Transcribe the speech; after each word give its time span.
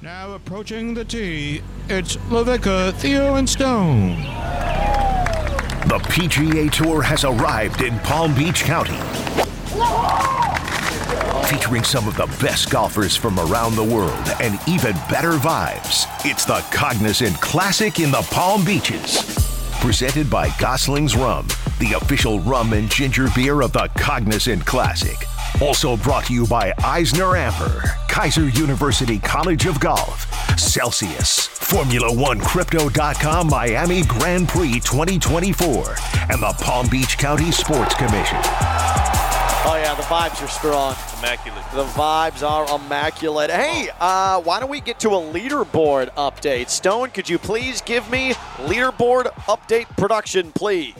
Now 0.00 0.34
approaching 0.34 0.94
the 0.94 1.04
tee, 1.04 1.60
it's 1.88 2.16
LaVicka, 2.28 2.94
Theo, 2.94 3.34
and 3.34 3.48
Stone. 3.48 4.10
The 5.88 5.98
PGA 6.04 6.70
Tour 6.70 7.02
has 7.02 7.24
arrived 7.24 7.82
in 7.82 7.98
Palm 8.00 8.32
Beach 8.32 8.62
County. 8.62 8.96
Featuring 11.48 11.82
some 11.82 12.06
of 12.06 12.16
the 12.16 12.26
best 12.40 12.70
golfers 12.70 13.16
from 13.16 13.40
around 13.40 13.74
the 13.74 13.82
world 13.82 14.28
and 14.40 14.60
even 14.68 14.92
better 15.10 15.32
vibes. 15.32 16.06
It's 16.24 16.44
the 16.44 16.64
Cognizant 16.70 17.40
Classic 17.40 17.98
in 17.98 18.12
the 18.12 18.22
Palm 18.30 18.64
Beaches. 18.64 19.34
Presented 19.80 20.30
by 20.30 20.50
Gosling's 20.60 21.16
Rum, 21.16 21.48
the 21.80 21.94
official 21.94 22.38
rum 22.40 22.72
and 22.72 22.88
ginger 22.88 23.26
beer 23.34 23.62
of 23.62 23.72
the 23.72 23.90
Cognizant 23.96 24.64
Classic. 24.64 25.16
Also 25.60 25.96
brought 25.96 26.26
to 26.26 26.34
you 26.34 26.46
by 26.46 26.70
EisnerAmper, 26.78 28.07
Keiser 28.18 28.52
University 28.58 29.20
College 29.20 29.66
of 29.66 29.78
Golf, 29.78 30.26
Celsius, 30.58 31.46
Formula 31.46 32.12
One 32.12 32.40
Crypto.com 32.40 33.46
Miami 33.46 34.02
Grand 34.02 34.48
Prix 34.48 34.80
2024, 34.80 35.94
and 36.28 36.42
the 36.42 36.52
Palm 36.60 36.88
Beach 36.88 37.16
County 37.16 37.52
Sports 37.52 37.94
Commission. 37.94 38.38
Oh 39.62 39.78
yeah, 39.80 39.94
the 39.94 40.02
vibes 40.02 40.44
are 40.44 40.48
strong. 40.48 40.96
Immaculate. 41.20 41.64
The 41.72 41.84
vibes 41.84 42.42
are 42.42 42.66
immaculate. 42.74 43.50
Hey, 43.50 43.88
uh, 44.00 44.40
why 44.40 44.58
don't 44.58 44.68
we 44.68 44.80
get 44.80 44.98
to 44.98 45.10
a 45.10 45.20
leaderboard 45.32 46.12
update? 46.14 46.70
Stone, 46.70 47.10
could 47.10 47.28
you 47.28 47.38
please 47.38 47.80
give 47.82 48.10
me 48.10 48.32
leaderboard 48.64 49.26
update 49.46 49.86
production, 49.96 50.50
please? 50.50 50.96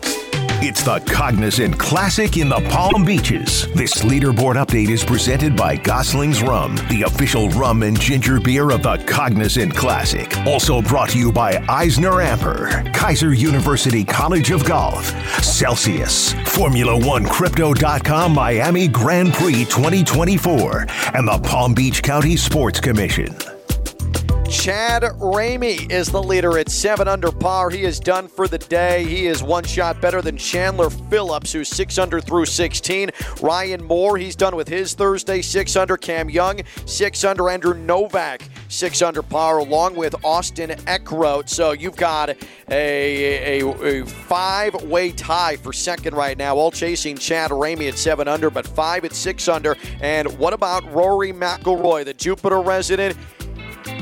It's 0.60 0.82
the 0.82 0.98
Cognizant 0.98 1.78
Classic 1.78 2.36
in 2.36 2.48
the 2.48 2.60
Palm 2.68 3.04
Beaches. 3.04 3.72
This 3.74 4.02
leaderboard 4.02 4.56
update 4.56 4.88
is 4.88 5.04
presented 5.04 5.54
by 5.54 5.76
Gosling's 5.76 6.42
Rum, 6.42 6.74
the 6.88 7.02
official 7.02 7.48
rum 7.50 7.84
and 7.84 7.98
ginger 7.98 8.40
beer 8.40 8.70
of 8.70 8.82
the 8.82 8.96
Cognizant 9.06 9.76
Classic. 9.76 10.36
Also 10.38 10.82
brought 10.82 11.10
to 11.10 11.18
you 11.18 11.30
by 11.30 11.64
Eisner 11.68 12.10
Amper, 12.10 12.92
Keiser 12.92 13.38
University 13.38 14.02
College 14.02 14.50
of 14.50 14.64
Golf, 14.64 15.06
Celsius, 15.44 16.32
Formula 16.48 16.98
One 17.06 17.24
Crypto.com 17.24 18.34
Miami 18.34 18.88
Grand 18.88 19.32
Prix 19.34 19.64
2024, 19.66 20.86
and 21.14 21.28
the 21.28 21.38
Palm 21.44 21.72
Beach 21.72 22.02
County 22.02 22.36
Sports 22.36 22.80
Commission. 22.80 23.32
Chad 24.48 25.02
Ramey 25.02 25.90
is 25.92 26.08
the 26.08 26.22
leader 26.22 26.56
at 26.56 26.70
seven 26.70 27.06
under 27.06 27.30
par. 27.30 27.68
He 27.68 27.82
is 27.82 28.00
done 28.00 28.28
for 28.28 28.48
the 28.48 28.56
day. 28.56 29.04
He 29.04 29.26
is 29.26 29.42
one 29.42 29.62
shot 29.62 30.00
better 30.00 30.22
than 30.22 30.38
Chandler 30.38 30.88
Phillips, 30.88 31.52
who's 31.52 31.68
six 31.68 31.98
under 31.98 32.18
through 32.18 32.46
16. 32.46 33.10
Ryan 33.42 33.84
Moore, 33.84 34.16
he's 34.16 34.34
done 34.34 34.56
with 34.56 34.66
his 34.66 34.94
Thursday, 34.94 35.42
six 35.42 35.76
under. 35.76 35.98
Cam 35.98 36.30
Young, 36.30 36.62
six 36.86 37.24
under. 37.24 37.50
Andrew 37.50 37.74
Novak, 37.74 38.40
six 38.68 39.02
under 39.02 39.22
par, 39.22 39.58
along 39.58 39.96
with 39.96 40.14
Austin 40.24 40.70
Eckroat. 40.70 41.50
So 41.50 41.72
you've 41.72 41.96
got 41.96 42.30
a, 42.70 43.60
a, 43.60 44.00
a 44.00 44.06
five 44.06 44.82
way 44.84 45.12
tie 45.12 45.56
for 45.56 45.74
second 45.74 46.14
right 46.14 46.38
now, 46.38 46.56
all 46.56 46.70
chasing 46.70 47.18
Chad 47.18 47.50
Ramey 47.50 47.88
at 47.88 47.98
seven 47.98 48.26
under, 48.26 48.48
but 48.48 48.66
five 48.66 49.04
at 49.04 49.12
six 49.12 49.46
under. 49.46 49.76
And 50.00 50.38
what 50.38 50.54
about 50.54 50.90
Rory 50.90 51.34
McIlroy, 51.34 52.06
the 52.06 52.14
Jupiter 52.14 52.60
resident? 52.60 53.14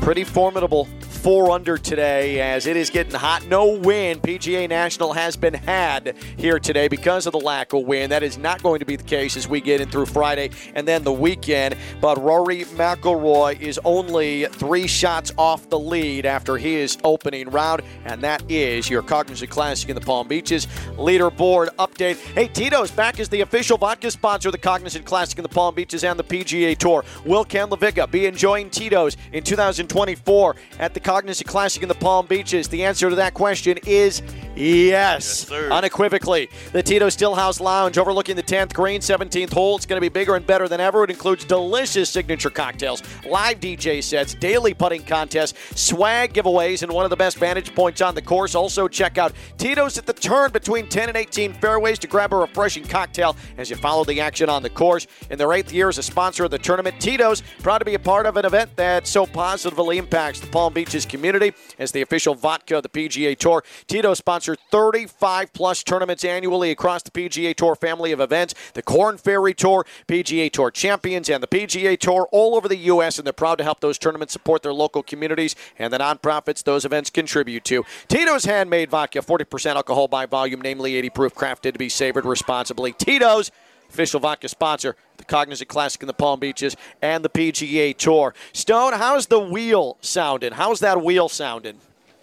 Pretty 0.01 0.25
formidable 0.25 0.89
four 1.27 1.51
under 1.51 1.77
today 1.77 2.41
as 2.41 2.69
it 2.69 2.77
is 2.77 2.89
getting 2.89 3.13
hot. 3.13 3.45
No 3.49 3.73
win. 3.73 4.21
PGA 4.21 4.69
National 4.69 5.13
has 5.13 5.37
been 5.37 5.55
had 5.55 6.15
here 6.37 6.61
today 6.61 6.87
because 6.87 7.27
of 7.27 7.33
the 7.33 7.41
lack 7.41 7.73
of 7.73 7.85
win. 7.85 8.11
That 8.11 8.23
is 8.23 8.39
not 8.39 8.63
going 8.63 8.79
to 8.79 8.87
be 8.87 8.95
the 8.95 9.03
case 9.03 9.37
as 9.37 9.49
we 9.49 9.61
get 9.61 9.81
in 9.81 9.89
through 9.89 10.07
Friday 10.07 10.51
and 10.77 10.87
then 10.87 11.03
the 11.03 11.13
weekend. 11.13 11.77
But 12.01 12.23
Rory 12.23 12.61
McIlroy 12.67 13.61
is 13.61 13.81
only 13.85 14.45
three 14.45 14.87
shots 14.87 15.33
off 15.37 15.69
the 15.69 15.77
lead 15.77 16.27
after 16.27 16.57
his 16.59 16.97
opening 17.03 17.51
round, 17.51 17.83
and 18.05 18.23
that 18.23 18.49
is 18.49 18.89
your 18.89 19.03
Cognizant 19.03 19.51
Classic 19.51 19.89
in 19.89 19.97
the 19.97 20.01
Palm 20.01 20.29
Beaches 20.29 20.67
leaderboard 20.93 21.75
update. 21.81 22.19
Hey, 22.35 22.47
Tito's 22.47 22.93
back 22.93 23.19
as 23.19 23.29
the 23.29 23.41
official 23.41 23.79
vodka 23.79 24.13
sponsor 24.13 24.51
of 24.51 24.53
the 24.53 24.59
Cognizant 24.59 25.05
Classic 25.05 25.37
in 25.37 25.43
the 25.43 25.49
Palm 25.49 25.75
Beaches 25.75 26.05
and 26.05 26.17
the 26.17 26.23
PGA 26.23 26.79
Tour. 26.79 27.05
Will 27.25 27.45
Ken 27.45 27.69
LaVicka 27.69 28.09
be 28.13 28.27
enjoying 28.27 28.71
Tito's 28.71 29.17
in 29.33 29.43
2024 29.43 30.55
at 30.79 30.95
the 30.95 31.01
Cognizant 31.01 31.16
Classic 31.17 31.83
in 31.83 31.89
the 31.89 31.95
Palm 31.95 32.27
Beaches? 32.27 32.69
The 32.69 32.85
answer 32.85 33.09
to 33.09 33.17
that 33.17 33.33
question 33.33 33.79
is 33.87 34.21
yes, 34.55 35.49
sir. 35.49 35.71
unequivocally. 35.73 36.51
The 36.73 36.83
Tito 36.83 37.07
Stillhouse 37.07 37.59
Lounge 37.59 37.97
overlooking 37.97 38.37
the 38.37 38.43
10th 38.43 38.75
green, 38.75 39.01
17th 39.01 39.53
hole. 39.53 39.77
It's 39.77 39.87
going 39.87 39.97
to 39.97 40.01
be 40.03 40.11
bigger 40.11 40.37
and 40.37 40.47
better 40.47 40.69
than 40.69 40.79
ever. 40.79 41.05
It 41.05 41.11
includes 41.11 41.47
delicious 41.47 42.11
signature 42.11 42.51
cocktails, 42.51 43.03
live 43.27 43.61
DJ 43.61 44.03
sets, 44.03 44.35
daily 44.35 44.75
putting 44.75 45.05
contests, 45.05 45.81
swag 45.81 46.35
giveaways, 46.35 46.83
and 46.83 46.93
one 46.93 47.05
of 47.05 47.11
the 47.11 47.17
best 47.17 47.39
vantage 47.39 47.75
points 47.75 48.03
on 48.03 48.15
the 48.15 48.23
course. 48.23 48.55
Also, 48.55 48.87
check 48.87 49.17
out 49.17 49.33
Tito's 49.57 49.97
at 49.97 50.05
the 50.05 50.13
turn 50.13 50.53
between 50.53 50.87
10 50.87 51.09
and 51.09 51.17
18 51.17 51.55
fairways 51.55 51.99
to 52.01 52.07
grab 52.07 52.35
a 52.35 52.37
refreshing 52.37 52.85
cocktail 52.85 53.37
as 53.57 53.71
you 53.71 53.77
follow 53.77 54.05
the 54.05 54.21
action 54.21 54.51
on 54.51 54.63
the 54.63 54.71
course. 54.71 55.07
In 55.31 55.39
their 55.39 55.55
eighth 55.55 55.73
year 55.73 55.89
as 55.89 55.97
a 55.97 56.03
sponsor 56.03 56.45
of 56.45 56.51
the 56.51 56.59
tournament, 56.59 57.01
Tito's 57.01 57.43
proud 57.61 57.79
to 57.79 57.87
be 57.87 57.95
a 57.95 57.99
part 57.99 58.27
of 58.27 58.37
an 58.37 58.45
event 58.45 58.77
that 58.77 59.07
so 59.07 59.25
positively 59.25 59.97
impacts 59.97 60.41
the 60.41 60.47
Palm 60.49 60.75
Beaches 60.75 61.06
community 61.09 61.53
as 61.79 61.93
the 61.93 62.03
official 62.03 62.35
vodka 62.35 62.77
of 62.77 62.83
the 62.83 62.89
PGA 62.89 63.37
Tour. 63.37 63.65
Tito 63.87 64.15
sponsors 64.15 64.59
35 64.71 65.53
plus 65.53 65.83
tournaments 65.83 66.25
annually 66.25 66.71
across 66.71 67.03
the 67.03 67.11
PGA 67.11 67.55
Tour 67.55 67.75
family 67.75 68.13
of 68.13 68.21
events, 68.21 68.55
the 68.75 68.83
Korn 68.83 69.19
Ferry 69.19 69.55
Tour, 69.55 69.87
PGA 70.09 70.51
Tour 70.51 70.71
Champions, 70.71 71.29
and 71.29 71.43
the 71.43 71.47
PGA 71.47 71.99
Tour 71.99 72.29
all 72.33 72.55
over 72.55 72.69
the 72.69 72.77
U.S. 72.77 73.19
And 73.19 73.27
they're 73.27 73.33
proud 73.33 73.59
to 73.59 73.65
help 73.65 73.81
those 73.81 73.99
tournaments 73.99 74.33
support 74.33 74.63
their 74.63 74.73
local 74.73 75.03
communities 75.03 75.57
and 75.79 75.93
the 75.93 75.99
nonprofits 75.99 76.63
those 76.63 76.85
events 76.85 77.11
contribute 77.11 77.65
to. 77.65 77.85
Tito's 78.09 78.45
handmade 78.45 78.91
vodka, 78.91 79.21
40% 79.21 79.77
alcohol 79.77 80.09
by 80.09 80.27
volume, 80.27 80.61
namely 80.61 80.97
80 80.97 81.11
proof, 81.11 81.35
crafted 81.35 81.73
to 81.73 81.79
be 81.79 81.89
savored 81.89 82.25
responsibly. 82.25 82.93
Tito's 82.93 83.51
official 83.89 84.21
vodka 84.21 84.49
sponsor, 84.49 84.97
Cognizant 85.27 85.69
Classic 85.69 86.01
in 86.03 86.07
the 86.07 86.15
Palm 86.15 86.41
Beaches 86.41 86.77
and 87.03 87.25
the 87.25 87.29
PGA 87.29 87.97
Tour. 87.97 88.35
Stone, 88.53 88.95
how's 88.95 89.27
the 89.27 89.41
wheel 89.41 89.97
sounding? 90.01 90.53
How's 90.53 90.81
that 90.81 91.03
wheel 91.03 91.29
sounding? 91.29 91.79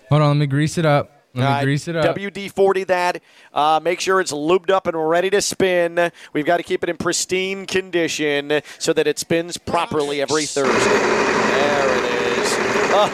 Hold 0.09 0.21
on, 0.21 0.29
let 0.29 0.37
me 0.37 0.47
grease 0.47 0.77
it 0.77 0.85
up. 0.85 1.09
Let 1.35 1.41
me 1.41 1.47
right, 1.47 1.63
grease 1.63 1.87
it 1.87 1.95
up. 1.95 2.15
WD 2.15 2.51
40 2.51 2.83
that. 2.85 3.21
Uh, 3.51 3.79
make 3.81 3.99
sure 3.99 4.21
it's 4.21 4.31
lubed 4.31 4.69
up 4.69 4.85
and 4.85 5.09
ready 5.09 5.31
to 5.31 5.41
spin. 5.41 6.11
We've 6.31 6.45
got 6.45 6.57
to 6.57 6.63
keep 6.63 6.83
it 6.83 6.89
in 6.89 6.97
pristine 6.97 7.65
condition 7.65 8.61
so 8.77 8.93
that 8.93 9.07
it 9.07 9.17
spins 9.17 9.57
properly 9.57 10.21
every 10.21 10.45
Thursday. 10.45 10.89
There 10.89 11.97
it 11.97 12.37
is. 12.37 12.55
Oh, 12.95 13.09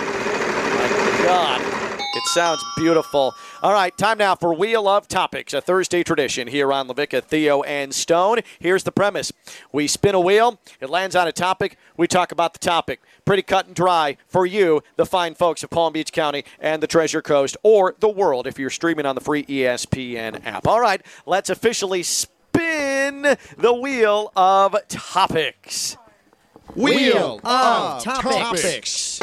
my 0.75 1.23
God. 1.23 1.78
It 2.19 2.25
sounds 2.25 2.61
beautiful. 2.75 3.33
All 3.63 3.71
right, 3.71 3.97
time 3.97 4.17
now 4.17 4.35
for 4.35 4.53
Wheel 4.53 4.89
of 4.89 5.07
Topics, 5.07 5.53
a 5.53 5.61
Thursday 5.61 6.03
tradition 6.03 6.49
here 6.49 6.73
on 6.73 6.89
LaVicka, 6.89 7.23
Theo, 7.23 7.61
and 7.61 7.95
Stone. 7.95 8.39
Here's 8.59 8.83
the 8.83 8.91
premise 8.91 9.31
We 9.71 9.87
spin 9.87 10.15
a 10.15 10.19
wheel, 10.19 10.59
it 10.81 10.89
lands 10.89 11.15
on 11.15 11.29
a 11.29 11.31
topic, 11.31 11.77
we 11.95 12.07
talk 12.07 12.33
about 12.33 12.51
the 12.51 12.59
topic. 12.59 12.99
Pretty 13.23 13.41
cut 13.41 13.67
and 13.67 13.75
dry 13.75 14.17
for 14.27 14.45
you, 14.45 14.83
the 14.97 15.05
fine 15.05 15.33
folks 15.33 15.63
of 15.63 15.69
Palm 15.69 15.93
Beach 15.93 16.11
County 16.11 16.43
and 16.59 16.83
the 16.83 16.87
Treasure 16.87 17.21
Coast, 17.21 17.55
or 17.63 17.95
the 18.01 18.09
world 18.09 18.47
if 18.47 18.59
you're 18.59 18.69
streaming 18.69 19.05
on 19.05 19.15
the 19.15 19.21
free 19.21 19.45
ESPN 19.45 20.45
app. 20.45 20.67
All 20.67 20.81
right, 20.81 21.01
let's 21.25 21.49
officially 21.49 22.03
spin 22.03 23.37
the 23.57 23.73
Wheel 23.73 24.33
of 24.35 24.75
Topics. 24.89 25.95
Wheel 26.75 27.39
of 27.45 28.03
Topics. 28.03 29.21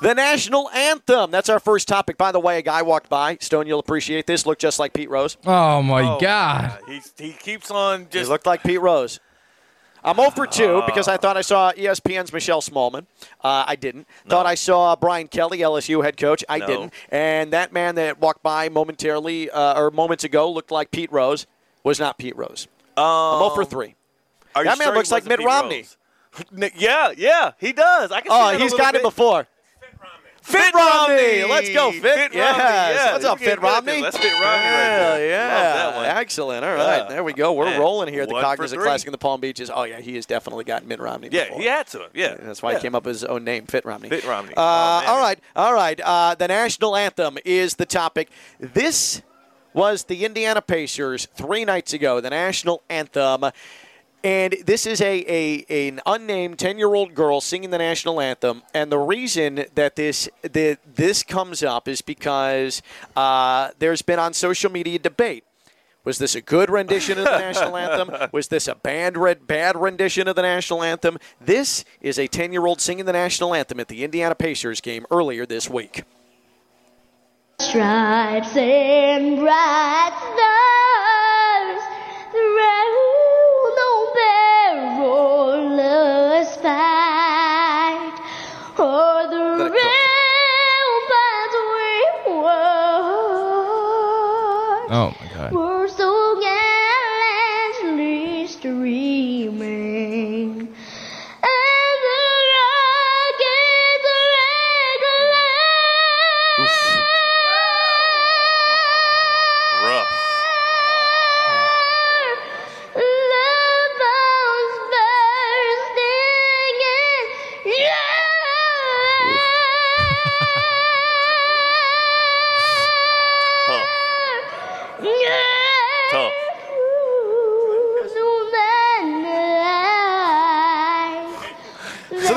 The 0.00 0.14
national 0.14 0.70
anthem. 0.70 1.30
That's 1.32 1.48
our 1.48 1.58
first 1.58 1.88
topic. 1.88 2.16
By 2.16 2.30
the 2.30 2.38
way, 2.38 2.58
a 2.58 2.62
guy 2.62 2.82
walked 2.82 3.08
by. 3.08 3.36
Stone, 3.40 3.66
you'll 3.66 3.80
appreciate 3.80 4.26
this. 4.28 4.46
Looked 4.46 4.60
just 4.60 4.78
like 4.78 4.92
Pete 4.92 5.10
Rose. 5.10 5.36
Oh 5.44 5.82
my 5.82 6.02
Oh, 6.02 6.20
God! 6.20 6.78
He, 6.86 7.00
he 7.18 7.32
keeps 7.32 7.68
on 7.70 8.04
just. 8.10 8.26
He 8.26 8.30
looked 8.30 8.46
like 8.46 8.62
Pete 8.62 8.80
Rose. 8.80 9.18
I'm 10.04 10.14
0 10.16 10.30
for 10.30 10.46
2 10.46 10.84
because 10.86 11.08
I 11.08 11.16
thought 11.16 11.36
I 11.36 11.40
saw 11.40 11.72
ESPN's 11.72 12.32
Michelle 12.32 12.60
Smallmon. 12.60 13.06
Uh, 13.42 13.64
I 13.66 13.74
didn't. 13.74 14.06
Thought 14.28 14.46
I 14.46 14.54
saw 14.54 14.94
Brian 14.94 15.26
Kelly, 15.26 15.58
LSU 15.58 16.04
head 16.04 16.16
coach. 16.16 16.44
I 16.48 16.58
No. 16.58 16.66
didn't. 16.68 16.92
And 17.10 17.52
that 17.52 17.72
man 17.72 17.96
that 17.96 18.20
walked 18.20 18.44
by 18.44 18.68
momentarily 18.68 19.50
uh, 19.50 19.78
or 19.78 19.90
moments 19.90 20.22
ago 20.22 20.48
looked 20.50 20.70
like 20.70 20.92
Pete 20.92 21.10
Rose 21.10 21.46
was 21.82 21.98
not 21.98 22.16
Pete 22.16 22.36
Rose. 22.36 22.68
I'm 22.96 23.38
0 23.40 23.50
for 23.50 23.64
3. 23.64 23.96
Are 24.54 24.62
you 24.62 24.70
that 24.70 24.78
man 24.78 24.86
sure 24.86 24.94
looks 24.94 25.10
like 25.10 25.26
Mitt 25.26 25.38
Pete 25.40 25.46
Romney. 25.46 25.84
Rose? 26.52 26.70
yeah, 26.76 27.10
yeah, 27.16 27.52
he 27.58 27.72
does. 27.72 28.12
I 28.12 28.20
can 28.20 28.30
see 28.30 28.36
Oh, 28.36 28.46
that 28.46 28.54
a 28.54 28.58
he's 28.58 28.70
little 28.70 28.78
got 28.78 28.94
it 28.94 29.02
before. 29.02 29.48
Fit, 30.48 30.62
Fit 30.64 30.74
Romney. 30.74 31.14
Romney. 31.14 31.44
Let's 31.44 31.70
go, 31.72 31.92
Fit. 31.92 32.02
Fit 32.02 32.18
Romney, 32.18 32.36
Yes. 32.36 32.94
yeah. 32.96 33.12
What's 33.12 33.24
up, 33.24 33.38
Fit. 33.38 33.60
Romney? 33.60 34.00
That's 34.02 34.16
Fit 34.16 34.32
Romney 34.32 34.44
right 34.44 34.62
Yeah, 34.64 35.16
there. 35.16 35.28
yeah. 35.28 35.54
Love 35.54 35.74
that 35.74 35.96
one. 35.96 36.04
Excellent. 36.06 36.64
All 36.64 36.74
right. 36.74 36.96
Yeah. 36.98 37.08
There 37.08 37.24
we 37.24 37.32
go. 37.32 37.52
We're 37.52 37.66
Man. 37.66 37.80
rolling 37.80 38.12
here 38.12 38.22
at 38.22 38.28
the 38.28 38.40
Cognizant. 38.40 38.80
Classic 38.82 39.06
in 39.06 39.12
the 39.12 39.18
Palm 39.18 39.40
Beaches. 39.40 39.70
Oh, 39.72 39.84
yeah. 39.84 40.00
He 40.00 40.14
has 40.16 40.26
definitely 40.26 40.64
got 40.64 40.84
Mitt 40.86 41.00
Romney. 41.00 41.28
Yeah, 41.30 41.44
before. 41.44 41.60
he 41.60 41.66
had 41.66 41.86
to. 41.88 42.08
Yeah, 42.14 42.34
That's 42.40 42.62
why 42.62 42.72
yeah. 42.72 42.78
he 42.78 42.82
came 42.82 42.94
up 42.94 43.04
with 43.04 43.14
his 43.16 43.24
own 43.24 43.44
name, 43.44 43.66
Fit 43.66 43.84
Romney. 43.84 44.08
Fit 44.08 44.24
Romney. 44.24 44.54
Uh, 44.56 44.60
Oh, 44.60 45.12
all 45.14 45.20
right, 45.20 45.38
all 45.56 45.74
right. 45.74 46.00
Uh, 46.00 46.34
the 46.34 46.48
national 46.48 46.96
anthem 46.96 47.38
is 47.44 47.74
the 47.74 47.86
topic. 47.86 48.28
This 48.58 49.22
was 49.74 50.04
the 50.04 50.24
Indiana 50.24 50.62
Pacers 50.62 51.26
three 51.34 51.64
nights 51.64 51.92
ago, 51.92 52.20
the 52.20 52.30
national 52.30 52.82
anthem. 52.88 53.44
And 54.24 54.56
this 54.64 54.84
is 54.84 55.00
a, 55.00 55.24
a 55.28 55.88
an 55.88 56.00
unnamed 56.04 56.58
ten 56.58 56.76
year 56.76 56.92
old 56.92 57.14
girl 57.14 57.40
singing 57.40 57.70
the 57.70 57.78
national 57.78 58.20
anthem. 58.20 58.62
And 58.74 58.90
the 58.90 58.98
reason 58.98 59.66
that 59.74 59.94
this 59.94 60.28
that 60.42 60.78
this 60.84 61.22
comes 61.22 61.62
up 61.62 61.86
is 61.86 62.02
because 62.02 62.82
uh, 63.16 63.70
there's 63.78 64.02
been 64.02 64.18
on 64.18 64.34
social 64.34 64.70
media 64.72 64.98
debate. 64.98 65.44
Was 66.04 66.18
this 66.18 66.34
a 66.34 66.40
good 66.40 66.70
rendition 66.70 67.18
of 67.18 67.24
the 67.24 67.38
national 67.38 67.76
anthem? 67.76 68.30
Was 68.32 68.48
this 68.48 68.66
a 68.66 68.74
bad, 68.74 69.18
red, 69.18 69.46
bad 69.46 69.76
rendition 69.76 70.26
of 70.26 70.36
the 70.36 70.42
national 70.42 70.82
anthem? 70.82 71.18
This 71.40 71.84
is 72.00 72.18
a 72.18 72.26
10 72.26 72.52
year 72.52 72.66
old 72.66 72.80
singing 72.80 73.04
the 73.04 73.12
national 73.12 73.54
anthem 73.54 73.78
at 73.78 73.88
the 73.88 74.02
Indiana 74.02 74.34
Pacers 74.34 74.80
game 74.80 75.06
earlier 75.10 75.44
this 75.44 75.68
week. 75.68 76.04
Stripes 77.60 78.56
and 78.56 79.36
bright 79.38 80.12
stars 80.16 80.77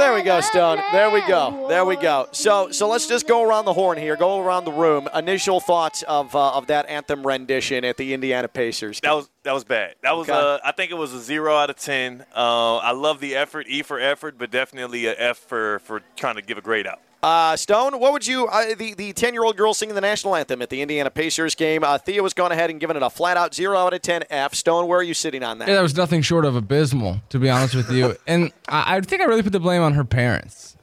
there 0.02 0.16
we 0.16 0.24
go, 0.24 0.42
Stone. 0.42 0.80
There 0.92 1.12
we 1.12 1.22
go. 1.28 1.68
There 1.70 1.86
we 1.86 1.96
go. 1.96 2.28
So 2.32 2.72
so 2.72 2.88
let's 2.88 3.08
just 3.08 3.28
go 3.28 3.44
around 3.44 3.66
the 3.66 3.74
horn 3.74 3.98
here. 4.00 4.16
Go 4.16 4.40
around 4.40 4.66
the 4.66 4.72
room. 4.72 5.08
Initial 5.14 5.60
thoughts 5.60 6.02
of 6.04 6.36
uh, 6.36 6.54
of 6.54 6.68
that 6.68 6.88
anthem 6.90 7.26
rendition 7.26 7.86
at 7.86 7.98
the 7.98 8.14
Indiana 8.14 8.48
Pacers. 8.48 9.00
That 9.02 9.14
was 9.14 9.30
that 9.44 9.54
was 9.54 9.64
bad. 9.64 9.96
That 10.02 10.16
was 10.18 10.28
Okay. 10.28 10.38
uh, 10.38 10.58
I 10.64 10.72
think 10.72 10.92
it 10.92 10.96
was 10.96 11.14
a 11.14 11.20
zero 11.20 11.56
out 11.56 11.70
of 11.70 11.76
ten. 11.76 12.26
Uh, 12.36 12.78
I 12.78 12.92
love 12.92 13.20
the 13.20 13.36
effort, 13.36 13.68
E 13.70 13.84
for 13.84 14.00
effort, 14.00 14.38
but 14.40 14.50
definitely 14.50 15.06
a 15.06 15.16
F 15.18 15.38
for 15.38 15.80
for 15.80 16.02
trying 16.16 16.36
to 16.36 16.42
give 16.42 16.58
a 16.58 16.62
grade 16.62 16.88
out. 16.88 17.00
Uh, 17.24 17.56
Stone, 17.56 18.00
what 18.00 18.14
would 18.14 18.26
you 18.26 18.48
uh, 18.48 18.74
the 18.76 18.96
the 18.96 19.14
ten 19.14 19.34
year 19.34 19.44
old 19.44 19.56
girl 19.56 19.76
singing 19.76 19.94
the 19.94 20.02
national 20.02 20.36
anthem 20.36 20.60
at 20.62 20.70
the 20.72 20.82
Indiana 20.82 21.12
Pacers 21.12 21.54
game? 21.54 21.84
Uh, 21.84 22.00
Thea 22.00 22.24
was 22.24 22.34
going 22.34 22.52
ahead 22.52 22.72
and 22.72 22.80
giving 22.80 22.98
it 22.98 23.04
a 23.04 23.12
flat 23.12 23.38
out 23.38 23.54
zero 23.54 23.78
out 23.78 23.94
of 23.94 24.02
ten 24.02 24.24
F. 24.32 24.56
Stone, 24.56 24.88
where 24.88 24.98
are 25.00 25.04
you 25.04 25.14
sitting 25.14 25.44
on 25.44 25.60
that? 25.60 25.68
Yeah, 25.68 25.76
that 25.76 25.82
was 25.84 25.96
nothing 25.96 26.24
short 26.24 26.46
of 26.46 26.56
abysmal, 26.56 27.22
to 27.30 27.38
be 27.38 27.48
honest 27.50 27.76
with 27.76 27.92
you. 27.92 28.16
And 28.28 28.52
I, 28.68 28.98
I 28.98 29.02
think 29.02 29.22
I 29.22 29.26
really 29.26 29.44
put 29.44 29.52
the 29.54 29.60
blame 29.60 29.84
on 29.84 29.94
her 29.94 30.04
parents. 30.04 30.76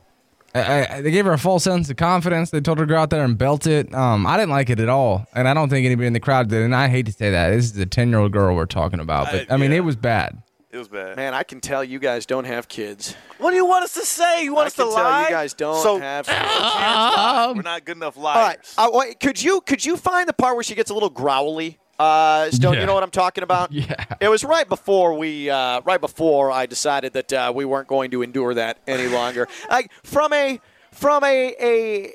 I, 0.55 0.87
I, 0.88 1.00
they 1.02 1.11
gave 1.11 1.25
her 1.25 1.32
a 1.32 1.38
false 1.38 1.64
sense 1.64 1.90
of 1.90 1.96
confidence. 1.96 2.50
They 2.50 2.61
told 2.61 2.79
her 2.79 2.87
to 2.87 2.88
go 2.88 2.96
out 2.99 3.11
there 3.11 3.23
and 3.25 3.37
belt 3.37 3.67
it. 3.67 3.93
Um, 3.94 4.26
I 4.26 4.37
didn't 4.37 4.50
like 4.50 4.70
it 4.70 4.81
at 4.81 4.88
all, 4.88 5.26
and 5.34 5.46
I 5.49 5.55
don't 5.55 5.69
think 5.69 5.84
anybody 5.87 6.06
in 6.06 6.12
the 6.14 6.20
crowd 6.20 6.49
did. 6.49 6.62
And 6.62 6.75
I 6.75 6.88
hate 6.88 7.06
to 7.06 7.12
say 7.12 7.31
that 7.32 7.50
this 7.50 7.67
is 7.73 7.79
a 7.79 7.87
ten-year-old 7.87 8.32
girl 8.32 8.55
we're 8.55 8.67
talking 8.67 9.00
about, 9.00 9.26
but 9.32 9.50
I- 9.50 9.55
I 9.55 9.56
mean, 9.56 9.73
yeah. 9.73 9.79
it 9.79 9.81
was 9.84 9.96
bad. 9.96 10.41
It 10.70 10.76
was 10.76 10.88
bad. 10.88 11.17
Man, 11.17 11.32
I 11.32 11.44
can 11.44 11.61
tell 11.61 11.82
you 11.82 11.99
guys 11.99 12.26
don't 12.26 12.44
have 12.44 12.69
kids. 12.69 13.15
What 13.38 13.53
do 13.53 13.56
you 13.56 13.65
want 13.65 13.85
us 13.85 13.94
to 13.94 14.05
say? 14.05 14.44
You 14.44 14.53
want 14.55 14.65
I 14.65 14.67
us 14.67 14.75
to 14.75 14.82
can 14.82 14.94
tell 14.94 15.05
lie? 15.05 15.23
you 15.25 15.31
guys 15.31 15.55
don't 15.55 15.82
so, 15.82 15.99
have. 15.99 16.26
Kids. 16.26 16.38
We're 17.56 17.62
not 17.62 17.85
good 17.87 17.97
enough 17.97 18.19
All 18.19 18.25
right. 18.25 18.59
Uh, 18.76 18.91
wait, 18.93 19.19
could 19.19 19.43
you 19.43 19.62
could 19.62 19.82
you 19.85 19.97
find 19.97 20.29
the 20.29 20.35
part 20.35 20.56
where 20.56 20.62
she 20.62 20.75
gets 20.75 20.91
a 20.91 20.94
little 20.94 21.09
growly? 21.09 21.79
Uh, 21.99 22.50
Stone, 22.50 22.75
you 22.75 22.87
know 22.87 22.94
what 22.94 23.03
I'm 23.03 23.11
talking 23.11 23.43
about? 23.43 23.73
Yeah. 23.79 24.05
It 24.20 24.29
was 24.29 24.44
right 24.44 24.69
before 24.69 25.15
we, 25.15 25.50
uh, 25.50 25.81
right 25.85 26.00
before 26.00 26.50
I 26.53 26.67
decided 26.67 27.12
that 27.15 27.32
uh, 27.32 27.53
we 27.55 27.65
weren't 27.65 27.88
going 27.88 28.11
to 28.12 28.23
endure 28.23 28.55
that 28.55 28.79
any 28.87 29.06
longer. 29.12 29.49
like 29.69 29.91
from 30.05 30.32
a 30.32 30.61
from 30.93 31.25
a 31.25 31.55
a 31.61 32.15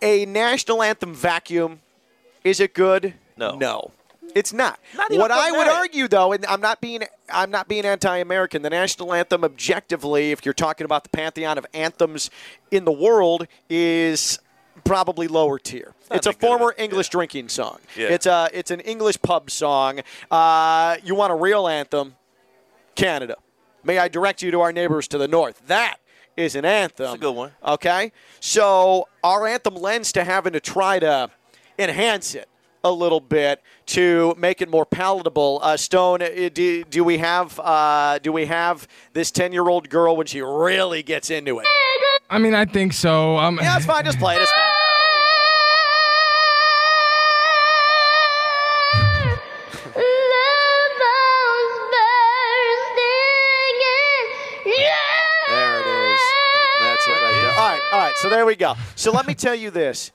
a 0.00 0.26
national 0.26 0.82
anthem 0.82 1.12
vacuum, 1.14 1.80
is 2.44 2.60
it 2.60 2.72
good? 2.72 3.14
No. 3.36 3.56
No. 3.56 3.90
It's 4.34 4.52
not. 4.52 4.80
Not 4.96 5.10
even 5.10 5.20
what 5.20 5.30
I 5.30 5.52
would 5.52 5.68
argue, 5.68 6.08
though, 6.08 6.32
and 6.32 6.44
I'm 6.46 6.60
not 6.60 6.80
being 6.80 7.02
I'm 7.32 7.50
not 7.50 7.68
being 7.68 7.84
anti-American. 7.84 8.62
The 8.62 8.70
national 8.70 9.12
anthem, 9.14 9.44
objectively, 9.44 10.32
if 10.32 10.44
you're 10.44 10.52
talking 10.54 10.84
about 10.84 11.04
the 11.04 11.10
pantheon 11.10 11.56
of 11.56 11.66
anthems 11.72 12.30
in 12.70 12.84
the 12.84 12.92
world, 12.92 13.46
is 13.70 14.38
probably 14.84 15.28
lower 15.28 15.58
tier. 15.58 15.94
not 16.10 16.16
It's 16.18 16.26
a 16.26 16.30
that 16.30 16.40
good. 16.40 16.46
former 16.46 16.74
English 16.76 17.08
drinking 17.10 17.48
song. 17.48 17.78
Yeah. 17.96 18.08
It's 18.08 18.26
a 18.26 18.50
it's 18.52 18.70
an 18.72 18.80
English 18.80 19.22
pub 19.22 19.50
song. 19.50 20.00
Uh, 20.30 20.96
you 21.04 21.14
want 21.14 21.32
a 21.32 21.36
real 21.36 21.68
anthem? 21.68 22.16
Canada. 22.96 23.36
May 23.84 23.98
I 23.98 24.08
direct 24.08 24.42
you 24.42 24.50
to 24.50 24.60
our 24.62 24.72
neighbors 24.72 25.06
to 25.08 25.18
the 25.18 25.28
north? 25.28 25.62
That 25.66 25.96
is 26.36 26.54
an 26.56 26.64
anthem. 26.64 27.04
That's 27.06 27.16
a 27.16 27.18
good 27.18 27.34
one. 27.34 27.52
Okay, 27.64 28.12
so 28.40 29.08
our 29.22 29.46
anthem 29.46 29.74
lends 29.76 30.10
to 30.12 30.24
having 30.24 30.52
to 30.54 30.60
try 30.60 30.98
to 30.98 31.30
enhance 31.78 32.34
it 32.34 32.48
a 32.84 32.90
little 32.92 33.20
bit 33.20 33.62
to 33.86 34.34
make 34.38 34.60
it 34.60 34.68
more 34.70 34.84
palatable. 34.84 35.58
Uh, 35.62 35.76
Stone, 35.76 36.22
uh, 36.22 36.28
do, 36.52 36.84
do 36.84 37.02
we 37.02 37.18
have 37.18 37.58
uh, 37.62 38.18
do 38.22 38.30
we 38.30 38.44
have 38.46 38.86
this 39.14 39.30
ten 39.30 39.52
year 39.52 39.68
old 39.68 39.88
girl 39.88 40.16
when 40.16 40.26
she 40.26 40.42
really 40.42 41.02
gets 41.02 41.30
into 41.30 41.58
it? 41.58 41.66
I 42.30 42.38
mean, 42.38 42.54
I 42.54 42.64
think 42.66 42.92
so. 42.92 43.38
Um, 43.38 43.58
Yeah, 43.60 43.76
it's 43.76 43.86
fine. 43.86 44.04
Just 44.04 44.18
play 44.18 44.36
it. 44.36 44.42
It's 44.42 44.52
fine. 44.52 44.70
Love 49.96 50.92
bombs 51.00 51.78
bursting 51.94 53.78
in 54.66 54.72
There 55.48 55.80
it 55.80 55.86
is. 55.86 56.20
That's 56.80 57.06
it 57.06 57.10
right 57.12 57.38
there. 57.40 57.50
All 57.52 57.70
right, 57.70 57.80
all 57.92 57.98
right. 58.00 58.14
So 58.16 58.28
there 58.28 58.44
we 58.46 58.56
go. 58.56 58.74
So 58.96 59.12
let 59.12 59.26
me 59.26 59.34
tell 59.34 59.54
you 59.54 59.70
this. 59.70 60.10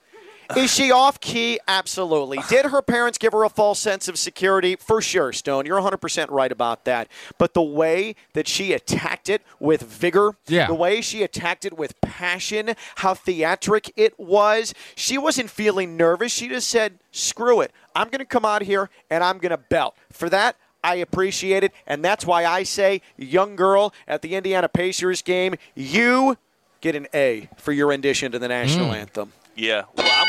Is 0.55 0.73
she 0.73 0.91
off 0.91 1.19
key? 1.19 1.59
Absolutely. 1.67 2.39
Did 2.49 2.65
her 2.67 2.81
parents 2.81 3.17
give 3.17 3.33
her 3.33 3.43
a 3.43 3.49
false 3.49 3.79
sense 3.79 4.07
of 4.07 4.17
security? 4.17 4.75
For 4.75 5.01
sure, 5.01 5.31
Stone. 5.31 5.65
You're 5.65 5.79
100% 5.79 6.31
right 6.31 6.51
about 6.51 6.85
that. 6.85 7.07
But 7.37 7.53
the 7.53 7.61
way 7.61 8.15
that 8.33 8.47
she 8.47 8.73
attacked 8.73 9.29
it 9.29 9.41
with 9.59 9.81
vigor, 9.81 10.35
Yeah. 10.47 10.67
the 10.67 10.73
way 10.73 11.01
she 11.01 11.23
attacked 11.23 11.65
it 11.65 11.77
with 11.77 11.99
passion, 12.01 12.75
how 12.95 13.13
theatric 13.13 13.91
it 13.95 14.19
was, 14.19 14.73
she 14.95 15.17
wasn't 15.17 15.49
feeling 15.49 15.95
nervous. 15.95 16.31
She 16.31 16.47
just 16.47 16.69
said, 16.69 16.99
screw 17.11 17.61
it. 17.61 17.71
I'm 17.95 18.07
going 18.09 18.19
to 18.19 18.25
come 18.25 18.45
out 18.45 18.63
here 18.63 18.89
and 19.09 19.23
I'm 19.23 19.37
going 19.37 19.51
to 19.51 19.57
belt. 19.57 19.95
For 20.11 20.29
that, 20.29 20.55
I 20.83 20.95
appreciate 20.95 21.63
it. 21.63 21.73
And 21.85 22.03
that's 22.03 22.25
why 22.25 22.45
I 22.45 22.63
say, 22.63 23.01
young 23.17 23.55
girl 23.55 23.93
at 24.07 24.21
the 24.21 24.35
Indiana 24.35 24.69
Pacers 24.69 25.21
game, 25.21 25.55
you 25.75 26.37
get 26.81 26.95
an 26.95 27.07
A 27.13 27.49
for 27.57 27.71
your 27.71 27.87
rendition 27.87 28.31
to 28.31 28.39
the 28.39 28.47
national 28.47 28.87
mm. 28.87 28.95
anthem. 28.95 29.33
Yeah. 29.55 29.83
Well, 29.95 30.09
I'm, 30.09 30.27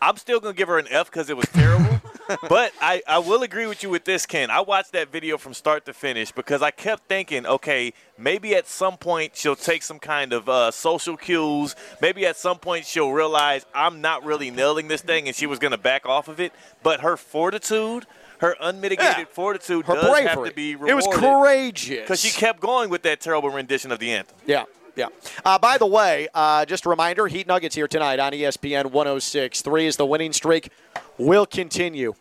I'm 0.00 0.16
still 0.16 0.40
going 0.40 0.54
to 0.54 0.56
give 0.58 0.68
her 0.68 0.78
an 0.78 0.86
F 0.90 1.10
because 1.10 1.28
it 1.30 1.36
was 1.36 1.46
terrible. 1.46 2.00
but 2.48 2.72
I, 2.80 3.02
I 3.06 3.18
will 3.18 3.42
agree 3.42 3.66
with 3.66 3.82
you 3.82 3.90
with 3.90 4.04
this, 4.04 4.26
Ken. 4.26 4.50
I 4.50 4.60
watched 4.60 4.92
that 4.92 5.10
video 5.10 5.38
from 5.38 5.54
start 5.54 5.86
to 5.86 5.92
finish 5.94 6.30
because 6.32 6.60
I 6.62 6.70
kept 6.70 7.08
thinking, 7.08 7.46
okay, 7.46 7.92
maybe 8.18 8.54
at 8.54 8.66
some 8.66 8.96
point 8.98 9.34
she'll 9.34 9.56
take 9.56 9.82
some 9.82 9.98
kind 9.98 10.32
of 10.32 10.48
uh, 10.48 10.70
social 10.70 11.16
cues. 11.16 11.74
Maybe 12.02 12.26
at 12.26 12.36
some 12.36 12.58
point 12.58 12.84
she'll 12.84 13.12
realize 13.12 13.64
I'm 13.74 14.00
not 14.00 14.24
really 14.24 14.50
nailing 14.50 14.88
this 14.88 15.00
thing 15.02 15.26
and 15.26 15.34
she 15.34 15.46
was 15.46 15.58
going 15.58 15.70
to 15.72 15.78
back 15.78 16.04
off 16.06 16.28
of 16.28 16.38
it. 16.40 16.52
But 16.82 17.00
her 17.00 17.16
fortitude, 17.16 18.06
her 18.40 18.56
unmitigated 18.60 19.16
Yeah. 19.18 19.24
fortitude 19.32 19.86
Her 19.86 19.94
does 19.94 20.10
bravery. 20.10 20.28
have 20.28 20.44
to 20.44 20.52
be 20.54 20.74
rewarded. 20.74 20.92
it 20.92 20.94
was 21.08 21.16
courageous. 21.16 22.00
Because 22.02 22.20
she 22.20 22.30
kept 22.30 22.60
going 22.60 22.90
with 22.90 23.02
that 23.02 23.20
terrible 23.20 23.48
rendition 23.50 23.90
of 23.90 23.98
the 23.98 24.12
anthem. 24.12 24.36
Yeah. 24.46 24.64
Yeah. 24.98 25.06
Uh, 25.44 25.60
by 25.60 25.78
the 25.78 25.86
way, 25.86 26.26
uh, 26.34 26.64
just 26.64 26.84
a 26.84 26.88
reminder 26.88 27.28
Heat 27.28 27.46
Nuggets 27.46 27.76
here 27.76 27.86
tonight 27.86 28.18
on 28.18 28.32
ESPN 28.32 28.86
106.3 28.86 29.84
is 29.84 29.96
the 29.96 30.04
winning 30.04 30.32
streak 30.32 30.70
will 31.18 31.46
continue 31.46 32.14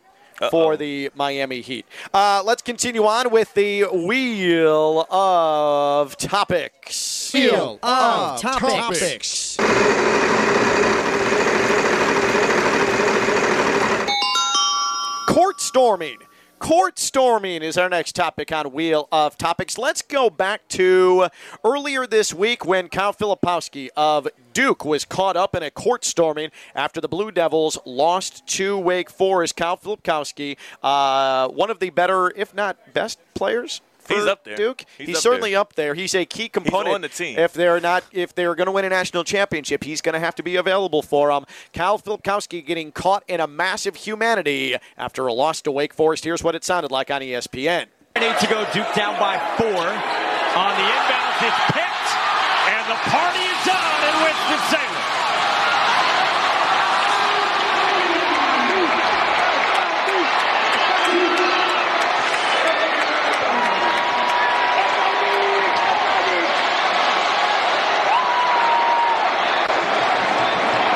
for 0.51 0.77
the 0.77 1.10
Miami 1.15 1.62
Heat. 1.62 1.88
Uh, 2.13 2.43
let's 2.46 2.62
continue 2.62 3.03
on 3.05 3.31
with 3.31 3.51
the 3.55 3.86
Wheel 3.86 5.07
of 5.10 6.15
Topics. 6.17 7.34
Wheel 7.34 7.79
of 7.81 8.39
Topics. 8.39 9.57
Court 15.27 15.60
storming 15.60 16.17
Court 16.59 16.97
storming 16.97 17.61
is 17.61 17.77
our 17.77 17.87
next 17.87 18.15
topic 18.15 18.51
on 18.51 18.71
Wheel 18.71 19.07
of 19.11 19.37
Topics. 19.37 19.77
Let's 19.77 20.01
go 20.01 20.31
back 20.31 20.67
to 20.69 21.27
earlier 21.63 22.07
this 22.07 22.33
week 22.33 22.65
when 22.65 22.89
Kyle 22.89 23.13
Filipowski 23.13 23.89
of 23.95 24.27
Duke 24.53 24.83
was 24.83 25.05
caught 25.05 25.37
up 25.37 25.55
in 25.55 25.61
a 25.61 25.69
court 25.69 26.03
storming 26.03 26.49
after 26.73 26.99
the 26.99 27.07
Blue 27.07 27.29
Devils 27.29 27.77
lost 27.85 28.47
to 28.47 28.75
Wake 28.75 29.11
Forest. 29.11 29.55
Kyle 29.55 29.77
Filipowski, 29.77 30.57
uh, 30.81 31.47
one 31.49 31.69
of 31.69 31.77
the 31.77 31.91
better, 31.91 32.31
if 32.35 32.55
not 32.55 32.91
best 32.91 33.19
players. 33.35 33.81
For 34.07 34.15
He's 34.15 34.25
up 34.25 34.43
there. 34.43 34.55
Duke. 34.55 34.85
He's 34.97 35.17
up 35.17 35.21
certainly 35.21 35.51
there. 35.51 35.59
up 35.59 35.73
there. 35.75 35.93
He's 35.93 36.15
a 36.15 36.25
key 36.25 36.47
component. 36.49 36.95
on 36.95 37.01
the 37.01 37.09
team. 37.09 37.37
If 37.37 37.53
they're 37.53 37.79
not, 37.79 38.03
if 38.11 38.33
they're 38.33 38.55
going 38.55 38.67
to 38.67 38.71
win 38.71 38.85
a 38.85 38.89
national 38.89 39.23
championship, 39.25 39.83
he's 39.83 40.01
going 40.01 40.13
to 40.13 40.19
have 40.19 40.35
to 40.35 40.43
be 40.43 40.55
available 40.55 41.01
for 41.01 41.29
them. 41.29 41.45
Kyle 41.73 41.99
Filipkowski 41.99 42.65
getting 42.65 42.91
caught 42.91 43.23
in 43.27 43.39
a 43.39 43.47
massive 43.47 43.95
humanity 43.97 44.75
after 44.97 45.27
a 45.27 45.33
loss 45.33 45.61
to 45.63 45.71
Wake 45.71 45.93
Forest. 45.93 46.23
Here's 46.23 46.43
what 46.43 46.55
it 46.55 46.63
sounded 46.63 46.89
like 46.91 47.11
on 47.11 47.21
ESPN. 47.21 47.87
Eight 48.15 48.39
to 48.39 48.47
go. 48.47 48.65
Duke 48.73 48.93
down 48.95 49.19
by 49.19 49.37
four. 49.57 49.67
On 49.67 50.73
the 50.73 50.87
inbounds, 50.89 51.43
it's 51.45 51.65
picked, 51.71 52.09
and 52.65 52.83
the 52.89 52.97
party 53.11 53.43
is 53.43 53.67
on 53.67 54.03
in 54.09 54.23
Winston-Salem. 54.23 55.03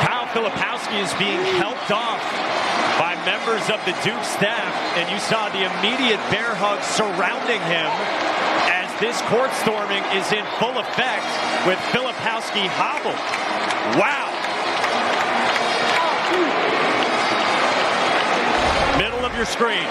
Kyle 0.04 0.21
Filipowski 0.32 1.04
is 1.04 1.14
being 1.20 1.44
helped 1.60 1.92
off 1.92 2.24
by 2.96 3.20
members 3.28 3.68
of 3.68 3.84
the 3.84 3.92
Duke 4.00 4.24
staff, 4.24 4.72
and 4.96 5.04
you 5.12 5.20
saw 5.20 5.50
the 5.50 5.68
immediate 5.68 6.24
bear 6.32 6.56
hug 6.56 6.80
surrounding 6.88 7.60
him 7.68 7.92
as 8.72 8.88
this 9.04 9.20
court 9.28 9.52
storming 9.60 10.00
is 10.16 10.32
in 10.32 10.46
full 10.56 10.80
effect 10.80 11.28
with 11.68 11.76
Filipowski 11.92 12.64
hobbled. 12.64 13.20
Wow. 14.00 14.32
Middle 18.98 19.26
of 19.26 19.36
your 19.36 19.46
screen. 19.46 19.84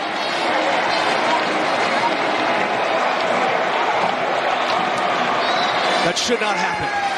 That 6.08 6.16
should 6.16 6.40
not 6.40 6.56
happen. 6.56 7.09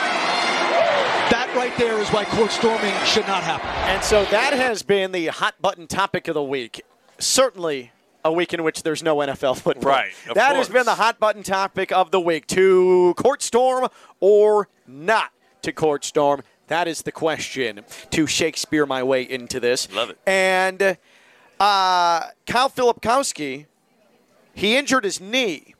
That 1.53 1.59
right 1.59 1.77
there 1.77 1.99
is 1.99 2.09
why 2.09 2.25
court 2.25 2.51
storming 2.51 2.95
should 3.05 3.27
not 3.27 3.43
happen. 3.43 3.69
And 3.69 4.03
so 4.03 4.25
that 4.27 4.55
has 4.55 4.83
been 4.83 5.13
the 5.13 5.27
hot 5.27 5.61
button 5.61 5.87
topic 5.87 6.27
of 6.27 6.33
the 6.33 6.43
week. 6.43 6.81
Certainly 7.19 7.93
a 8.25 8.33
week 8.33 8.55
in 8.55 8.63
which 8.63 8.83
there's 8.85 9.03
no 9.03 9.17
NFL 9.17 9.59
football. 9.61 9.93
Right, 9.93 10.13
of 10.31 10.35
That 10.35 10.57
has 10.57 10.71
been 10.71 10.87
the 10.87 10.95
hot 10.95 11.21
button 11.21 11.43
topic 11.43 11.93
of 11.93 12.11
the 12.11 12.21
week. 12.21 12.47
To 12.49 13.13
court 13.19 13.43
storm 13.43 13.89
or 14.19 14.71
not 14.87 15.31
to 15.61 15.73
court 15.73 16.07
storm? 16.07 16.43
That 16.69 16.89
is 16.89 17.03
the 17.03 17.13
question. 17.13 17.85
To 18.13 18.27
Shakespeare 18.27 18.87
my 18.87 19.03
way 19.03 19.23
into 19.23 19.61
this. 19.61 19.93
Love 19.93 20.09
it. 20.09 20.19
And 20.27 20.97
uh, 21.61 22.29
Kyle 22.47 22.71
Filipkowski, 22.71 23.67
he 24.55 24.75
injured 24.75 25.05
his 25.05 25.21
knee. 25.21 25.75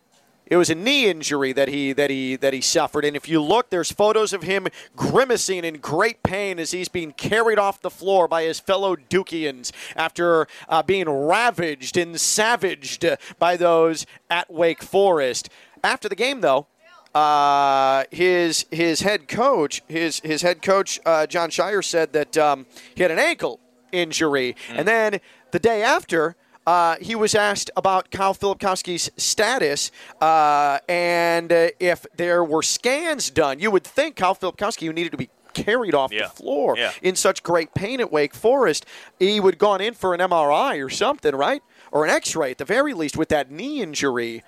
It 0.47 0.57
was 0.57 0.71
a 0.71 0.75
knee 0.75 1.09
injury 1.09 1.53
that 1.53 1.69
he 1.69 1.93
that 1.93 2.11
he 2.11 2.37
that 2.37 2.53
he 2.53 2.61
suffered, 2.61 3.05
and 3.05 3.17
if 3.17 3.29
you 3.29 3.41
look, 3.41 3.71
there's 3.71 3.93
photos 3.93 4.33
of 4.33 4.43
him 4.43 4.67
grimacing 4.97 5.65
in 5.65 5.79
great 5.79 6.23
pain 6.23 6.59
as 6.59 6.73
he's 6.73 6.89
being 6.89 7.13
carried 7.13 7.59
off 7.59 7.81
the 7.81 7.91
floor 7.91 8.27
by 8.27 8.43
his 8.43 8.59
fellow 8.59 8.97
Dukians 8.97 9.71
after 9.97 10.49
uh, 10.69 10.83
being 10.83 11.09
ravaged 11.09 11.97
and 11.97 12.21
savaged 12.21 13.07
by 13.39 13.57
those 13.57 14.05
at 14.29 14.53
Wake 14.53 14.83
Forest. 14.83 15.49
After 15.85 16.09
the 16.09 16.17
game, 16.17 16.41
though, 16.41 16.67
uh, 17.15 18.05
his 18.11 18.67
his 18.71 19.01
head 19.03 19.29
coach, 19.29 19.81
his 19.87 20.21
his 20.21 20.43
head 20.43 20.61
coach 20.61 20.99
uh, 21.07 21.27
Jon 21.27 21.51
Scheyer 21.51 21.85
said 21.85 22.13
that 22.15 22.37
um, 22.37 22.67
he 22.95 23.03
had 23.03 23.13
an 23.13 23.19
ankle 23.19 23.61
injury, 23.93 24.57
and 24.71 24.89
then 24.89 25.21
the 25.53 25.61
day 25.61 25.83
after. 25.83 26.37
Uh, 26.67 26.97
he 27.01 27.15
was 27.17 27.35
asked 27.35 27.71
about 27.77 28.11
Kyle 28.11 28.35
Filipkowski's 28.35 29.11
status 29.17 29.91
uh, 30.21 30.79
and 30.89 31.53
uh, 31.53 31.69
if 31.81 32.07
there 32.17 32.45
were 32.45 32.63
scans 32.63 33.31
done. 33.31 33.59
You 33.59 33.71
would 33.73 33.85
think 33.85 34.15
Kyle 34.17 34.35
Filipkowski, 34.35 34.87
who 34.87 34.93
needed 34.93 35.11
to 35.11 35.19
be 35.19 35.29
carried 35.55 35.95
off 35.95 36.13
Yeah. 36.13 36.25
the 36.29 36.31
floor 36.31 36.77
Yeah. 36.79 36.93
in 37.03 37.17
such 37.17 37.43
great 37.43 37.75
pain 37.75 38.01
at 38.01 38.13
Wake 38.13 38.35
Forest, 38.35 38.87
he 39.19 39.41
would 39.41 39.59
gone 39.59 39.81
in 39.81 39.93
for 39.95 40.15
an 40.15 40.21
MRI 40.21 40.77
or 40.85 40.89
something, 40.89 41.35
right? 41.35 41.63
Or 41.91 42.05
an 42.05 42.11
X-ray 42.11 42.53
at 42.53 42.59
the 42.59 42.65
very 42.65 42.95
least 42.95 43.17
with 43.17 43.29
that 43.31 43.51
knee 43.51 43.83
injury. 43.83 44.45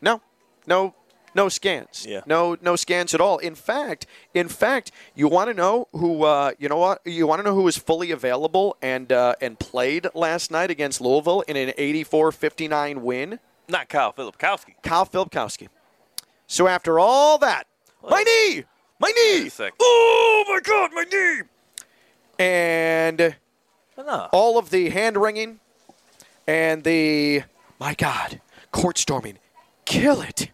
No, 0.00 0.22
no, 0.66 0.94
no 1.34 1.48
scans. 1.48 2.06
Yeah. 2.08 2.20
No, 2.26 2.56
no 2.62 2.76
scans 2.76 3.12
at 3.14 3.20
all. 3.20 3.38
In 3.38 3.54
fact, 3.54 4.06
in 4.34 4.48
fact, 4.48 4.90
you 5.14 5.28
want 5.28 5.48
to 5.50 5.54
know 5.54 5.88
who? 5.92 6.22
Uh, 6.24 6.52
you 6.58 6.68
know 6.68 6.76
what? 6.78 7.00
You 7.04 7.26
want 7.26 7.40
to 7.40 7.42
know 7.42 7.54
who 7.54 7.62
was 7.62 7.76
fully 7.76 8.10
available 8.10 8.76
and 8.80 9.10
uh, 9.12 9.34
and 9.40 9.58
played 9.58 10.06
last 10.14 10.50
night 10.50 10.70
against 10.70 11.00
Louisville 11.00 11.42
in 11.42 11.56
an 11.56 11.70
84-59 11.78 12.98
win? 13.02 13.38
Not 13.68 13.88
Kyle 13.88 14.12
Filipkowski. 14.12 14.74
Kyle 14.82 15.06
Filipkowski. 15.06 15.68
So 16.46 16.68
after 16.68 16.98
all 16.98 17.38
that, 17.38 17.64
my 18.08 18.22
knee, 18.22 18.64
my 19.00 19.10
knee. 19.10 19.50
Oh 19.80 20.44
my 20.48 20.60
God, 20.62 20.90
my 20.94 21.04
knee. 21.04 21.42
And 22.38 23.36
No. 23.96 24.28
all 24.32 24.58
of 24.58 24.70
the 24.70 24.90
hand 24.90 25.16
wringing 25.16 25.60
and 26.46 26.84
the 26.84 27.44
my 27.80 27.94
God, 27.94 28.40
court 28.72 28.98
storming, 28.98 29.38
kill 29.84 30.20
it. 30.20 30.50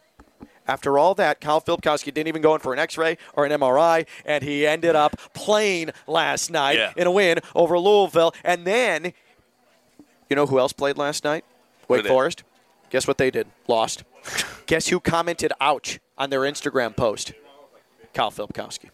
After 0.71 0.99
all 0.99 1.17
that, 1.17 1.41
Kyle 1.41 1.61
Filipkowski 1.61 2.15
didn't 2.15 2.29
even 2.29 2.43
go 2.43 2.55
in 2.55 2.61
for 2.61 2.73
an 2.73 2.79
X-ray 2.79 3.19
or 3.35 3.45
an 3.45 3.51
MRI, 3.51 4.07
and 4.25 4.45
he 4.45 4.65
ended 4.65 4.95
up 4.95 5.17
playing 5.35 5.91
last 6.07 6.49
night 6.49 6.77
Yeah. 6.79 6.93
in 6.97 7.09
a 7.09 7.11
win 7.11 7.39
over 7.57 7.77
Louisville. 7.77 8.33
And 8.45 8.65
then, 8.65 9.13
you 10.29 10.37
know 10.37 10.47
who 10.47 10.61
else 10.61 10.73
played 10.73 10.97
last 10.97 11.25
night? 11.25 11.45
Wake? 11.89 12.07
Forest. 12.07 12.45
Guess 12.91 13.09
what 13.09 13.19
they 13.19 13.33
did? 13.33 13.49
Lost. 13.67 14.05
Guess 14.67 14.89
who 14.89 15.01
commented 15.01 15.53
"ouch" 15.61 15.99
on 16.17 16.31
their 16.31 16.43
Instagram 16.43 16.97
post? 16.97 17.33
Kyle 18.15 18.31
Filipkowski. 18.31 18.91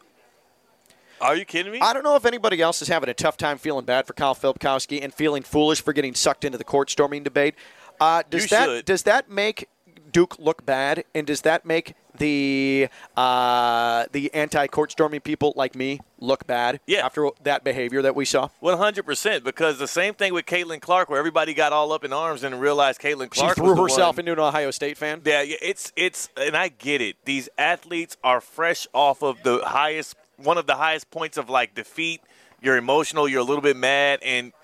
Are 1.20 1.36
you 1.36 1.44
kidding 1.44 1.72
me? 1.72 1.80
I 1.80 1.92
don't 1.92 2.04
know 2.04 2.16
if 2.16 2.24
anybody 2.24 2.60
else 2.62 2.80
is 2.80 2.88
having 2.88 3.08
a 3.10 3.14
tough 3.14 3.36
time 3.36 3.58
feeling 3.58 3.84
bad 3.84 4.06
for 4.06 4.14
Kyle 4.14 4.34
Filipkowski 4.34 5.02
and 5.02 5.12
feeling 5.12 5.42
foolish 5.42 5.82
for 5.82 5.92
getting 5.92 6.14
sucked 6.14 6.44
into 6.44 6.56
the 6.58 6.64
court 6.64 6.90
storming 6.90 7.22
debate. 7.22 7.54
Uh, 8.00 8.22
does 8.30 8.42
You 8.44 8.48
that 8.48 8.64
should. 8.66 8.84
does 8.86 9.02
that 9.04 9.30
make 9.30 9.68
Duke 10.16 10.38
look 10.38 10.64
bad, 10.64 11.04
and 11.14 11.26
does 11.26 11.42
that 11.42 11.66
make 11.66 11.92
the 12.16 12.88
uh, 13.18 14.06
the 14.12 14.32
anti 14.32 14.66
court 14.66 14.90
storming 14.90 15.20
people 15.20 15.52
like 15.56 15.74
me 15.74 16.00
look 16.20 16.46
bad? 16.46 16.80
Yeah. 16.86 17.04
After 17.04 17.28
that 17.42 17.64
behavior 17.64 18.00
that 18.00 18.16
we 18.16 18.24
saw, 18.24 18.48
One 18.60 18.78
hundred 18.78 19.04
percent. 19.04 19.44
Because 19.44 19.78
the 19.78 19.86
same 19.86 20.14
thing 20.14 20.32
with 20.32 20.46
Caitlin 20.46 20.80
Clark, 20.80 21.10
where 21.10 21.18
everybody 21.18 21.52
got 21.52 21.74
all 21.74 21.92
up 21.92 22.02
in 22.02 22.14
arms 22.14 22.44
and 22.44 22.58
realized 22.58 22.98
Caitlin 22.98 23.28
Clark 23.28 23.56
she 23.56 23.60
threw 23.60 23.76
herself 23.76 24.16
one. 24.16 24.20
into 24.20 24.32
an 24.32 24.38
Ohio 24.38 24.70
State 24.70 24.96
fan. 24.96 25.20
Yeah, 25.22 25.42
yeah, 25.42 25.56
it's 25.60 25.92
it's, 25.96 26.30
and 26.34 26.56
I 26.56 26.68
get 26.68 27.02
it. 27.02 27.16
These 27.26 27.50
athletes 27.58 28.16
are 28.24 28.40
fresh 28.40 28.86
off 28.94 29.22
of 29.22 29.42
the 29.42 29.60
highest, 29.66 30.16
one 30.38 30.56
of 30.56 30.66
the 30.66 30.76
highest 30.76 31.10
points 31.10 31.36
of 31.36 31.50
like 31.50 31.74
defeat. 31.74 32.22
You're 32.62 32.78
emotional. 32.78 33.28
You're 33.28 33.42
a 33.42 33.44
little 33.44 33.60
bit 33.60 33.76
mad, 33.76 34.20
and 34.22 34.54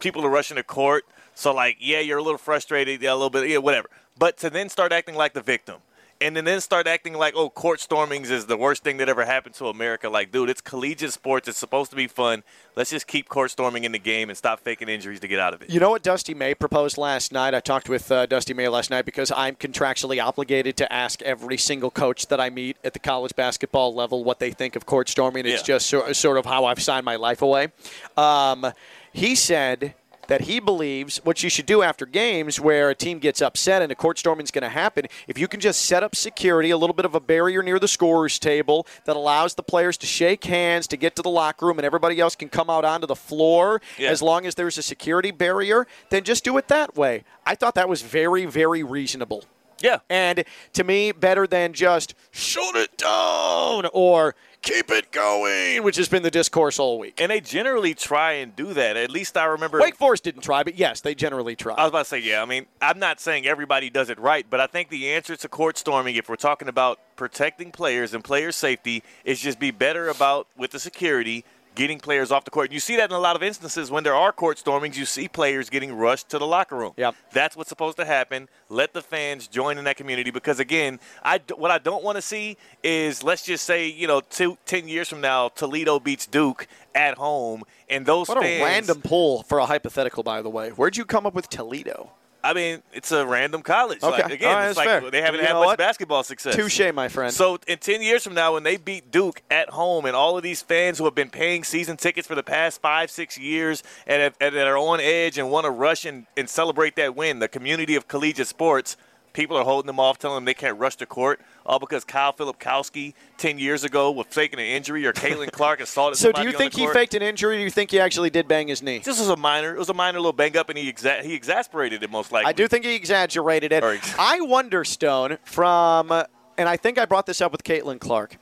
people 0.00 0.26
are 0.26 0.30
rushing 0.30 0.56
to 0.56 0.64
court. 0.64 1.04
So 1.36 1.52
like, 1.54 1.76
yeah, 1.80 2.00
you're 2.00 2.18
a 2.18 2.22
little 2.22 2.38
frustrated, 2.38 3.02
yeah, 3.02 3.12
a 3.12 3.14
little 3.14 3.30
bit, 3.30 3.48
yeah, 3.48 3.58
whatever. 3.58 3.88
But 4.18 4.38
to 4.38 4.48
then 4.50 4.70
start 4.70 4.90
acting 4.90 5.14
like 5.14 5.34
the 5.34 5.42
victim, 5.42 5.76
and 6.18 6.34
then 6.34 6.46
then 6.46 6.62
start 6.62 6.86
acting 6.86 7.12
like, 7.12 7.34
oh, 7.36 7.50
court 7.50 7.78
stormings 7.78 8.30
is 8.30 8.46
the 8.46 8.56
worst 8.56 8.82
thing 8.82 8.96
that 8.96 9.08
ever 9.10 9.26
happened 9.26 9.54
to 9.56 9.66
America. 9.68 10.08
Like, 10.08 10.32
dude, 10.32 10.48
it's 10.48 10.62
collegiate 10.62 11.12
sports. 11.12 11.46
It's 11.46 11.58
supposed 11.58 11.90
to 11.90 11.96
be 11.96 12.06
fun. 12.06 12.42
Let's 12.74 12.88
just 12.88 13.06
keep 13.06 13.28
court 13.28 13.50
storming 13.50 13.84
in 13.84 13.92
the 13.92 13.98
game 13.98 14.30
and 14.30 14.38
stop 14.38 14.60
faking 14.60 14.88
injuries 14.88 15.20
to 15.20 15.28
get 15.28 15.38
out 15.38 15.52
of 15.52 15.60
it. 15.60 15.68
You 15.68 15.78
know 15.78 15.90
what 15.90 16.02
Dusty 16.02 16.32
May 16.32 16.54
proposed 16.54 16.96
last 16.96 17.32
night? 17.32 17.52
I 17.52 17.60
talked 17.60 17.90
with 17.90 18.10
uh, 18.10 18.24
Dusty 18.24 18.54
May 18.54 18.66
last 18.68 18.88
night 18.88 19.04
because 19.04 19.30
I'm 19.36 19.56
contractually 19.56 20.24
obligated 20.24 20.78
to 20.78 20.90
ask 20.90 21.20
every 21.20 21.58
single 21.58 21.90
coach 21.90 22.28
that 22.28 22.40
I 22.40 22.48
meet 22.48 22.78
at 22.82 22.94
the 22.94 22.98
college 22.98 23.36
basketball 23.36 23.94
level 23.94 24.24
what 24.24 24.38
they 24.38 24.52
think 24.52 24.74
of 24.74 24.86
court 24.86 25.10
storming. 25.10 25.44
It's 25.44 25.60
Yeah. 25.60 25.66
just 25.76 25.86
sor- 25.88 26.14
sort 26.14 26.38
of 26.38 26.46
how 26.46 26.64
I've 26.64 26.80
signed 26.80 27.04
my 27.04 27.16
life 27.16 27.42
away. 27.42 27.68
Um, 28.16 28.72
he 29.12 29.34
said 29.34 29.94
that 30.28 30.42
he 30.42 30.60
believes 30.60 31.18
what 31.24 31.42
you 31.42 31.48
should 31.50 31.66
do 31.66 31.82
after 31.82 32.06
games 32.06 32.58
where 32.60 32.90
a 32.90 32.94
team 32.94 33.18
gets 33.18 33.40
upset 33.42 33.82
and 33.82 33.90
a 33.92 33.94
court 33.94 34.18
storming 34.18 34.44
is 34.44 34.50
going 34.50 34.62
to 34.62 34.68
happen, 34.68 35.06
if 35.26 35.38
you 35.38 35.48
can 35.48 35.60
just 35.60 35.84
set 35.84 36.02
up 36.02 36.14
security, 36.16 36.70
a 36.70 36.76
little 36.76 36.94
bit 36.94 37.04
of 37.04 37.14
a 37.14 37.20
barrier 37.20 37.62
near 37.62 37.78
the 37.78 37.88
scorer's 37.88 38.38
table 38.38 38.86
that 39.04 39.16
allows 39.16 39.54
the 39.54 39.62
players 39.62 39.96
to 39.98 40.06
shake 40.06 40.44
hands, 40.44 40.86
to 40.86 40.96
get 40.96 41.16
to 41.16 41.22
the 41.22 41.30
locker 41.30 41.66
room, 41.66 41.78
and 41.78 41.86
everybody 41.86 42.20
else 42.20 42.34
can 42.36 42.48
come 42.48 42.68
out 42.70 42.84
onto 42.84 43.06
the 43.06 43.16
floor 43.16 43.80
Yeah. 43.98 44.10
as 44.10 44.22
long 44.22 44.46
as 44.46 44.54
there's 44.54 44.78
a 44.78 44.82
security 44.82 45.30
barrier, 45.30 45.86
then 46.10 46.24
just 46.24 46.44
do 46.44 46.56
it 46.58 46.68
that 46.68 46.96
way. 46.96 47.24
I 47.44 47.54
thought 47.54 47.74
that 47.74 47.88
was 47.88 48.02
very, 48.02 48.44
very 48.46 48.82
reasonable. 48.82 49.44
Yeah. 49.80 49.98
And 50.08 50.44
to 50.72 50.84
me, 50.84 51.12
better 51.12 51.46
than 51.46 51.74
just 51.74 52.14
shut 52.30 52.74
it 52.76 52.96
down 52.96 53.86
or 53.92 54.34
keep 54.66 54.90
it 54.90 55.12
going, 55.12 55.82
which 55.82 55.96
has 55.96 56.08
been 56.08 56.22
the 56.22 56.30
discourse 56.30 56.78
all 56.78 56.98
week. 56.98 57.20
And 57.20 57.30
they 57.30 57.40
generally 57.40 57.94
try 57.94 58.32
and 58.32 58.54
do 58.54 58.74
that. 58.74 58.96
At 58.96 59.10
least 59.10 59.36
I 59.36 59.44
remember. 59.44 59.80
Wake 59.80 59.96
Forest 59.96 60.24
didn't 60.24 60.42
try, 60.42 60.62
but 60.62 60.76
yes, 60.76 61.00
they 61.00 61.14
generally 61.14 61.54
try. 61.54 61.74
I 61.74 61.84
was 61.84 61.90
about 61.90 61.98
to 62.00 62.04
say, 62.06 62.18
yeah. 62.18 62.42
I 62.42 62.44
mean, 62.44 62.66
I'm 62.82 62.98
not 62.98 63.20
saying 63.20 63.46
everybody 63.46 63.90
does 63.90 64.10
it 64.10 64.18
right, 64.18 64.44
but 64.48 64.60
I 64.60 64.66
think 64.66 64.88
the 64.88 65.10
answer 65.12 65.36
to 65.36 65.48
court 65.48 65.78
storming, 65.78 66.16
if 66.16 66.28
we're 66.28 66.36
talking 66.36 66.68
about 66.68 66.98
protecting 67.14 67.70
players 67.70 68.12
and 68.12 68.22
player 68.22 68.52
safety, 68.52 69.02
is 69.24 69.40
just 69.40 69.58
be 69.58 69.70
better 69.70 70.08
about 70.08 70.48
with 70.56 70.72
the 70.72 70.80
security 70.80 71.44
getting 71.76 72.00
players 72.00 72.32
off 72.32 72.44
the 72.44 72.50
court. 72.50 72.72
You 72.72 72.80
see 72.80 72.96
that 72.96 73.10
in 73.10 73.14
a 73.14 73.20
lot 73.20 73.36
of 73.36 73.42
instances 73.42 73.90
when 73.90 74.02
there 74.02 74.16
are 74.16 74.32
court 74.32 74.58
stormings, 74.58 74.96
you 74.96 75.04
see 75.04 75.28
players 75.28 75.70
getting 75.70 75.94
rushed 75.94 76.28
to 76.30 76.38
the 76.38 76.46
locker 76.46 76.74
room. 76.74 76.94
Yep. 76.96 77.14
That's 77.32 77.56
what's 77.56 77.68
supposed 77.68 77.98
to 77.98 78.04
happen. 78.04 78.48
Let 78.68 78.92
the 78.94 79.02
fans 79.02 79.46
join 79.46 79.78
in 79.78 79.84
that 79.84 79.96
community 79.96 80.32
because 80.32 80.58
again, 80.58 80.98
I 81.22 81.40
what 81.54 81.70
I 81.70 81.78
don't 81.78 82.02
want 82.02 82.16
to 82.16 82.22
see 82.22 82.56
is 82.82 83.22
let's 83.22 83.44
just 83.44 83.64
say, 83.64 83.86
you 83.86 84.08
know, 84.08 84.20
two, 84.20 84.58
10 84.66 84.88
years 84.88 85.08
from 85.08 85.20
now 85.20 85.48
Toledo 85.48 86.00
beats 86.00 86.26
Duke 86.26 86.66
at 86.94 87.16
home 87.16 87.62
and 87.88 88.04
those 88.04 88.28
what 88.28 88.42
fans 88.42 88.60
a 88.60 88.64
random 88.64 89.02
pull 89.02 89.44
for 89.44 89.58
a 89.58 89.66
hypothetical, 89.66 90.24
by 90.24 90.42
the 90.42 90.50
way. 90.50 90.70
Where'd 90.70 90.96
you 90.96 91.04
come 91.04 91.26
up 91.26 91.34
with 91.34 91.48
Toledo? 91.48 92.10
I 92.46 92.52
mean, 92.52 92.82
it's 92.92 93.10
a 93.10 93.26
random 93.26 93.62
college. 93.62 94.02
Okay. 94.02 94.22
Like, 94.22 94.32
again, 94.32 94.54
right, 94.54 94.68
it's 94.68 94.76
like 94.76 94.86
fair. 94.88 95.10
they 95.10 95.20
haven't 95.20 95.40
You 95.40 95.46
had 95.46 95.54
much 95.54 95.66
what? 95.66 95.78
basketball 95.78 96.22
success. 96.22 96.54
Touche, 96.54 96.92
my 96.94 97.08
friend. 97.08 97.32
So 97.34 97.58
in 97.66 97.78
10 97.78 98.02
years 98.02 98.22
from 98.22 98.34
now, 98.34 98.54
when 98.54 98.62
they 98.62 98.76
beat 98.76 99.10
Duke 99.10 99.42
at 99.50 99.70
home 99.70 100.06
and 100.06 100.14
all 100.14 100.36
of 100.36 100.44
these 100.44 100.62
fans 100.62 100.98
who 100.98 101.04
have 101.04 101.14
been 101.14 101.28
paying 101.30 101.64
season 101.64 101.96
tickets 101.96 102.28
for 102.28 102.36
the 102.36 102.44
past 102.44 102.80
five, 102.80 103.10
six 103.10 103.36
years 103.36 103.82
and, 104.06 104.22
have, 104.22 104.36
and 104.40 104.54
that 104.54 104.66
are 104.68 104.78
on 104.78 105.00
edge 105.00 105.38
and 105.38 105.50
want 105.50 105.64
to 105.64 105.70
rush 105.70 106.04
and, 106.04 106.26
and 106.36 106.48
celebrate 106.48 106.94
that 106.96 107.16
win, 107.16 107.40
the 107.40 107.48
community 107.48 107.96
of 107.96 108.06
collegiate 108.06 108.46
sports, 108.46 108.96
people 109.36 109.56
are 109.56 109.64
holding 109.64 109.86
them 109.86 110.00
off, 110.00 110.18
telling 110.18 110.36
them 110.38 110.44
they 110.46 110.54
can't 110.54 110.78
rush 110.78 110.96
to 110.96 111.06
court, 111.06 111.40
all 111.66 111.78
because 111.78 112.04
Kyle 112.04 112.32
Filipkowski 112.32 113.12
10 113.36 113.58
years 113.58 113.84
ago 113.84 114.10
was 114.10 114.26
faking 114.30 114.58
an 114.58 114.64
injury 114.64 115.06
or 115.06 115.12
Caitlin 115.12 115.52
Clark 115.52 115.80
assaulted 115.80 116.18
So 116.18 116.32
do 116.32 116.42
you 116.42 116.52
think 116.52 116.74
he 116.74 116.86
faked 116.88 117.14
an 117.14 117.22
injury? 117.22 117.56
Or 117.56 117.58
do 117.58 117.64
you 117.64 117.70
think 117.70 117.90
he 117.90 118.00
actually 118.00 118.30
did 118.30 118.48
bang 118.48 118.66
his 118.66 118.82
knee? 118.82 118.98
This 118.98 119.20
was 119.20 119.28
a 119.28 119.36
minor. 119.36 119.74
It 119.74 119.78
was 119.78 119.90
a 119.90 119.94
minor 119.94 120.18
little 120.18 120.32
bang 120.32 120.56
up, 120.56 120.70
and 120.70 120.78
he 120.78 120.90
exa- 120.90 121.22
he 121.22 121.34
exasperated 121.34 122.02
it 122.02 122.10
most 122.10 122.32
likely. 122.32 122.48
I 122.48 122.52
do 122.52 122.66
think 122.66 122.86
he 122.86 122.94
exaggerated 122.94 123.72
it. 123.72 123.84
Ex- 123.84 124.14
I 124.18 124.40
wonder, 124.40 124.84
Stone, 124.84 125.36
from, 125.44 126.10
uh, 126.10 126.24
and 126.56 126.68
I 126.68 126.78
think 126.78 126.98
I 126.98 127.04
brought 127.04 127.26
this 127.26 127.42
up 127.42 127.52
with 127.52 127.62
Caitlin 127.62 128.00
Clark. 128.00 128.36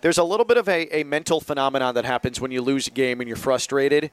There's 0.00 0.18
a 0.18 0.24
little 0.24 0.46
bit 0.46 0.56
of 0.56 0.68
a, 0.68 1.00
a 1.00 1.04
mental 1.04 1.40
phenomenon 1.40 1.94
that 1.94 2.04
happens 2.06 2.40
when 2.40 2.50
you 2.50 2.62
lose 2.62 2.86
a 2.88 2.90
game 2.90 3.20
and 3.20 3.28
you're 3.28 3.36
frustrated. 3.36 4.10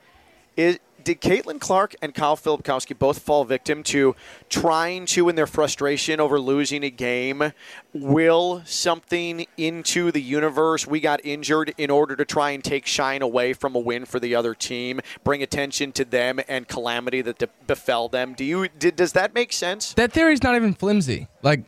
Is, 0.58 0.80
did 1.04 1.22
Caitlin 1.22 1.60
Clark 1.60 1.96
and 2.02 2.14
Kyle 2.14 2.38
Filipkowski 2.38 2.98
both 2.98 3.20
fall 3.20 3.46
victim 3.46 3.84
to 3.84 4.16
trying 4.50 5.06
to, 5.08 5.30
in 5.30 5.36
their 5.36 5.48
frustration 5.48 6.20
over 6.20 6.40
losing 6.40 6.84
a 6.84 6.90
game, 6.90 7.54
will 7.94 8.62
something 8.66 9.46
into 9.58 10.12
the 10.12 10.22
universe? 10.22 10.88
We 10.88 11.00
got 11.00 11.20
injured 11.24 11.74
in 11.78 11.90
order 11.90 12.16
to 12.16 12.26
try 12.26 12.52
and 12.52 12.64
take 12.64 12.86
shine 12.86 13.22
away 13.22 13.54
from 13.54 13.76
a 13.76 13.80
win 13.80 14.06
for 14.06 14.20
the 14.20 14.36
other 14.36 14.54
team, 14.54 15.02
bring 15.24 15.44
attention 15.44 15.92
to 15.94 16.06
them 16.06 16.40
and 16.48 16.68
calamity 16.68 17.22
that 17.22 17.40
de- 17.40 17.50
befell 17.68 18.08
them. 18.08 18.34
Do 18.34 18.44
you? 18.44 18.68
Did, 18.68 18.96
does 18.96 19.14
that 19.14 19.34
make 19.34 19.54
sense? 19.54 19.94
That 19.94 20.14
theory's 20.14 20.44
not 20.44 20.56
even 20.56 20.74
flimsy. 20.74 21.28
Like, 21.42 21.66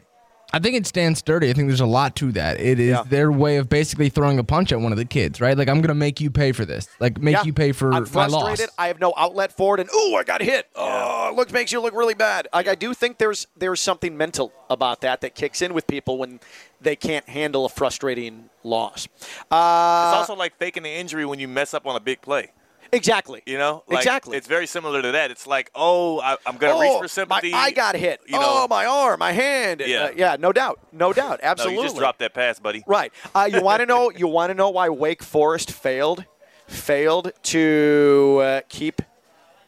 I 0.56 0.60
think 0.60 0.76
it 0.76 0.86
stands 0.86 1.18
sturdy. 1.20 1.50
I 1.50 1.54
think 1.54 1.68
there's 1.68 1.80
a 1.82 1.86
lot 1.88 2.16
to 2.18 2.32
that. 2.34 2.60
It 2.60 2.80
is 2.80 2.90
Yeah. 2.92 3.04
their 3.08 3.32
way 3.32 3.58
of 3.58 3.70
basically 3.70 4.10
throwing 4.10 4.38
a 4.38 4.44
punch 4.44 4.72
at 4.72 4.80
one 4.80 4.92
of 4.92 5.00
the 5.00 5.06
kids, 5.06 5.42
right? 5.42 5.58
Like, 5.58 5.68
I'm 5.68 5.82
gonna 5.82 5.96
make 5.96 6.22
you 6.22 6.30
pay 6.30 6.52
for 6.52 6.64
this. 6.64 6.88
Like, 7.00 7.20
make 7.20 7.34
Yeah. 7.34 7.44
you 7.44 7.54
pay 7.54 7.72
for 7.72 7.92
I'm 7.92 8.06
my 8.14 8.28
loss. 8.28 8.62
I 8.78 8.88
have 8.88 9.00
no 9.00 9.14
outlet 9.18 9.52
for 9.52 9.74
it, 9.74 9.82
and 9.82 9.90
ooh, 9.92 10.16
I 10.16 10.24
got 10.24 10.42
hit. 10.42 10.68
Oh, 10.76 11.34
looks 11.36 11.52
makes 11.52 11.72
you 11.72 11.82
look 11.82 11.96
really 11.96 12.14
bad. 12.14 12.48
Like 12.54 12.68
I 12.68 12.76
do 12.76 12.94
think 12.94 13.18
there's 13.18 13.48
there's 13.58 13.82
something 13.82 14.16
mental 14.16 14.54
about 14.70 15.02
that 15.02 15.22
that 15.22 15.34
kicks 15.34 15.62
in 15.62 15.74
with 15.74 15.88
people 15.88 16.20
when 16.20 16.40
they 16.80 16.96
can't 16.96 17.28
handle 17.28 17.66
a 17.66 17.70
frustrating 17.70 18.50
loss. 18.64 19.08
Uh, 19.50 20.12
It's 20.14 20.18
also 20.30 20.36
like 20.36 20.56
faking 20.60 20.84
an 20.86 20.92
injury 20.92 21.26
when 21.26 21.40
you 21.40 21.48
mess 21.48 21.74
up 21.74 21.88
on 21.88 21.96
a 21.96 22.00
big 22.00 22.22
play. 22.22 22.52
Exactly. 22.94 23.42
You 23.46 23.58
know, 23.58 23.84
Like, 23.88 24.00
Exactly. 24.00 24.38
It's 24.38 24.48
very 24.48 24.68
similar 24.68 25.02
to 25.02 25.12
that. 25.12 25.32
It's 25.32 25.46
like, 25.46 25.70
oh, 25.76 26.20
I, 26.22 26.38
I'm 26.46 26.58
going 26.58 26.74
to 26.74 26.82
reach 26.82 26.92
Oh, 26.94 27.02
for 27.02 27.08
sympathy. 27.08 27.52
My, 27.52 27.58
I 27.58 27.72
got 27.72 27.96
hit. 27.96 28.22
You 28.26 28.34
know, 28.34 28.64
oh, 28.64 28.68
my 28.70 28.86
arm, 28.86 29.20
my 29.20 29.32
hand. 29.32 29.84
Yeah. 29.86 30.04
Uh, 30.04 30.12
yeah, 30.16 30.36
no 30.40 30.52
doubt, 30.54 30.80
no 30.92 31.12
doubt, 31.14 31.40
Absolutely. 31.44 31.76
no, 31.78 31.82
you 31.82 31.88
just 31.88 31.98
dropped 31.98 32.20
that 32.20 32.34
pass, 32.34 32.60
buddy. 32.60 32.84
Right. 32.88 33.12
Uh, 33.36 33.50
you 33.52 33.62
want 33.70 33.82
to 33.82 33.86
know? 33.86 34.10
You 34.10 34.28
want 34.28 34.50
to 34.52 34.54
know 34.54 34.70
why 34.70 34.90
Wake 34.90 35.24
Forest 35.24 35.72
failed? 35.72 36.26
Failed 36.68 37.32
to 37.44 38.40
uh, 38.42 38.62
keep 38.70 39.02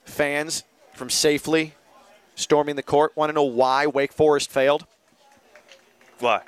fans 0.06 0.64
from 0.94 1.10
safely 1.10 1.74
storming 2.36 2.76
the 2.76 2.84
court. 2.84 3.12
Want 3.16 3.30
to 3.30 3.34
know 3.34 3.44
why 3.44 3.86
Wake 3.88 4.14
Forest 4.14 4.50
failed? 4.50 4.86
Why? 6.20 6.42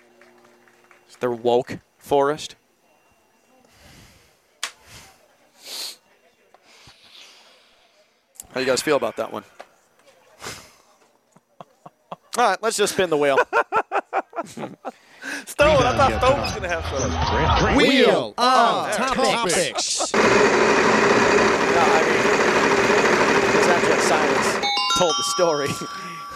They're 1.19 1.31
woke 1.31 1.79
Forest. 1.97 2.55
How 8.49 8.55
do 8.55 8.59
you 8.61 8.65
guys 8.65 8.81
feel 8.81 8.95
about 8.95 9.17
that 9.17 9.31
one? 9.31 9.43
All 12.37 12.49
right, 12.49 12.57
let's 12.61 12.77
just 12.77 12.93
spin 12.93 13.09
the 13.09 13.17
wheel. 13.17 13.37
Stone. 15.45 15.83
I 15.83 15.97
thought 15.97 16.13
Stone 16.21 16.39
was 16.39 16.51
going 16.51 16.63
to 16.63 16.69
have 16.69 16.85
some. 16.85 17.75
Wheel 17.75 18.33
of 18.37 18.95
topics. 18.95 20.13
No, 20.13 20.19
I 21.79 22.01
mean, 22.05 22.21
his 23.57 23.67
abject 23.67 24.01
silence 24.03 24.67
told 24.97 25.15
the 25.17 25.23
story. 25.23 25.69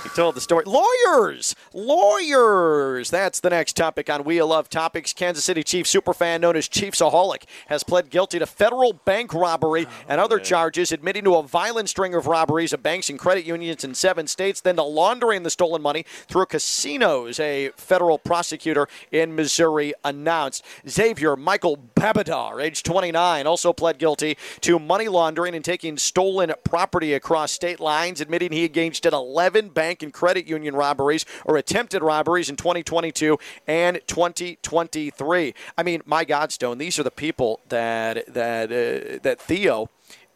He 0.03 0.09
told 0.09 0.35
the 0.35 0.41
story. 0.41 0.65
Lawyers! 0.65 1.55
Lawyers! 1.73 3.11
That's 3.11 3.39
the 3.39 3.51
next 3.51 3.75
topic 3.75 4.09
on 4.09 4.23
Wheel 4.23 4.51
of 4.51 4.67
Topics. 4.67 5.13
Kansas 5.13 5.45
City 5.45 5.63
Chiefs 5.63 5.93
superfan 5.93 6.41
known 6.41 6.55
as 6.55 6.67
Chiefsaholic 6.67 7.43
has 7.67 7.83
pled 7.83 8.09
guilty 8.09 8.39
to 8.39 8.47
federal 8.47 8.93
bank 8.93 9.31
robbery 9.31 9.85
and 10.07 10.19
other 10.19 10.39
charges, 10.39 10.91
admitting 10.91 11.23
to 11.25 11.35
a 11.35 11.43
violent 11.43 11.87
string 11.87 12.15
of 12.15 12.25
robberies 12.25 12.73
of 12.73 12.81
banks 12.81 13.11
and 13.11 13.19
credit 13.19 13.45
unions 13.45 13.83
in 13.83 13.93
seven 13.93 14.25
states, 14.25 14.59
then 14.61 14.77
to 14.77 14.83
laundering 14.83 15.43
the 15.43 15.51
stolen 15.51 15.83
money 15.83 16.03
through 16.27 16.47
casinos, 16.47 17.39
a 17.39 17.69
federal 17.75 18.17
prosecutor 18.17 18.87
in 19.11 19.35
Missouri 19.35 19.93
announced. 20.03 20.65
Xavier 20.89 21.35
Michael 21.35 21.77
Babudar, 21.77 22.59
age 22.63 22.81
29, 22.81 23.45
also 23.45 23.71
pled 23.71 23.99
guilty 23.99 24.35
to 24.61 24.79
money 24.79 25.07
laundering 25.07 25.53
and 25.53 25.63
taking 25.63 25.97
stolen 25.97 26.51
property 26.63 27.13
across 27.13 27.51
state 27.51 27.79
lines, 27.79 28.19
admitting 28.19 28.51
he 28.51 28.65
engaged 28.65 29.05
in 29.05 29.13
11 29.13 29.69
bank 29.69 29.90
and 30.01 30.13
credit 30.13 30.47
union 30.47 30.75
robberies 30.75 31.25
or 31.45 31.57
attempted 31.57 32.01
robberies 32.01 32.49
in 32.49 32.55
2022 32.55 33.37
and 33.67 33.99
2023. 34.07 35.53
I 35.77 35.83
mean, 35.83 36.01
my 36.05 36.23
God, 36.23 36.51
Stone, 36.51 36.77
these 36.77 36.97
are 36.99 37.03
the 37.03 37.11
people 37.11 37.59
that 37.69 38.33
that 38.33 38.71
uh, 38.71 39.19
that 39.23 39.41
Theo 39.41 39.89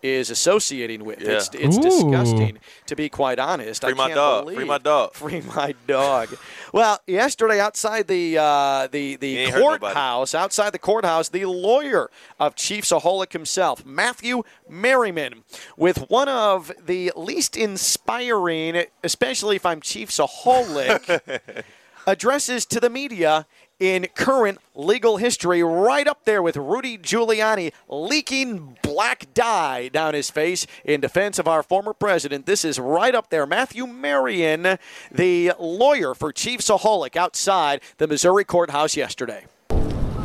is 0.05 0.29
associating 0.29 1.03
with. 1.03 1.19
Yeah. 1.21 1.31
It's, 1.37 1.49
it's 1.53 1.77
Ooh. 1.77 1.81
disgusting, 1.81 2.59
to 2.85 2.95
be 2.95 3.09
quite 3.09 3.39
honest. 3.39 3.81
Free 3.83 3.91
I 3.91 3.95
my 3.95 4.03
can't 4.07 4.15
dog. 4.15 4.43
believe- 4.43 4.57
Free 4.57 4.65
my 4.65 4.77
dog. 4.77 5.13
Free 5.21 5.41
my 5.41 5.73
dog. 5.87 6.29
well, 6.73 6.99
yesterday 7.07 7.59
outside 7.59 8.07
the 8.07 8.37
uh, 8.37 8.87
the 8.91 9.15
the 9.17 9.37
ain't 9.39 9.51
hurt 9.53 9.59
nobody. 9.61 9.79
courthouse, 9.81 10.35
outside 10.35 10.69
the 10.71 10.79
courthouse, 10.79 11.29
the 11.29 11.45
lawyer 11.45 12.09
of 12.39 12.55
Chiefsaholic 12.55 13.33
himself, 13.33 13.85
Matthew 13.85 14.43
Merriman, 14.69 15.43
with 15.77 16.09
one 16.09 16.29
of 16.29 16.71
the 16.85 17.11
least 17.15 17.57
inspiring, 17.57 18.85
especially 19.03 19.55
if 19.55 19.65
I'm 19.65 19.81
Chiefsaholic, 19.81 21.63
addresses 22.07 22.65
to 22.67 22.79
the 22.79 22.89
media 22.89 23.47
in 23.79 24.07
current 24.15 24.59
legal 24.73 25.17
history, 25.17 25.61
right 25.63 26.07
up 26.07 26.25
there 26.25 26.41
with 26.41 26.55
Rudy 26.55 26.97
Giuliani 26.97 27.71
leaking 27.89 28.77
black 28.81 29.33
dye 29.33 29.89
down 29.89 30.13
his 30.13 30.29
face 30.29 30.65
in 30.83 31.01
defense 31.01 31.39
of 31.39 31.47
our 31.47 31.61
former 31.61 31.93
president. 31.93 32.45
This 32.45 32.63
is 32.63 32.79
right 32.79 33.13
up 33.13 33.29
there. 33.29 33.45
Matthew 33.45 33.85
Marion, 33.85 34.77
the 35.11 35.51
lawyer 35.59 36.13
for 36.13 36.31
Chiefsaholic, 36.31 37.15
outside 37.15 37.81
the 37.97 38.07
Missouri 38.07 38.43
courthouse 38.45 38.95
yesterday. 38.95 39.45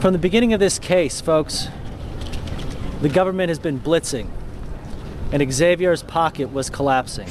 From 0.01 0.13
the 0.13 0.19
beginning 0.19 0.53
of 0.53 0.61
this 0.61 0.79
case, 0.79 1.21
folks, 1.21 1.69
the 3.03 3.09
government 3.09 3.49
has 3.49 3.59
been 3.59 3.81
blitzing, 3.81 4.31
and 5.33 5.53
Xavier's 5.53 6.03
pocket 6.03 6.53
was 6.53 6.71
collapsing. 6.71 7.29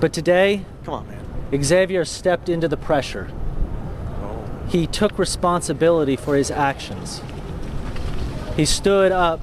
But 0.00 0.12
today, 0.12 0.64
Come 0.84 0.94
on, 0.94 1.08
man. 1.08 1.62
Xavier 1.62 2.04
stepped 2.04 2.48
into 2.48 2.68
the 2.68 2.76
pressure. 2.76 3.30
He 4.68 4.86
took 4.86 5.18
responsibility 5.18 6.16
for 6.16 6.36
his 6.36 6.50
actions. 6.50 7.22
He 8.56 8.64
stood 8.64 9.12
up 9.12 9.40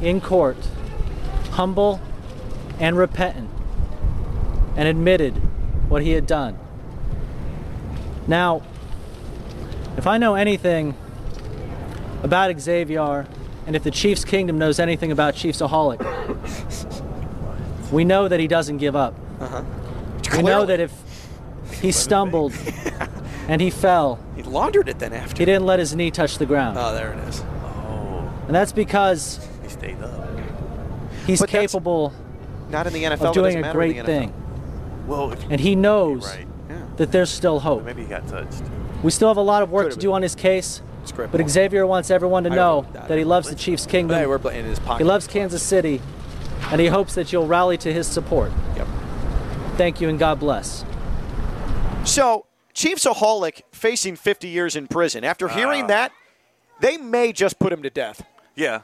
in 0.00 0.20
court, 0.20 0.56
humble 1.52 2.00
and 2.78 2.96
repentant, 2.96 3.50
and 4.76 4.88
admitted 4.88 5.34
what 5.88 6.02
he 6.02 6.10
had 6.10 6.26
done. 6.26 6.58
Now, 8.26 8.62
if 9.96 10.06
I 10.06 10.18
know 10.18 10.34
anything 10.34 10.94
about 12.22 12.58
Xavier, 12.58 13.26
and 13.66 13.76
if 13.76 13.82
the 13.82 13.90
Chiefs 13.90 14.24
Kingdom 14.24 14.58
knows 14.58 14.78
anything 14.78 15.12
about 15.12 15.34
Chiefsaholic, 15.34 16.00
we 17.92 18.04
know 18.04 18.28
that 18.28 18.40
he 18.40 18.46
doesn't 18.46 18.78
give 18.78 18.96
up. 18.96 19.14
We 20.34 20.42
know 20.42 20.66
that 20.66 20.80
if 20.80 20.92
he 21.80 21.92
stumbled 22.04 22.52
and 23.48 23.60
he 23.60 23.70
fell, 23.70 24.18
He 24.36 24.42
laundered 24.42 24.88
it 24.88 24.98
then 24.98 25.12
after. 25.12 25.38
he 25.38 25.44
didn't 25.44 25.66
let 25.66 25.78
his 25.78 25.94
knee 25.94 26.10
touch 26.10 26.38
the 26.38 26.46
ground. 26.46 26.76
Oh, 26.78 26.94
there 26.94 27.12
it 27.12 27.18
is. 27.28 27.40
Oh. 27.40 28.32
And 28.46 28.54
that's 28.54 28.72
because 28.72 29.46
He 29.62 29.68
stayed 29.68 30.00
up. 30.02 30.28
he's 31.26 31.40
But 31.40 31.48
capable 31.50 32.12
Not 32.70 32.86
in 32.86 32.92
the 32.92 33.04
NFL. 33.04 33.28
of 33.28 33.34
doing 33.34 33.64
a 33.64 33.72
great 33.72 34.04
thing. 34.04 34.32
Well, 35.06 35.32
if, 35.32 35.44
And 35.50 35.60
he 35.60 35.74
knows 35.76 36.26
right. 36.26 36.96
that 36.96 37.12
there's 37.12 37.30
still 37.30 37.60
hope. 37.60 37.84
Maybe 37.84 38.02
he 38.02 38.08
got 38.08 38.26
touched. 38.28 38.62
We 39.02 39.10
still 39.10 39.28
have 39.28 39.36
a 39.36 39.42
lot 39.42 39.62
of 39.62 39.70
work 39.70 39.84
Could've 39.84 39.98
to 39.98 40.00
do 40.00 40.12
on 40.14 40.22
his 40.22 40.34
case, 40.34 40.80
It's 41.02 41.12
but. 41.12 41.48
Xavier 41.50 41.86
wants 41.86 42.10
everyone 42.10 42.44
to 42.44 42.50
know 42.50 42.86
that. 42.94 43.08
that 43.08 43.18
he 43.18 43.24
loves 43.24 43.50
the 43.50 43.54
Chiefs' 43.54 43.84
kingdom. 43.84 44.16
Hey, 44.18 44.26
we're 44.26 44.38
playing 44.38 44.64
his 44.64 44.78
pocket. 44.78 45.02
He 45.02 45.04
loves 45.04 45.26
Kansas 45.26 45.62
City, 45.62 46.00
and 46.70 46.80
he 46.80 46.86
hopes 46.86 47.14
that 47.16 47.30
you'll 47.30 47.46
rally 47.46 47.76
to 47.78 47.92
his 47.92 48.06
support. 48.06 48.50
Yep. 48.76 48.86
Thank 49.76 50.00
you 50.00 50.08
and 50.08 50.18
God 50.18 50.40
bless. 50.40 50.86
So, 52.04 52.46
Chiefsaholic 52.74 53.62
facing 53.72 54.16
50 54.16 54.48
years 54.48 54.76
in 54.76 54.86
prison. 54.88 55.24
After 55.24 55.48
hearing 55.48 55.86
that, 55.88 56.12
they 56.80 56.96
may 56.96 57.32
just 57.32 57.58
put 57.58 57.72
him 57.72 57.82
to 57.82 57.90
death. 57.90 58.24
Yeah. 58.56 58.80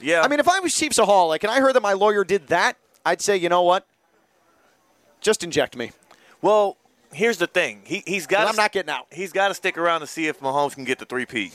Yeah. 0.00 0.22
I 0.22 0.28
mean, 0.28 0.40
if 0.40 0.48
I 0.48 0.60
was 0.60 0.72
Chiefsaholic 0.72 1.42
and 1.42 1.50
I 1.50 1.60
heard 1.60 1.74
that 1.74 1.82
my 1.82 1.92
lawyer 1.92 2.24
did 2.24 2.48
that, 2.48 2.76
I'd 3.04 3.20
say, 3.20 3.36
you 3.36 3.48
know 3.48 3.62
what? 3.62 3.86
Just 5.20 5.42
inject 5.42 5.76
me. 5.76 5.90
well, 6.42 6.76
here's 7.12 7.38
the 7.38 7.46
thing. 7.46 7.82
He's 7.84 8.26
got. 8.26 8.46
I'm 8.48 8.56
not 8.56 8.70
getting 8.72 8.90
out. 8.90 9.06
He's 9.10 9.32
got 9.32 9.48
to 9.48 9.54
stick 9.54 9.76
around 9.78 10.00
to 10.00 10.06
see 10.06 10.26
if 10.26 10.40
Mahomes 10.40 10.74
can 10.74 10.84
get 10.84 10.98
the 10.98 11.06
three 11.06 11.26
P. 11.26 11.50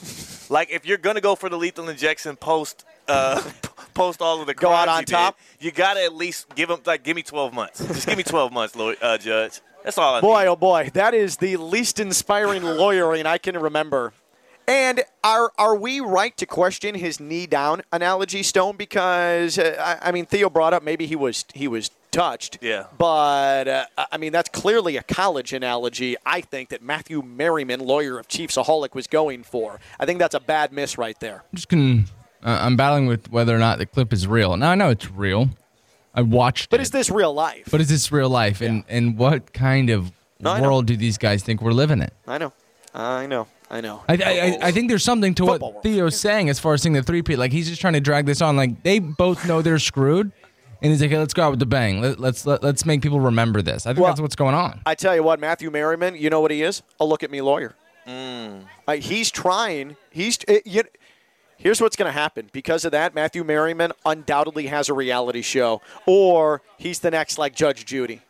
like 0.50 0.70
if 0.70 0.84
you're 0.84 0.98
gonna 0.98 1.20
go 1.22 1.34
for 1.34 1.48
the 1.48 1.56
lethal 1.56 1.88
injection 1.88 2.36
post. 2.36 2.84
Uh, 3.06 3.40
post 3.94 4.20
all 4.22 4.40
of 4.40 4.46
the 4.46 4.54
Go 4.54 4.70
out 4.72 4.88
on 4.88 5.00
you 5.00 5.06
did, 5.06 5.12
top? 5.12 5.38
you 5.60 5.70
gotta 5.70 6.02
at 6.02 6.14
least 6.14 6.54
give 6.54 6.70
him 6.70 6.78
like 6.86 7.02
give 7.04 7.14
me 7.16 7.22
12 7.22 7.52
months. 7.54 7.86
Just 7.86 8.06
give 8.06 8.16
me 8.16 8.22
12 8.24 8.52
months, 8.52 8.74
Lord, 8.74 8.96
uh, 9.00 9.16
Judge. 9.18 9.60
That's 9.84 9.98
all 9.98 10.14
I 10.16 10.20
Boy, 10.20 10.40
need. 10.42 10.48
oh 10.48 10.56
boy, 10.56 10.90
that 10.94 11.14
is 11.14 11.36
the 11.36 11.56
least 11.56 12.00
inspiring 12.00 12.62
lawyering 12.64 13.26
I 13.26 13.38
can 13.38 13.56
remember. 13.56 14.12
And 14.66 15.04
are 15.22 15.52
are 15.58 15.76
we 15.76 16.00
right 16.00 16.34
to 16.38 16.46
question 16.46 16.94
his 16.94 17.20
knee 17.20 17.46
down 17.46 17.82
analogy, 17.92 18.42
Stone? 18.42 18.76
Because 18.78 19.58
uh, 19.58 19.98
I, 20.02 20.08
I 20.08 20.12
mean, 20.12 20.24
Theo 20.24 20.48
brought 20.48 20.72
up 20.72 20.82
maybe 20.82 21.06
he 21.06 21.16
was 21.16 21.44
he 21.52 21.68
was 21.68 21.90
touched. 22.10 22.58
Yeah. 22.62 22.86
But 22.96 23.68
uh, 23.68 23.84
I 24.10 24.16
mean, 24.16 24.32
that's 24.32 24.48
clearly 24.48 24.96
a 24.96 25.02
college 25.02 25.52
analogy. 25.52 26.16
I 26.24 26.40
think 26.40 26.70
that 26.70 26.80
Matthew 26.80 27.20
Merriman, 27.20 27.80
lawyer 27.80 28.18
of 28.18 28.26
Chiefsaholic, 28.26 28.94
was 28.94 29.06
going 29.06 29.42
for. 29.42 29.80
I 30.00 30.06
think 30.06 30.18
that's 30.18 30.34
a 30.34 30.40
bad 30.40 30.72
miss 30.72 30.96
right 30.96 31.18
there. 31.20 31.44
I'm 31.52 31.56
just 31.56 31.68
can 31.68 32.06
uh, 32.42 32.58
I'm 32.62 32.76
battling 32.76 33.06
with 33.06 33.30
whether 33.30 33.54
or 33.54 33.58
not 33.58 33.76
the 33.76 33.84
clip 33.84 34.14
is 34.14 34.26
real. 34.26 34.56
Now 34.56 34.70
I 34.70 34.76
know 34.76 34.88
it's 34.88 35.10
real. 35.10 35.50
I 36.14 36.22
watched 36.22 36.70
But 36.70 36.80
it. 36.80 36.84
is 36.84 36.90
this 36.90 37.10
real 37.10 37.32
life? 37.34 37.68
but 37.70 37.80
is 37.80 37.88
this 37.88 38.10
real 38.12 38.28
life? 38.28 38.60
And 38.60 38.84
and 38.88 39.18
what 39.18 39.52
kind 39.52 39.90
of 39.90 40.12
No, 40.40 40.50
I 40.50 40.60
know. 40.60 40.68
world 40.68 40.86
do 40.86 40.96
these 40.96 41.18
guys 41.18 41.42
think 41.42 41.60
we're 41.62 41.72
living 41.72 42.00
in? 42.00 42.10
I 42.26 42.38
know, 42.38 42.52
I 42.94 43.26
know, 43.26 43.46
I 43.70 43.80
know. 43.80 44.02
I, 44.08 44.14
I, 44.14 44.18
I- 44.18 44.58
I 44.68 44.72
think 44.72 44.88
there's 44.88 45.02
something 45.04 45.34
to 45.34 45.46
Football 45.46 45.72
what 45.72 45.74
world. 45.74 45.82
Theo's 45.84 46.18
saying 46.18 46.48
as 46.48 46.58
far 46.60 46.74
as 46.74 46.82
seeing 46.82 46.92
the 46.92 47.02
three 47.02 47.22
P. 47.22 47.36
Like 47.36 47.52
he's 47.52 47.68
just 47.68 47.80
trying 47.80 47.94
to 47.94 48.00
drag 48.00 48.26
this 48.26 48.40
on. 48.40 48.56
Like 48.56 48.82
they 48.82 48.98
both 49.00 49.44
know 49.46 49.60
they're 49.62 49.78
screwed, 49.80 50.30
and 50.82 50.92
he's 50.92 51.00
like, 51.00 51.10
hey, 51.10 51.18
"Let's 51.18 51.34
go 51.34 51.42
out 51.42 51.50
with 51.50 51.60
the 51.60 51.66
bang. 51.66 52.00
Let, 52.00 52.20
let's 52.20 52.46
let, 52.46 52.62
let's 52.62 52.84
make 52.86 53.02
people 53.02 53.20
remember 53.20 53.60
this." 53.62 53.86
I 53.86 53.90
think 53.90 54.02
Well- 54.04 54.10
that's 54.12 54.20
what's 54.20 54.36
going 54.36 54.54
on. 54.54 54.80
I 54.86 54.94
tell 54.94 55.14
you 55.16 55.22
what, 55.24 55.40
Matthew 55.40 55.70
Merriman, 55.70 56.14
you 56.16 56.30
know 56.30 56.40
what 56.40 56.50
he 56.52 56.62
is? 56.62 56.82
A 57.00 57.04
look 57.04 57.22
at 57.24 57.30
me 57.30 57.40
lawyer. 57.40 57.74
Mm. 58.06 58.64
Uh, 58.86 58.92
he's 58.94 59.30
trying. 59.30 59.96
He's. 60.10 60.38
Uh, 60.46 60.58
you, 60.64 60.82
here's 61.64 61.80
what's 61.80 61.96
going 61.96 62.06
to 62.06 62.12
happen. 62.12 62.48
Because 62.52 62.84
of 62.84 62.92
that, 62.92 63.12
Matthew 63.16 63.42
Merriman 63.42 63.90
undoubtedly 64.06 64.68
has 64.68 64.88
a 64.88 64.94
reality 64.94 65.42
show, 65.42 65.82
or 66.06 66.62
he's 66.78 67.00
the 67.00 67.10
next 67.10 67.36
like 67.38 67.56
Judge 67.56 67.84
Judy. 67.84 68.20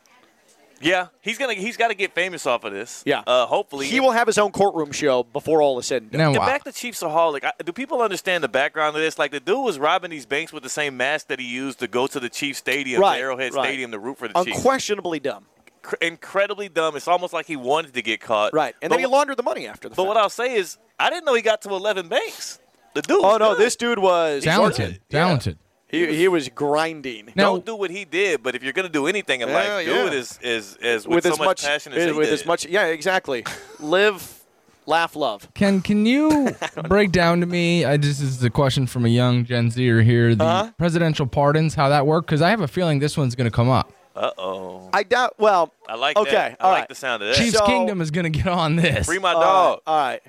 Yeah, 0.80 1.06
he's 1.22 1.38
gonna 1.38 1.54
he's 1.54 1.76
got 1.78 1.88
to 1.88 1.94
get 1.94 2.14
famous 2.14 2.46
off 2.46 2.64
of 2.64 2.72
this. 2.72 3.02
Yeah. 3.06 3.22
Uh, 3.26 3.46
hopefully 3.46 3.86
He 3.86 4.00
will 4.00 4.10
have 4.10 4.26
his 4.26 4.36
own 4.36 4.52
courtroom 4.52 4.92
show 4.92 5.22
before 5.22 5.62
all 5.62 5.78
is 5.78 5.86
said 5.86 6.02
and 6.02 6.10
done. 6.10 6.20
Now, 6.20 6.32
Get 6.32 6.40
wow. 6.40 6.46
back 6.46 6.64
to 6.64 6.70
Chiefsaholic. 6.70 7.42
I, 7.44 7.52
do 7.64 7.72
people 7.72 8.02
understand 8.02 8.44
the 8.44 8.48
background 8.48 8.94
of 8.94 9.00
this? 9.00 9.18
Like 9.18 9.30
the 9.30 9.40
dude 9.40 9.64
was 9.64 9.78
robbing 9.78 10.10
these 10.10 10.26
banks 10.26 10.52
with 10.52 10.62
the 10.62 10.68
same 10.68 10.96
mask 10.96 11.28
that 11.28 11.38
he 11.40 11.46
used 11.46 11.78
to 11.78 11.88
go 11.88 12.06
to 12.08 12.20
the 12.20 12.28
Chiefs 12.28 12.58
Stadium, 12.58 13.00
Right, 13.00 13.16
to 13.16 13.22
Arrowhead 13.22 13.54
right. 13.54 13.64
Stadium, 13.64 13.92
to 13.92 13.98
root 13.98 14.18
for 14.18 14.28
the 14.28 14.34
Chiefs. 14.44 14.58
Unquestionably 14.58 15.20
dumb. 15.20 15.46
Cr- 15.80 15.94
incredibly 16.02 16.68
dumb. 16.68 16.96
It's 16.96 17.08
almost 17.08 17.32
like 17.32 17.46
he 17.46 17.56
wanted 17.56 17.94
to 17.94 18.02
get 18.02 18.20
caught. 18.20 18.52
Right. 18.52 18.74
And 18.82 18.90
but 18.90 18.96
then 18.96 19.00
he 19.00 19.06
laundered 19.06 19.38
the 19.38 19.42
money 19.42 19.66
after 19.66 19.88
the 19.88 19.94
But 19.94 20.02
fact. 20.02 20.08
what 20.08 20.16
I'll 20.18 20.28
say 20.28 20.54
is, 20.56 20.76
I 20.98 21.08
didn't 21.08 21.24
know 21.24 21.34
he 21.34 21.40
got 21.42 21.62
to 21.62 21.70
11 21.70 22.08
banks. 22.08 22.58
The 22.94 23.02
dude. 23.02 23.20
oh 23.22 23.36
no, 23.36 23.50
good. 23.54 23.58
this 23.58 23.76
dude 23.76 23.98
was 23.98 24.42
Talented, 24.44 25.00
Yeah. 25.10 25.18
talented. 25.20 25.58
He, 25.88 26.16
he 26.16 26.26
was 26.28 26.48
grinding. 26.48 27.26
Now- 27.36 27.52
Don't 27.52 27.66
do 27.66 27.76
what 27.76 27.90
he 27.90 28.04
did, 28.04 28.42
but 28.42 28.54
if 28.56 28.62
you're 28.64 28.72
gonna 28.72 28.88
do 28.88 29.06
anything 29.06 29.40
in 29.42 29.48
Yeah, 29.48 29.54
life, 29.54 29.84
do 29.84 29.90
yeah. 29.92 30.06
it 30.06 30.12
as 30.14 30.38
as, 30.42 30.76
as 30.82 31.06
with, 31.06 31.16
with 31.16 31.24
so 31.24 31.32
as 31.32 31.38
much, 31.38 31.46
much 31.46 31.62
passion 31.64 31.92
as 31.92 32.04
he 32.06 32.12
with 32.12 32.26
did. 32.28 32.34
as 32.34 32.46
much 32.46 32.66
yeah 32.66 32.86
exactly 32.86 33.44
live 33.80 34.40
laugh 34.86 35.14
love 35.16 35.48
Can 35.54 35.80
can 35.82 36.04
you 36.06 36.50
break 36.88 37.10
down 37.12 37.40
to 37.40 37.46
me? 37.46 37.84
I 37.84 37.96
just 37.96 38.20
this 38.20 38.30
is 38.30 38.42
a 38.44 38.50
question 38.50 38.86
from 38.86 39.04
a 39.04 39.08
young 39.08 39.44
Gen 39.44 39.70
Zer 39.70 40.02
here. 40.02 40.34
The 40.34 40.44
Uh-huh. 40.44 40.70
presidential 40.78 41.26
pardons, 41.26 41.74
how 41.74 41.88
that 41.90 42.06
work? 42.06 42.26
Because 42.26 42.42
I 42.42 42.50
have 42.50 42.60
a 42.60 42.68
feeling 42.68 42.98
this 42.98 43.16
one's 43.16 43.34
going 43.34 43.50
to 43.50 43.54
come 43.54 43.68
up. 43.70 43.92
Uh 44.16 44.30
oh. 44.38 44.88
i 44.92 45.02
doubt 45.02 45.34
well 45.38 45.72
I 45.88 45.96
like 45.96 46.16
Okay, 46.16 46.30
that. 46.30 46.56
I 46.60 46.68
like 46.70 46.78
right. 46.82 46.88
the 46.88 46.94
sound 46.94 47.22
of 47.24 47.28
that. 47.30 47.36
Chiefs 47.36 47.56
So- 47.58 47.66
Kingdom 47.66 48.00
is 48.00 48.10
going 48.12 48.30
to 48.32 48.38
get 48.38 48.46
on 48.46 48.76
this. 48.76 49.06
Free 49.06 49.18
my 49.18 49.32
dog. 49.32 49.42
right, 49.44 49.92
all 49.92 49.98
right. 49.98 50.22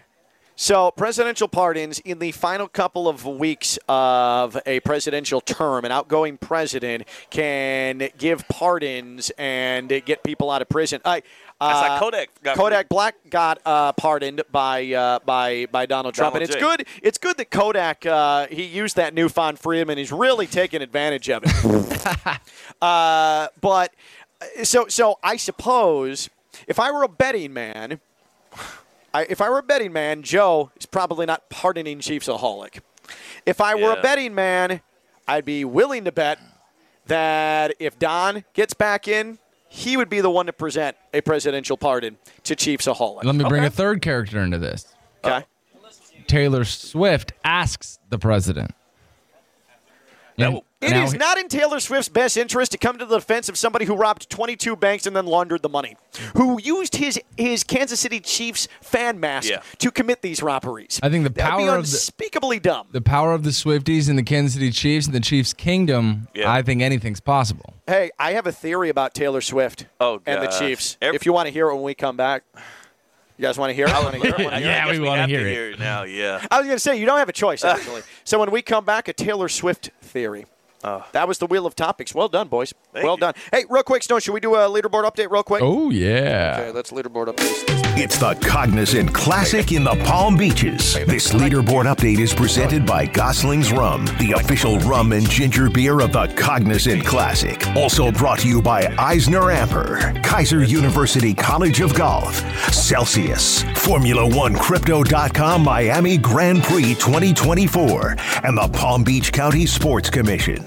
So, 0.57 0.91
presidential 0.91 1.49
pardons 1.49 1.99
in 1.99 2.19
the 2.19 2.31
final 2.31 2.69
couple 2.69 3.09
of 3.09 3.25
weeks 3.25 3.77
of 3.89 4.57
a 4.65 4.79
presidential 4.81 5.41
term, 5.41 5.83
an 5.83 5.91
outgoing 5.91 6.37
president 6.37 7.03
can 7.29 8.09
give 8.17 8.47
pardons 8.47 9.31
and 9.37 9.89
get 10.05 10.23
people 10.23 10.49
out 10.49 10.61
of 10.61 10.69
prison. 10.69 11.01
I, 11.03 11.23
uh, 11.59 11.87
like 11.89 11.99
Kodak 11.99 12.29
got 12.41 12.57
Kodak 12.57 12.89
Black 12.89 13.15
got 13.29 13.59
uh, 13.65 13.91
pardoned 13.93 14.43
by 14.49 14.93
uh, 14.93 15.19
by 15.25 15.67
by 15.71 15.85
Donald 15.85 16.15
Trump, 16.15 16.35
Donald 16.35 16.49
and 16.49 16.55
it's 16.55 16.55
J. 16.55 16.77
good. 16.77 16.87
It's 17.03 17.17
good 17.17 17.37
that 17.37 17.51
Kodak 17.51 18.05
uh, 18.05 18.47
he 18.47 18.63
used 18.63 18.95
that 18.95 19.13
newfound 19.13 19.59
freedom 19.59 19.89
and 19.89 19.99
he's 19.99 20.11
really 20.11 20.47
taking 20.47 20.81
advantage 20.81 21.29
of 21.29 21.43
it. 21.45 22.39
uh, 22.81 23.47
but 23.59 23.93
so 24.63 24.87
so 24.87 25.19
I 25.21 25.35
suppose 25.35 26.29
if 26.67 26.79
I 26.79 26.91
were 26.91 27.03
a 27.03 27.09
betting 27.09 27.53
man. 27.53 27.99
I, 29.15 29.25
if 29.29 29.39
I 29.39 29.49
were 29.49 29.59
a 29.59 29.63
betting 29.63 29.93
man, 29.93 30.23
Joe 30.23 30.71
is 30.77 30.85
probably 30.85 31.25
not 31.25 31.49
pardoning 31.49 31.99
Chiefsaholic. 31.99 32.81
If 33.45 33.61
I 33.61 33.73
were 33.75 33.93
Yeah. 33.93 33.99
a 33.99 34.01
betting 34.01 34.35
man, 34.35 34.81
I'd 35.25 35.45
be 35.45 35.63
willing 35.63 36.03
to 36.03 36.11
bet 36.11 36.37
that 37.07 37.75
if 37.79 37.97
Don 37.97 38.43
gets 38.53 38.73
back 38.73 39.07
in, 39.07 39.39
he 39.69 39.95
would 39.95 40.09
be 40.09 40.19
the 40.19 40.29
one 40.29 40.47
to 40.47 40.53
present 40.53 40.97
a 41.13 41.21
presidential 41.21 41.77
pardon 41.77 42.17
to 42.43 42.57
Chiefsaholic. 42.57 43.23
Let 43.23 43.35
me 43.35 43.45
bring 43.45 43.61
Okay. 43.61 43.67
a 43.67 43.69
third 43.69 44.01
character 44.01 44.41
into 44.41 44.57
this. 44.57 44.93
Okay. 45.23 45.45
Taylor 46.27 46.65
Swift 46.65 47.31
asks 47.45 47.99
the 48.09 48.19
president. 48.19 48.71
That 50.37 50.51
will- 50.51 50.65
It 50.87 50.91
now 50.91 51.03
is 51.03 51.13
not 51.13 51.37
in 51.37 51.47
Taylor 51.47 51.79
Swift's 51.79 52.09
best 52.09 52.37
interest 52.37 52.71
to 52.73 52.77
come 52.77 52.97
to 52.97 53.05
the 53.05 53.17
defense 53.17 53.49
of 53.49 53.57
somebody 53.57 53.85
who 53.85 53.95
robbed 53.95 54.29
22 54.29 54.75
banks 54.75 55.05
and 55.05 55.15
then 55.15 55.25
laundered 55.25 55.61
the 55.61 55.69
money, 55.69 55.97
who 56.35 56.59
used 56.61 56.95
his 56.95 57.19
his 57.37 57.63
Kansas 57.63 57.99
City 57.99 58.19
Chiefs 58.19 58.67
fan 58.81 59.19
mask 59.19 59.49
Yeah. 59.49 59.61
to 59.79 59.91
commit 59.91 60.21
these 60.21 60.41
robberies. 60.43 60.99
I 61.03 61.09
think 61.09 61.23
the 61.23 61.29
That'd 61.29 61.57
be 61.57 61.65
power 61.65 61.77
of 61.77 61.83
the- 61.85 61.95
unspeakably 61.95 62.59
dumb. 62.59 62.87
the 62.91 63.01
power 63.01 63.33
of 63.33 63.43
the 63.43 63.51
Swifties 63.51 64.09
and 64.09 64.17
the 64.17 64.23
Kansas 64.23 64.53
City 64.53 64.71
Chiefs 64.71 65.05
and 65.05 65.15
the 65.15 65.19
Chiefs 65.19 65.53
Kingdom. 65.53 66.27
Yeah. 66.33 66.51
I 66.51 66.61
think 66.61 66.81
anything's 66.81 67.19
possible. 67.19 67.73
Hey, 67.87 68.11
I 68.17 68.31
have 68.33 68.47
a 68.47 68.51
theory 68.51 68.89
about 68.89 69.13
Taylor 69.13 69.41
Swift 69.41 69.85
Oh, 69.99 70.21
and 70.25 70.41
the. 70.41 70.47
Chiefs. 70.47 70.97
Every- 71.01 71.15
if 71.15 71.25
you 71.25 71.33
want 71.33 71.47
to 71.47 71.51
hear 71.53 71.69
it 71.69 71.73
when 71.75 71.83
we 71.83 71.93
come 71.93 72.15
back, 72.17 72.43
you 73.37 73.41
guys 73.41 73.57
want 73.57 73.69
to 73.69 73.73
hear 73.73 73.85
it? 73.87 73.91
Wanna 73.93 74.17
hear 74.17 74.27
it? 74.27 74.37
Wanna 74.39 74.57
hear 74.59 74.67
it? 74.67 74.75
Yeah, 74.75 74.85
I 74.87 74.91
we 74.91 74.99
wanna 74.99 75.27
hear 75.27 75.41
it. 75.45 75.51
hear 75.51 75.69
it 75.71 75.79
now. 75.79 76.03
Yeah. 76.03 76.45
I 76.49 76.57
was 76.59 76.65
going 76.67 76.77
to 76.77 76.79
say 76.79 76.97
you 76.97 77.05
don't 77.05 77.17
have 77.19 77.27
a 77.29 77.33
choice 77.33 77.63
actually. 77.65 78.01
so 78.23 78.39
when 78.39 78.49
we 78.51 78.61
come 78.61 78.85
back, 78.85 79.07
a 79.09 79.13
Taylor 79.13 79.49
Swift 79.49 79.89
theory. 80.01 80.45
Uh. 80.85 81.01
that 81.13 81.27
was 81.27 81.39
the 81.39 81.47
wheel 81.47 81.65
of 81.65 81.73
topics. 81.73 82.13
Well 82.13 82.29
done, 82.29 82.47
boys. 82.47 82.73
Well 82.93 83.15
you. 83.15 83.17
done. 83.17 83.33
Hey, 83.51 83.65
real 83.69 83.81
quick, 83.81 84.03
Stone, 84.03 84.19
should 84.19 84.33
we 84.33 84.39
do 84.39 84.53
a 84.53 84.69
leaderboard 84.69 85.09
update 85.09 85.31
real 85.31 85.41
quick? 85.41 85.63
Oh 85.63 85.89
yeah. 85.89 86.57
Okay, 86.59 86.71
let's 86.71 86.91
leaderboard 86.91 87.27
update. 87.27 87.85
It's 87.97 88.17
the 88.17 88.35
Cognizant 88.35 89.13
Classic 89.13 89.71
in 89.71 89.83
the 89.83 89.95
Palm 90.03 90.35
Beaches. 90.35 90.93
This 91.07 91.31
leaderboard 91.31 91.85
update 91.85 92.19
is 92.19 92.33
presented 92.33 92.85
by 92.85 93.05
Gosling's 93.05 93.71
Rum, 93.71 94.05
the 94.19 94.33
official 94.33 94.77
rum 94.79 95.13
and 95.13 95.27
ginger 95.29 95.69
beer 95.69 96.01
of 96.01 96.11
the 96.11 96.27
Cognizant 96.35 97.05
Classic. 97.05 97.65
Also 97.69 98.11
brought 98.11 98.39
to 98.39 98.47
you 98.47 98.61
by 98.61 98.93
Eisner 98.99 99.43
Amper, 99.43 100.21
Keiser 100.21 100.67
University 100.67 101.33
College 101.33 101.79
of 101.79 101.95
Golf, 101.95 102.35
Celsius, 102.71 103.63
Formula 103.77 104.27
One 104.27 104.53
Crypto.com 104.53 105.63
Miami 105.63 106.17
Grand 106.17 106.63
Prix 106.63 106.95
2024, 106.95 108.17
and 108.43 108.57
the 108.57 108.67
Palm 108.73 109.03
Beach 109.03 109.31
County 109.31 109.65
Sports 109.65 110.09
Commission. 110.09 110.65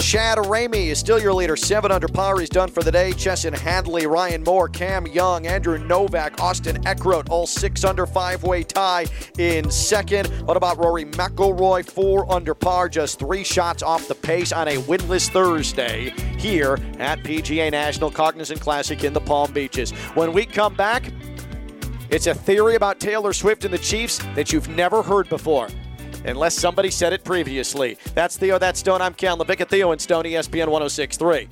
Chad 0.00 0.38
Ramey 0.38 0.86
is 0.86 0.98
still 0.98 1.20
your 1.20 1.34
leader, 1.34 1.56
seven 1.56 1.92
under 1.92 2.08
par. 2.08 2.40
He's 2.40 2.48
done 2.48 2.70
for 2.70 2.82
the 2.82 2.90
day. 2.90 3.12
Chesson 3.12 3.52
Hadley, 3.52 4.06
Ryan 4.06 4.42
Moore, 4.42 4.68
Cam 4.68 5.06
Young, 5.06 5.46
Andrew 5.46 5.78
Novak, 5.78 6.40
Austin 6.40 6.82
Eckroat, 6.84 7.28
all 7.28 7.46
six 7.46 7.84
under 7.84 8.06
five-way 8.06 8.62
tie 8.62 9.06
in 9.38 9.70
second. 9.70 10.26
What 10.46 10.56
about 10.56 10.78
Rory 10.78 11.04
McIlroy, 11.04 11.88
four 11.88 12.30
under 12.32 12.54
par, 12.54 12.88
just 12.88 13.18
three 13.18 13.44
shots 13.44 13.82
off 13.82 14.08
the 14.08 14.14
pace 14.14 14.52
on 14.52 14.68
a 14.68 14.78
winless 14.78 15.28
Thursday 15.28 16.10
here 16.38 16.78
at 16.98 17.20
PGA 17.20 17.70
National 17.70 18.10
Cognizant 18.10 18.60
Classic 18.60 19.04
in 19.04 19.12
the 19.12 19.20
Palm 19.20 19.52
Beaches. 19.52 19.90
When 20.14 20.32
we 20.32 20.46
come 20.46 20.74
back, 20.74 21.12
it's 22.08 22.26
a 22.26 22.34
theory 22.34 22.74
about 22.74 23.00
Taylor 23.00 23.34
Swift 23.34 23.66
and 23.66 23.72
the 23.72 23.78
Chiefs 23.78 24.18
that 24.34 24.50
you've 24.50 24.68
never 24.68 25.02
heard 25.02 25.28
before. 25.28 25.68
Unless 26.24 26.54
somebody 26.54 26.90
said 26.90 27.12
it 27.12 27.24
previously. 27.24 27.96
That's 28.14 28.36
Theo, 28.36 28.58
that's 28.58 28.80
Stone. 28.80 29.02
I'm 29.02 29.14
Cal 29.14 29.38
LaVicka, 29.38 29.68
Theo 29.68 29.92
and 29.92 30.00
Stone, 30.00 30.24
ESPN 30.24 30.68
1063. 30.68 31.48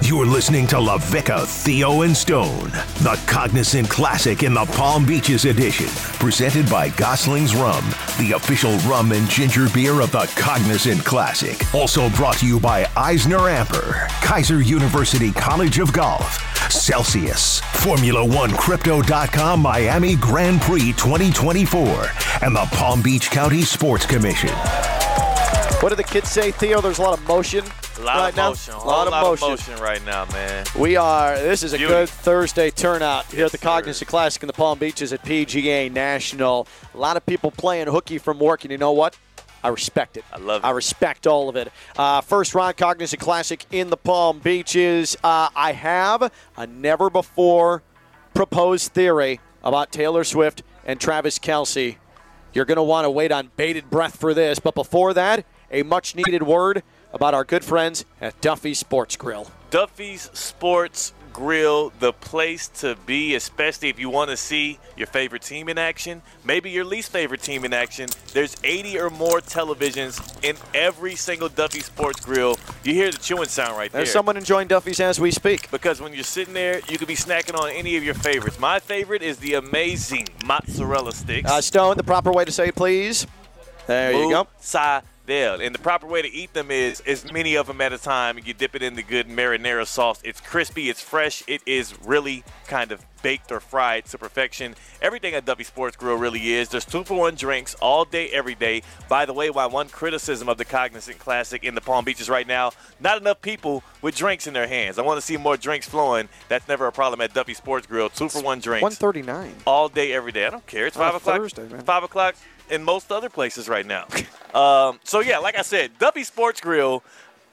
You're 0.00 0.26
listening 0.26 0.66
to 0.68 0.76
LaVicka, 0.76 1.46
Theo, 1.46 2.02
and 2.02 2.16
Stone, 2.16 2.70
the 3.02 3.20
Cognizant 3.26 3.88
Classic 3.88 4.42
in 4.42 4.52
the 4.52 4.64
Palm 4.72 5.06
Beaches 5.06 5.44
edition, 5.44 5.86
presented 6.18 6.68
by 6.68 6.88
Gosling's 6.88 7.54
Rum, 7.54 7.84
the 8.18 8.32
official 8.34 8.76
rum 8.78 9.12
and 9.12 9.28
ginger 9.28 9.68
beer 9.72 10.00
of 10.00 10.10
the 10.10 10.30
Cognizant 10.34 11.04
Classic. 11.04 11.62
Also 11.72 12.10
brought 12.10 12.38
to 12.38 12.46
you 12.46 12.58
by 12.58 12.90
Eisner 12.96 13.38
Amper, 13.38 14.08
Keiser 14.22 14.64
University 14.64 15.30
College 15.30 15.78
of 15.78 15.92
Golf, 15.92 16.51
Celsius, 16.72 17.60
Formula 17.60 18.24
One 18.24 18.50
Crypto.com 18.50 19.60
Miami 19.60 20.16
Grand 20.16 20.60
Prix 20.62 20.92
2024, 20.94 22.06
and 22.42 22.56
the 22.56 22.66
Palm 22.72 23.02
Beach 23.02 23.30
County 23.30 23.62
Sports 23.62 24.06
Commission. 24.06 24.48
What 25.80 25.90
do 25.90 25.96
the 25.96 26.04
kids 26.04 26.30
say, 26.30 26.50
Theo? 26.52 26.80
There's 26.80 26.98
a 26.98 27.02
lot 27.02 27.18
of 27.18 27.26
motion. 27.26 27.64
A 27.98 28.00
lot 28.02 28.16
right 28.16 28.28
of 28.30 28.36
now? 28.36 28.48
motion. 28.50 28.74
A 28.74 28.76
A 28.78 28.84
lot 28.84 29.06
of 29.06 29.12
lot 29.12 29.22
motion. 29.22 29.52
of 29.52 29.58
motion 29.58 29.82
right 29.82 30.04
now, 30.06 30.24
man. 30.32 30.64
We 30.78 30.96
are. 30.96 31.36
This 31.38 31.62
is 31.62 31.72
a 31.72 31.76
Beauty. 31.76 31.92
good 31.92 32.08
Thursday 32.08 32.70
turnout 32.70 33.26
here 33.26 33.44
at 33.46 33.52
the 33.52 33.58
Cognizant. 33.58 34.08
Classic 34.08 34.42
in 34.42 34.46
the 34.46 34.52
Palm 34.52 34.78
Beaches 34.78 35.12
at 35.12 35.22
PGA 35.24 35.90
National. 35.92 36.66
A 36.94 36.98
lot 36.98 37.16
of 37.16 37.26
people 37.26 37.50
playing 37.50 37.88
hooky 37.88 38.18
from 38.18 38.38
work, 38.38 38.62
and 38.62 38.70
you 38.70 38.78
know 38.78 38.92
what? 38.92 39.16
I 39.62 39.68
respect 39.68 40.16
it. 40.16 40.24
I 40.32 40.38
love 40.38 40.62
it. 40.62 40.66
I 40.66 40.70
respect 40.70 41.26
all 41.26 41.48
of 41.48 41.56
it. 41.56 41.72
Uh, 41.96 42.20
first 42.20 42.54
round 42.54 42.76
Cognizant 42.76 43.20
Classic 43.20 43.64
in 43.70 43.90
the 43.90 43.96
Palm 43.96 44.40
Beaches. 44.40 45.16
Uh, 45.22 45.48
I 45.54 45.72
have 45.72 46.32
a 46.56 46.66
never 46.66 47.10
before 47.10 47.82
proposed 48.34 48.92
theory 48.92 49.40
about 49.62 49.92
Taylor 49.92 50.24
Swift 50.24 50.62
and 50.84 51.00
Travis 51.00 51.38
Kelce. 51.38 51.96
You're 52.52 52.64
going 52.64 52.76
to 52.76 52.82
want 52.82 53.04
to 53.04 53.10
wait 53.10 53.32
on 53.32 53.50
bated 53.56 53.88
breath 53.88 54.16
for 54.16 54.34
this, 54.34 54.58
but 54.58 54.74
before 54.74 55.14
that, 55.14 55.46
a 55.70 55.82
much 55.82 56.14
needed 56.14 56.42
word 56.42 56.82
about 57.12 57.34
our 57.34 57.44
good 57.44 57.64
friends 57.64 58.04
at 58.20 58.38
Duffy's 58.40 58.78
Sports 58.78 59.16
Grill. 59.16 59.50
Duffy's 59.70 60.30
Sports 60.32 61.14
Grill, 61.32 61.92
the 61.98 62.12
place 62.12 62.68
to 62.68 62.96
be, 63.06 63.34
especially 63.34 63.88
if 63.88 63.98
you 63.98 64.10
want 64.10 64.30
to 64.30 64.36
see 64.36 64.78
your 64.96 65.06
favorite 65.06 65.42
team 65.42 65.68
in 65.68 65.78
action, 65.78 66.22
maybe 66.44 66.70
your 66.70 66.84
least 66.84 67.10
favorite 67.10 67.42
team 67.42 67.64
in 67.64 67.72
action. 67.72 68.08
There's 68.32 68.56
80 68.62 68.98
or 68.98 69.10
more 69.10 69.40
televisions 69.40 70.20
in 70.44 70.56
every 70.74 71.14
single 71.14 71.48
Duffy 71.48 71.80
Sports 71.80 72.20
Grill. 72.24 72.56
You 72.84 72.94
hear 72.94 73.10
the 73.10 73.18
chewing 73.18 73.48
sound 73.48 73.76
right 73.76 73.90
there. 73.90 74.00
There's 74.00 74.12
someone 74.12 74.36
enjoying 74.36 74.68
Duffy's 74.68 75.00
as 75.00 75.18
we 75.18 75.30
speak. 75.30 75.70
because 75.70 76.00
when 76.00 76.12
you're 76.14 76.24
sitting 76.24 76.54
there, 76.54 76.80
you 76.88 76.98
could 76.98 77.08
be 77.08 77.16
snacking 77.16 77.58
on 77.58 77.70
any 77.70 77.96
of 77.96 78.04
your 78.04 78.14
favorites. 78.14 78.58
My 78.58 78.78
favorite 78.78 79.22
is 79.22 79.38
the 79.38 79.54
amazing 79.54 80.28
mozzarella 80.44 81.12
sticks. 81.12 81.50
Uh, 81.50 81.60
Stone, 81.60 81.96
the 81.96 82.04
proper 82.04 82.32
way 82.32 82.44
to 82.44 82.52
say 82.52 82.68
it, 82.68 82.76
please. 82.76 83.26
There 83.86 84.12
you 84.12 84.30
go. 84.30 84.46
Mozzarella. 85.26 85.64
And 85.64 85.74
the 85.74 85.78
proper 85.78 86.06
way 86.06 86.22
to 86.22 86.28
eat 86.28 86.52
them 86.52 86.70
is 86.70 87.00
as 87.06 87.30
many 87.32 87.54
of 87.54 87.66
them 87.66 87.80
at 87.80 87.92
a 87.92 87.98
time. 87.98 88.38
You 88.44 88.54
dip 88.54 88.74
it 88.74 88.82
in 88.82 88.94
the 88.94 89.02
good 89.02 89.28
marinara 89.28 89.86
sauce. 89.86 90.20
It's 90.24 90.40
crispy, 90.40 90.88
it's 90.88 91.02
fresh, 91.02 91.42
it 91.46 91.62
is 91.66 91.94
really 92.04 92.44
kind 92.66 92.92
of 92.92 93.04
baked 93.22 93.52
or 93.52 93.60
fried 93.60 94.04
to 94.06 94.18
perfection. 94.18 94.74
Everything 95.00 95.34
at 95.34 95.44
Duffy 95.44 95.62
Sports 95.62 95.96
Grill 95.96 96.16
really 96.16 96.54
is. 96.54 96.68
There's 96.68 96.84
two 96.84 97.04
for 97.04 97.16
one 97.16 97.36
drinks 97.36 97.74
all 97.74 98.04
day, 98.04 98.28
every 98.30 98.56
day. 98.56 98.82
By 99.08 99.26
the 99.26 99.32
way, 99.32 99.48
why 99.48 99.66
one 99.66 99.88
criticism 99.88 100.48
of 100.48 100.58
the 100.58 100.64
Cognizant 100.64 101.20
Classic 101.20 101.62
in 101.62 101.76
the 101.76 101.80
Palm 101.80 102.04
Beaches 102.04 102.28
right 102.28 102.46
now, 102.46 102.72
not 102.98 103.20
enough 103.20 103.40
people 103.40 103.84
with 104.00 104.16
drinks 104.16 104.48
in 104.48 104.54
their 104.54 104.66
hands. 104.66 104.98
I 104.98 105.02
want 105.02 105.18
to 105.18 105.26
see 105.26 105.36
more 105.36 105.56
drinks 105.56 105.88
flowing. 105.88 106.28
That's 106.48 106.66
never 106.66 106.88
a 106.88 106.92
problem 106.92 107.20
at 107.20 107.32
Duffy 107.32 107.54
Sports 107.54 107.86
Grill. 107.86 108.08
Two 108.08 108.28
for 108.28 108.42
one 108.42 108.58
drinks 108.58 108.82
139. 108.82 109.54
all 109.66 109.88
day, 109.88 110.12
every 110.12 110.32
day. 110.32 110.46
I 110.46 110.50
don't 110.50 110.66
care. 110.66 110.86
It's 110.86 110.96
oh, 110.96 111.02
On 111.02 111.12
five 111.12 111.20
o'clock. 111.20 111.36
Thursday, 111.36 111.68
man. 111.68 111.82
Five 111.84 112.02
o'clock 112.02 112.34
in 112.72 112.82
most 112.82 113.12
other 113.12 113.28
places 113.28 113.68
right 113.68 113.86
now. 113.86 114.06
um, 114.54 114.98
so 115.04 115.20
yeah, 115.20 115.38
like 115.38 115.56
I 115.56 115.62
said, 115.62 115.92
Duffy 115.98 116.24
Sports 116.24 116.60
Grill, 116.60 117.04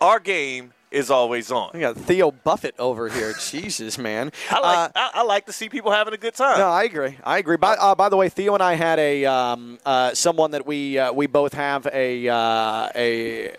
our 0.02 0.20
game 0.20 0.74
is 0.92 1.12
always 1.12 1.52
on. 1.52 1.70
We 1.74 1.82
got 1.82 1.96
Theo 1.98 2.32
Buffett 2.32 2.74
over 2.80 3.10
here. 3.10 3.34
Jesus, 3.34 4.00
man. 4.00 4.32
I 4.50 4.60
like 4.60 4.78
Uh, 4.78 4.90
I, 4.96 5.12
I 5.16 5.22
like 5.24 5.46
to 5.46 5.54
see 5.54 5.70
people 5.70 5.92
having 5.92 6.16
a 6.16 6.18
good 6.18 6.34
time. 6.34 6.58
no, 6.58 6.68
I 6.70 6.84
agree. 6.86 7.16
I 7.24 7.38
agree. 7.38 7.58
By, 7.58 7.76
uh, 7.76 7.94
by 7.94 8.10
the 8.10 8.18
way, 8.18 8.28
Theo 8.30 8.56
and 8.56 8.64
I 8.64 8.74
had 8.74 8.98
a 8.98 9.26
um, 9.26 9.78
uh, 9.86 10.16
someone 10.16 10.50
that 10.52 10.66
we 10.66 10.98
uh, 10.98 11.12
we 11.14 11.28
both 11.28 11.54
have 11.54 11.86
a 11.94 12.28
uh, 12.28 12.90
a 12.96 13.52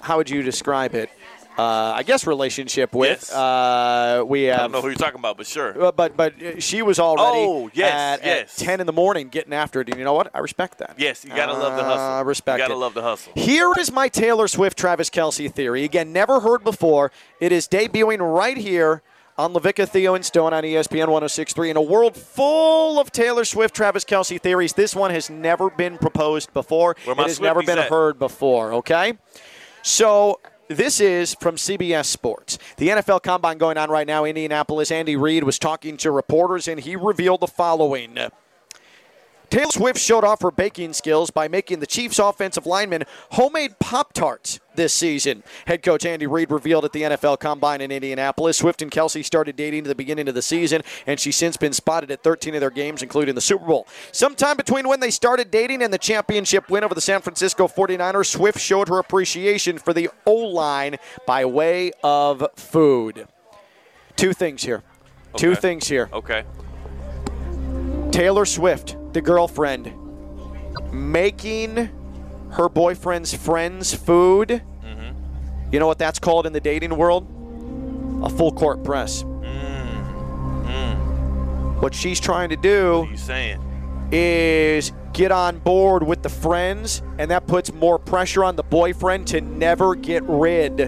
how 0.00 0.18
would 0.18 0.30
you 0.30 0.42
describe 0.42 0.94
it? 0.94 1.10
Uh, 1.58 1.94
I 1.96 2.02
guess 2.02 2.26
relationship 2.26 2.94
with. 2.94 3.08
Yes. 3.22 3.32
Uh, 3.32 4.22
we 4.26 4.50
I 4.50 4.58
don't 4.58 4.72
know 4.72 4.82
who 4.82 4.88
you're 4.88 4.96
talking 4.96 5.18
about, 5.18 5.38
but 5.38 5.46
sure. 5.46 5.86
Uh, 5.86 5.90
but 5.92 6.16
but 6.16 6.34
uh, 6.42 6.60
she 6.60 6.82
was 6.82 6.98
already 6.98 7.38
Oh, 7.38 7.70
yes, 7.72 8.20
at, 8.20 8.24
at 8.26 8.48
10 8.56 8.80
in 8.80 8.86
the 8.86 8.92
morning 8.92 9.28
getting 9.28 9.52
after 9.54 9.80
it. 9.80 9.88
And 9.88 9.98
you 9.98 10.04
know 10.04 10.12
what? 10.12 10.30
I 10.34 10.40
respect 10.40 10.78
that. 10.78 10.96
Yes, 10.98 11.24
you 11.24 11.30
gotta 11.34 11.54
love 11.54 11.76
the 11.76 11.84
hustle. 11.84 11.98
I 12.04 12.20
respect 12.20 12.58
You 12.58 12.64
gotta 12.64 12.74
it. 12.74 12.78
love 12.78 12.92
the 12.94 13.02
hustle. 13.02 13.32
Here 13.36 13.72
is 13.78 13.90
my 13.90 14.08
Taylor 14.08 14.48
Swift 14.48 14.76
Travis 14.78 15.08
Kelce 15.08 15.50
theory. 15.50 15.84
Again, 15.84 16.12
never 16.12 16.40
heard 16.40 16.62
before. 16.62 17.10
It 17.40 17.52
is 17.52 17.66
debuting 17.68 18.20
right 18.20 18.56
here 18.58 19.02
on 19.38 19.52
LaVicka, 19.52 19.88
Theo, 19.88 20.14
and 20.14 20.24
Stone 20.24 20.52
on 20.54 20.62
ESPN 20.62 21.08
1063. 21.08 21.70
In 21.70 21.76
a 21.76 21.82
world 21.82 22.16
full 22.16 22.98
of 23.00 23.12
Taylor 23.12 23.44
Swift, 23.44 23.74
Travis 23.74 24.04
Kelce 24.04 24.40
theories, 24.40 24.72
this 24.74 24.94
one 24.96 25.10
has 25.10 25.28
never 25.30 25.70
been 25.70 25.96
proposed 25.98 26.52
before. 26.54 26.96
Where 27.04 27.14
my 27.16 27.24
it 27.24 27.28
has 27.28 27.40
never 27.40 27.62
been 27.62 27.78
at? 27.78 27.88
heard 27.90 28.18
before, 28.18 28.72
okay? 28.74 29.14
So 29.82 30.40
this 30.68 31.00
is 31.00 31.34
from 31.34 31.56
CBS 31.56 32.06
Sports. 32.06 32.58
The 32.76 32.88
NFL 32.88 33.22
Combine 33.22 33.58
going 33.58 33.78
on 33.78 33.90
right 33.90 34.06
now, 34.06 34.24
Indianapolis. 34.24 34.90
Andy 34.90 35.16
Reid 35.16 35.44
was 35.44 35.58
talking 35.58 35.96
to 35.98 36.10
reporters, 36.10 36.68
and 36.68 36.80
he 36.80 36.96
revealed 36.96 37.40
the 37.40 37.46
following. 37.46 38.18
Taylor 39.50 39.70
Swift 39.70 39.98
showed 39.98 40.24
off 40.24 40.42
her 40.42 40.50
baking 40.50 40.92
skills 40.92 41.30
by 41.30 41.48
making 41.48 41.80
the 41.80 41.86
Chiefs 41.86 42.18
offensive 42.18 42.66
linemen 42.66 43.04
homemade 43.32 43.78
Pop 43.78 44.12
Tarts 44.12 44.60
this 44.74 44.92
season. 44.92 45.42
Head 45.66 45.82
coach 45.82 46.04
Andy 46.04 46.26
Reid 46.26 46.50
revealed 46.50 46.84
at 46.84 46.92
the 46.92 47.02
NFL 47.02 47.38
Combine 47.38 47.80
in 47.80 47.90
Indianapolis. 47.90 48.58
Swift 48.58 48.82
and 48.82 48.90
Kelce 48.90 49.24
started 49.24 49.56
dating 49.56 49.80
at 49.80 49.88
the 49.88 49.94
beginning 49.94 50.28
of 50.28 50.34
the 50.34 50.42
season, 50.42 50.82
and 51.06 51.18
she's 51.18 51.36
since 51.36 51.56
been 51.56 51.72
spotted 51.72 52.10
at 52.10 52.22
13 52.22 52.54
of 52.54 52.60
their 52.60 52.70
games, 52.70 53.02
including 53.02 53.34
the 53.34 53.40
Super 53.40 53.64
Bowl. 53.64 53.86
Sometime 54.12 54.56
between 54.56 54.88
when 54.88 55.00
they 55.00 55.10
started 55.10 55.50
dating 55.50 55.82
and 55.82 55.92
the 55.92 55.98
championship 55.98 56.68
win 56.68 56.84
over 56.84 56.94
the 56.94 57.00
San 57.00 57.22
Francisco 57.22 57.68
49ers, 57.68 58.26
Swift 58.26 58.60
showed 58.60 58.88
her 58.88 58.98
appreciation 58.98 59.78
for 59.78 59.92
the 59.92 60.10
O 60.26 60.34
line 60.34 60.96
by 61.26 61.44
way 61.44 61.92
of 62.02 62.46
food. 62.56 63.26
Two 64.16 64.32
things 64.32 64.62
here. 64.62 64.82
Two 65.36 65.54
things 65.54 65.88
here. 65.88 66.08
Okay. 66.12 66.44
Taylor 68.10 68.46
Swift, 68.46 68.96
the 69.16 69.22
girlfriend, 69.22 69.92
making 70.92 71.88
her 72.50 72.68
boyfriend's 72.68 73.32
friends 73.32 73.94
food. 73.94 74.60
Mm-hmm. 74.84 75.72
You 75.72 75.80
know 75.80 75.86
what 75.86 75.98
that's 75.98 76.18
called 76.18 76.46
in 76.46 76.52
the 76.52 76.60
dating 76.60 76.94
world? 76.94 77.26
A 78.22 78.28
full 78.28 78.52
court 78.52 78.84
press. 78.84 79.22
Mm-hmm. 79.22 80.60
What 81.80 81.94
she's 81.94 82.20
trying 82.20 82.50
to 82.50 82.56
do 82.56 82.98
What 82.98 83.08
are 83.08 83.12
you 83.12 83.16
saying? 83.16 84.08
is 84.12 84.92
get 85.14 85.32
on 85.32 85.60
board 85.60 86.02
with 86.02 86.22
the 86.22 86.28
friends, 86.28 87.02
and 87.18 87.30
that 87.30 87.46
puts 87.46 87.72
more 87.72 87.98
pressure 87.98 88.44
on 88.44 88.56
the 88.56 88.64
boyfriend 88.64 89.28
to 89.28 89.40
never 89.40 89.94
get 89.94 90.22
rid 90.24 90.82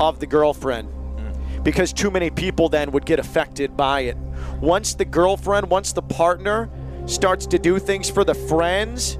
of 0.00 0.18
the 0.18 0.26
girlfriend. 0.26 0.88
Mm. 0.88 1.62
Because 1.62 1.92
too 1.92 2.10
many 2.10 2.30
people 2.30 2.68
then 2.68 2.90
would 2.90 3.06
get 3.06 3.20
affected 3.20 3.76
by 3.76 4.00
it. 4.00 4.16
Once 4.60 4.94
the 4.94 5.04
girlfriend, 5.04 5.70
once 5.70 5.92
the 5.92 6.02
partner 6.02 6.68
starts 7.06 7.46
to 7.46 7.58
do 7.58 7.78
things 7.78 8.08
for 8.10 8.24
the 8.24 8.34
friends, 8.34 9.18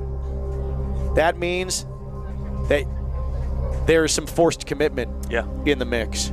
that 1.15 1.39
means 1.39 1.87
that 2.69 2.85
there 3.87 4.05
is 4.05 4.13
some 4.13 4.27
forced 4.27 4.67
commitment 4.67 5.11
Yeah. 5.31 5.47
in 5.67 5.79
the 5.79 5.85
mix. 5.85 6.33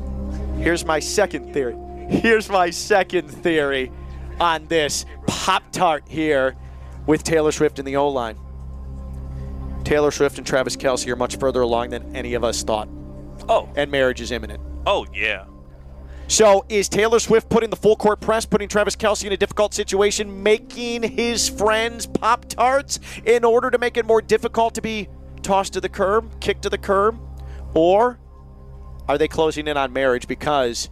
Here's 0.57 0.85
my 0.85 0.99
second 0.99 1.53
theory. 1.53 1.75
Here's 2.09 2.49
my 2.49 2.69
second 2.69 3.29
theory 3.29 3.91
on 4.39 4.67
this 4.67 5.05
Pop 5.27 5.63
Tart 5.71 6.03
here 6.07 6.55
with 7.05 7.23
Taylor 7.23 7.51
Swift 7.51 7.79
in 7.79 7.85
the 7.85 7.95
O 7.97 8.07
line. 8.09 8.37
Taylor 9.83 10.11
Swift 10.11 10.37
and 10.37 10.45
Travis 10.47 10.77
Kelce 10.77 11.07
are 11.11 11.15
much 11.15 11.37
further 11.37 11.61
along 11.61 11.89
than 11.89 12.15
any 12.15 12.33
of 12.35 12.43
us 12.43 12.63
thought, 12.63 12.87
Oh. 13.49 13.67
and 13.75 13.91
marriage 13.91 14.21
is 14.21 14.31
imminent. 14.31 14.61
Oh 14.85 15.05
yeah. 15.13 15.45
So, 16.31 16.63
is 16.69 16.87
Taylor 16.87 17.19
Swift 17.19 17.49
putting 17.49 17.69
the 17.69 17.75
full 17.75 17.97
court 17.97 18.21
press, 18.21 18.45
putting 18.45 18.69
Travis 18.69 18.95
Kelce 18.95 19.25
in 19.25 19.33
a 19.33 19.37
difficult 19.37 19.73
situation, 19.73 20.41
making 20.41 21.03
his 21.03 21.49
friends 21.49 22.05
Pop 22.05 22.45
Tarts 22.45 23.01
in 23.25 23.43
order 23.43 23.69
to 23.69 23.77
make 23.77 23.97
it 23.97 24.05
more 24.05 24.21
difficult 24.21 24.73
to 24.75 24.81
be 24.81 25.09
tossed 25.43 25.73
to 25.73 25.81
the 25.81 25.89
curb, 25.89 26.39
kicked 26.39 26.61
to 26.61 26.69
the 26.69 26.77
curb? 26.77 27.19
Or 27.73 28.17
are 29.09 29.17
they 29.17 29.27
closing 29.27 29.67
in 29.67 29.75
on 29.75 29.91
marriage 29.91 30.25
because 30.25 30.89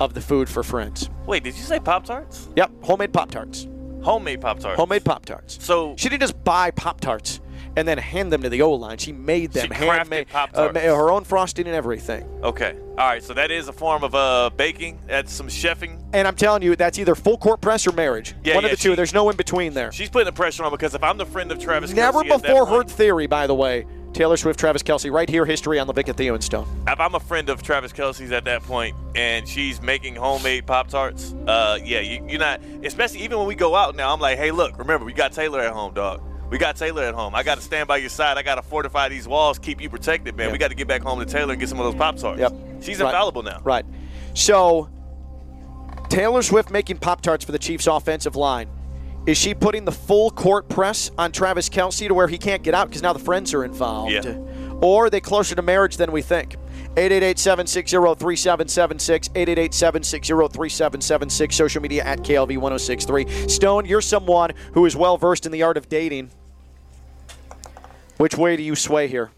of 0.00 0.14
the 0.14 0.20
food 0.20 0.48
for 0.48 0.64
friends? 0.64 1.08
Wait, 1.24 1.44
did 1.44 1.54
you 1.54 1.62
say 1.62 1.78
Pop 1.78 2.04
Tarts? 2.04 2.48
Yep, 2.56 2.72
homemade 2.82 3.12
Pop 3.12 3.30
Tarts. 3.30 3.68
Homemade 4.02 4.40
Pop 4.40 4.58
Tarts. 4.58 4.76
Homemade 4.76 5.04
Pop 5.04 5.24
Tarts. 5.24 5.64
So 5.64 5.94
She 5.96 6.08
didn't 6.08 6.22
just 6.22 6.42
buy 6.42 6.72
Pop 6.72 7.00
Tarts 7.00 7.38
and 7.76 7.86
then 7.86 7.98
hand 7.98 8.32
them 8.32 8.42
to 8.42 8.48
the 8.48 8.62
O 8.62 8.72
line. 8.72 8.98
She 8.98 9.12
made 9.12 9.52
them 9.52 9.68
She 9.68 9.74
handmade 9.74 10.28
Pop-Tarts. 10.28 10.76
uh, 10.76 10.80
her 10.80 11.10
own 11.10 11.24
frosting 11.24 11.66
and 11.66 11.74
everything. 11.76 12.24
Okay. 12.42 12.74
All 12.98 13.06
right. 13.06 13.22
So 13.22 13.32
that 13.34 13.50
is 13.50 13.68
a 13.68 13.72
form 13.72 14.02
of 14.04 14.14
uh, 14.14 14.50
baking. 14.56 14.98
That's 15.06 15.32
some 15.32 15.48
chefing. 15.48 16.02
And 16.12 16.26
I'm 16.26 16.36
telling 16.36 16.62
you, 16.62 16.74
that's 16.76 16.98
either 16.98 17.14
full 17.14 17.38
court 17.38 17.60
press 17.60 17.86
or 17.86 17.92
marriage. 17.92 18.34
Yeah, 18.44 18.54
One 18.56 18.64
yeah, 18.64 18.70
of 18.70 18.76
the 18.78 18.82
two. 18.82 18.90
she- 18.90 18.94
There's 18.96 19.14
no 19.14 19.30
in 19.30 19.36
between 19.36 19.72
there. 19.74 19.92
She's 19.92 20.08
putting 20.10 20.26
the 20.26 20.32
pressure 20.32 20.64
on 20.64 20.70
because 20.70 20.94
if 20.94 21.02
I'm 21.02 21.16
the 21.18 21.26
friend 21.26 21.50
of 21.52 21.58
Travis, 21.58 21.92
Never 21.92 22.22
that 22.24 22.42
before 22.42 22.66
point- 22.66 22.88
heard 22.88 22.90
theory, 22.90 23.26
by 23.26 23.46
the 23.46 23.54
way. 23.54 23.86
Taylor 24.12 24.36
Swift, 24.36 24.58
Travis 24.58 24.82
Kelce, 24.82 25.08
right 25.12 25.28
here, 25.28 25.46
history 25.46 25.78
on 25.78 25.88
and 25.88 26.16
Theo 26.16 26.34
and 26.34 26.42
Stone. 26.42 26.66
if 26.88 26.98
I'm 26.98 27.14
a 27.14 27.20
friend 27.20 27.48
of 27.48 27.62
Travis 27.62 27.92
Kelce's 27.92 28.32
at 28.32 28.42
that 28.46 28.60
point 28.64 28.96
and 29.14 29.46
she's 29.46 29.80
making 29.80 30.16
homemade 30.16 30.66
Pop 30.66 30.88
Tarts, 30.88 31.32
uh, 31.46 31.78
yeah, 31.80 32.00
you, 32.00 32.26
you're 32.28 32.40
not. 32.40 32.60
Especially 32.82 33.20
even 33.20 33.38
when 33.38 33.46
we 33.46 33.54
go 33.54 33.76
out 33.76 33.94
now, 33.94 34.12
I'm 34.12 34.18
like, 34.18 34.36
hey, 34.36 34.50
look, 34.50 34.76
remember 34.80 35.06
we 35.06 35.12
got 35.12 35.30
Taylor 35.32 35.60
at 35.60 35.72
home, 35.72 35.94
dog. 35.94 36.20
We 36.50 36.58
got 36.58 36.76
Taylor 36.76 37.04
at 37.04 37.14
home. 37.14 37.34
I 37.34 37.42
got 37.42 37.56
to 37.56 37.62
stand 37.62 37.88
by 37.88 37.98
your 37.98 38.10
side. 38.10 38.36
I 38.36 38.42
got 38.42 38.56
to 38.56 38.62
fortify 38.62 39.08
these 39.08 39.26
walls, 39.28 39.58
keep 39.58 39.80
you 39.80 39.88
protected, 39.88 40.36
man. 40.36 40.48
Yeah. 40.48 40.52
We 40.52 40.58
got 40.58 40.68
to 40.68 40.74
get 40.74 40.88
back 40.88 41.02
home 41.02 41.18
to 41.20 41.24
Taylor 41.24 41.52
and 41.52 41.60
get 41.60 41.68
some 41.68 41.78
of 41.78 41.86
those 41.86 41.94
Pop 41.94 42.16
Tarts. 42.16 42.40
Yep. 42.40 42.52
She's 42.82 42.98
Right. 43.00 43.06
infallible 43.06 43.42
now. 43.42 43.60
Right. 43.62 43.84
So, 44.34 44.88
Taylor 46.08 46.42
Swift 46.42 46.70
making 46.70 46.98
Pop 46.98 47.20
Tarts 47.22 47.44
for 47.44 47.52
the 47.52 47.58
Chiefs' 47.58 47.86
offensive 47.86 48.34
line. 48.34 48.68
Is 49.26 49.36
she 49.38 49.54
putting 49.54 49.84
the 49.84 49.92
full 49.92 50.30
court 50.30 50.68
press 50.68 51.10
on 51.18 51.30
Travis 51.30 51.68
Kelce 51.68 52.08
to 52.08 52.14
where 52.14 52.26
he 52.26 52.38
can't 52.38 52.62
get 52.62 52.74
out 52.74 52.88
because 52.88 53.02
now 53.02 53.12
the 53.12 53.18
friends 53.18 53.52
are 53.54 53.64
involved? 53.64 54.12
Yeah. 54.12 54.34
Or 54.80 55.06
are 55.06 55.10
they 55.10 55.20
closer 55.20 55.54
to 55.54 55.62
marriage 55.62 55.98
than 55.98 56.10
we 56.10 56.22
think? 56.22 56.56
888-760-3776, 56.96 59.28
888-760-3776, 59.34 61.52
social 61.52 61.82
media 61.82 62.02
at 62.04 62.20
KLV1063. 62.20 63.50
Stone, 63.50 63.84
you're 63.86 64.00
someone 64.00 64.50
who 64.72 64.86
is 64.86 64.96
well 64.96 65.16
versed 65.18 65.46
in 65.46 65.52
the 65.52 65.62
art 65.62 65.76
of 65.76 65.88
dating. 65.88 66.30
Which 68.20 68.36
way 68.36 68.54
do 68.54 68.62
you 68.62 68.76
sway 68.76 69.08
here? 69.08 69.30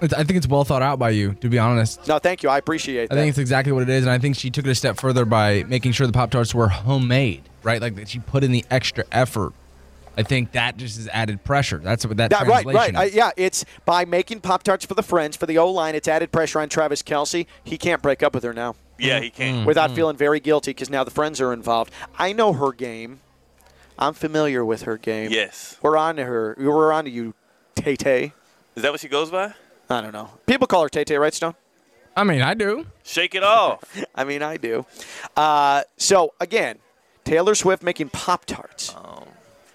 It's, 0.00 0.14
I 0.14 0.22
think 0.22 0.36
it's 0.36 0.46
well 0.46 0.62
thought 0.62 0.80
out 0.80 1.00
by 1.00 1.10
you, 1.10 1.32
to 1.40 1.48
be 1.48 1.58
honest. 1.58 2.06
No, 2.06 2.20
thank 2.20 2.44
you. 2.44 2.48
I 2.48 2.56
appreciate 2.58 3.08
that. 3.08 3.16
I 3.16 3.20
think 3.20 3.30
it's 3.30 3.38
exactly 3.38 3.72
what 3.72 3.82
it 3.82 3.88
is, 3.88 4.04
and 4.04 4.12
I 4.12 4.18
think 4.18 4.36
she 4.36 4.48
took 4.48 4.64
it 4.64 4.70
a 4.70 4.74
step 4.76 4.96
further 5.00 5.24
by 5.24 5.64
making 5.64 5.90
sure 5.90 6.06
the 6.06 6.12
Pop 6.12 6.30
Tarts 6.30 6.54
were 6.54 6.68
homemade, 6.68 7.42
right? 7.64 7.82
Like 7.82 7.96
that 7.96 8.08
she 8.08 8.20
put 8.20 8.44
in 8.44 8.52
the 8.52 8.64
extra 8.70 9.02
effort. 9.10 9.54
I 10.16 10.22
think 10.22 10.52
that 10.52 10.76
just 10.76 11.00
is 11.00 11.08
added 11.08 11.42
pressure. 11.42 11.78
That's 11.78 12.06
what 12.06 12.16
that 12.18 12.30
Yeah, 12.30 12.44
right, 12.44 12.62
translation 12.62 12.94
right. 12.94 12.96
Uh, 12.96 13.06
is. 13.08 13.14
yeah, 13.16 13.30
it's 13.36 13.64
by 13.84 14.04
making 14.04 14.40
Pop 14.40 14.62
Tarts 14.62 14.84
for 14.86 14.94
the 14.94 15.02
friends, 15.02 15.36
for 15.36 15.46
the 15.46 15.58
O 15.58 15.68
line, 15.68 15.96
it's 15.96 16.06
added 16.06 16.30
pressure 16.30 16.60
on 16.60 16.68
Travis 16.68 17.02
Kelce. 17.02 17.46
He 17.64 17.76
can't 17.76 18.00
break 18.00 18.22
up 18.22 18.34
with 18.34 18.44
her 18.44 18.52
now 18.52 18.76
Yeah, 19.00 19.18
he 19.18 19.30
Mm. 19.30 19.34
can. 19.34 19.64
without 19.64 19.90
feeling 19.96 20.16
very 20.16 20.38
guilty 20.38 20.70
because 20.70 20.90
now 20.90 21.02
the 21.02 21.10
friends 21.10 21.40
are 21.40 21.52
involved. 21.52 21.92
I 22.20 22.32
know 22.32 22.52
her 22.52 22.70
game. 22.70 23.18
I'm 23.98 24.14
familiar 24.14 24.64
with 24.64 24.82
her 24.82 24.96
game. 24.96 25.32
Yes. 25.32 25.76
We're 25.82 25.96
on 25.96 26.14
to 26.16 26.24
her. 26.24 26.54
We're 26.56 26.92
on 26.92 27.02
to 27.04 27.10
you, 27.10 27.34
Tay 27.78 27.96
Tay. 27.96 28.32
Is 28.74 28.82
that 28.82 28.90
what 28.90 29.00
she 29.00 29.08
goes 29.08 29.30
by? 29.30 29.54
I 29.88 30.00
don't 30.00 30.12
know. 30.12 30.30
People 30.46 30.66
call 30.66 30.82
her 30.82 30.88
Tay 30.88 31.04
Tay, 31.04 31.16
right, 31.16 31.32
Stone? 31.32 31.54
I 32.16 32.24
mean, 32.24 32.42
I 32.42 32.54
do. 32.54 32.86
Shake 33.04 33.34
it 33.36 33.44
off. 33.44 33.96
I 34.14 34.24
mean, 34.24 34.42
I 34.42 34.56
do. 34.56 34.84
Uh, 35.36 35.82
so, 35.96 36.34
again, 36.40 36.78
Taylor 37.24 37.54
Swift 37.54 37.82
making 37.82 38.10
Pop 38.10 38.44
Tarts. 38.44 38.94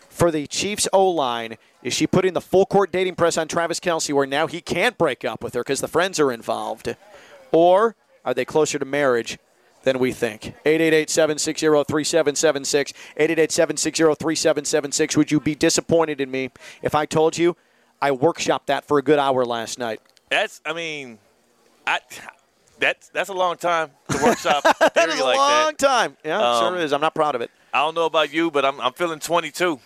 For 0.10 0.30
the 0.30 0.46
Chiefs 0.48 0.88
O 0.94 1.10
line, 1.10 1.58
is 1.82 1.94
she 1.94 2.06
putting 2.06 2.34
the 2.34 2.42
full 2.42 2.66
court 2.66 2.92
dating 2.92 3.16
press 3.16 3.38
on 3.38 3.48
Travis 3.48 3.80
Kelce 3.80 4.14
where 4.14 4.28
now 4.28 4.48
he 4.48 4.62
can't 4.62 4.98
break 4.98 5.26
up 5.26 5.42
with 5.42 5.54
her 5.54 5.62
because 5.62 5.82
the 5.82 5.88
friends 5.88 6.20
are 6.20 6.32
involved? 6.32 6.96
Or 7.52 7.96
are 8.26 8.34
they 8.34 8.46
closer 8.46 8.78
to 8.78 8.86
marriage 8.86 9.40
than 9.84 9.98
we 9.98 10.12
think? 10.12 10.54
888 10.66 11.10
760 11.10 11.66
3776. 11.66 12.94
888 13.18 13.52
760 13.52 14.04
3776. 14.04 15.18
Would 15.18 15.32
you 15.32 15.40
be 15.40 15.56
disappointed 15.56 16.22
in 16.22 16.30
me 16.30 16.52
if 16.82 16.94
I 16.94 17.06
told 17.06 17.38
you 17.38 17.56
I 18.04 18.12
workshopped 18.12 18.66
that 18.68 18.86
for 18.86 18.98
a 18.98 19.02
good 19.02 19.20
hour 19.20 19.46
last 19.46 19.80
night? 19.80 20.02
That's. 20.30 20.62
I 20.66 20.74
mean, 20.74 21.20
I. 21.88 22.00
That's 22.80 23.08
that's 23.10 23.30
a 23.30 23.34
long 23.34 23.56
time 23.58 23.92
to 24.10 24.18
workshop 24.24 24.64
That 24.80 24.94
theory 24.94 25.20
a 25.20 25.24
like 25.24 25.38
long 25.38 25.66
that. 25.68 25.78
time. 25.78 26.18
Yeah, 26.26 26.40
Um, 26.42 26.74
sure 26.74 26.80
is. 26.82 26.92
I'm 26.92 27.00
not 27.02 27.16
proud 27.16 27.36
of 27.36 27.42
it. 27.42 27.50
I 27.74 27.80
don't 27.80 27.96
know 27.96 28.06
about 28.06 28.34
you, 28.34 28.52
but 28.52 28.66
I'm 28.66 28.82
I'm 28.82 28.94
feeling 28.94 29.20
22. 29.20 29.80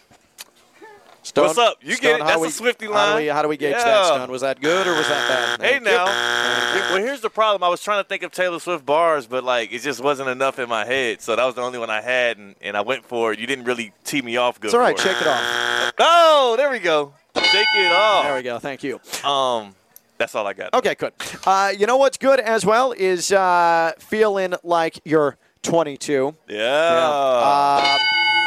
Stone, 1.24 1.46
What's 1.48 1.60
up? 1.60 1.78
You 1.84 1.96
Stone, 1.96 2.12
get 2.12 2.22
it. 2.22 2.26
That's 2.26 2.40
we- 2.42 2.48
a 2.48 2.52
Swifty 2.52 2.86
How 2.86 2.92
do 2.92 2.98
line. 2.98 3.16
we, 3.24 3.28
how 3.28 3.42
do 3.42 3.50
we 3.50 3.58
gauge 3.58 3.74
that, 3.74 4.06
Stone? 4.06 4.32
Was 4.32 4.42
that 4.42 4.62
good 4.62 4.88
or 4.88 4.94
was 4.96 5.08
that 5.10 5.58
bad? 5.60 5.62
Hey 5.62 5.80
now. 5.80 6.06
well, 6.06 6.98
here's 7.04 7.20
the 7.20 7.30
problem. 7.30 7.64
I 7.64 7.68
was 7.70 7.84
trying 7.84 8.02
to 8.02 8.08
think 8.08 8.24
of 8.24 8.32
Taylor 8.32 8.60
Swift 8.60 8.86
bars, 8.86 9.28
but 9.28 9.44
like 9.44 9.74
it 9.74 9.80
just 9.82 10.02
wasn't 10.02 10.30
enough 10.30 10.58
in 10.58 10.70
my 10.70 10.86
head. 10.86 11.22
So 11.22 11.36
that 11.36 11.44
was 11.46 11.56
the 11.56 11.62
only 11.62 11.80
one 11.80 11.90
I 11.90 12.00
had, 12.02 12.38
and, 12.38 12.56
and 12.62 12.78
I 12.78 12.82
went 12.82 13.06
for 13.06 13.34
it. 13.34 13.40
You 13.40 13.46
didn't 13.48 13.66
really 13.66 13.92
tee 14.06 14.22
me 14.22 14.38
off 14.38 14.58
good. 14.62 14.68
It's 14.70 14.74
all 14.74 14.80
right. 14.80 14.98
Shake 14.98 15.20
it 15.22 15.28
off. 15.28 15.94
Oh, 16.00 16.56
there 16.58 16.72
we 16.72 16.80
go. 16.80 17.14
Shake 17.46 17.68
it 17.76 17.92
off. 17.92 18.24
There 18.26 18.36
we 18.36 18.42
go. 18.44 18.60
Thank 18.60 18.84
you. 18.84 19.00
Um, 19.24 19.76
that's 20.18 20.34
all 20.36 20.48
I 20.48 20.54
got. 20.54 20.74
Okay, 20.74 20.96
good. 20.96 21.14
Uh, 21.46 21.72
you 21.78 21.86
know 21.86 21.98
what's 21.98 22.18
good 22.18 22.40
as 22.40 22.66
well 22.66 22.92
is 22.92 23.32
uh, 23.32 23.94
feeling 24.00 24.54
like 24.64 25.00
you're 25.06 25.38
22. 25.62 26.36
Yeah. 26.48 26.64
Uh, 26.64 27.98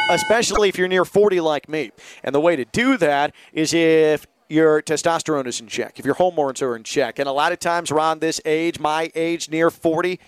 especially 0.09 0.69
if 0.69 0.77
you're 0.77 0.87
near 0.87 1.05
40 1.05 1.39
like 1.41 1.69
me. 1.69 1.91
And 2.23 2.35
the 2.35 2.41
way 2.41 2.55
to 2.55 2.65
do 2.65 2.97
that 2.97 3.33
is 3.53 3.73
if 3.73 4.27
your 4.49 4.81
testosterone 4.81 5.47
is 5.47 5.61
in 5.61 5.67
check, 5.67 5.97
if 5.97 6.05
your 6.05 6.15
hormones 6.15 6.61
are 6.61 6.75
in 6.75 6.83
check. 6.83 7.19
And 7.19 7.29
a 7.29 7.31
lot 7.31 7.53
of 7.53 7.59
times 7.59 7.89
around 7.89 8.19
this 8.19 8.41
age, 8.43 8.79
my 8.79 9.09
age, 9.15 9.49
near 9.49 9.69
40, 9.69 10.19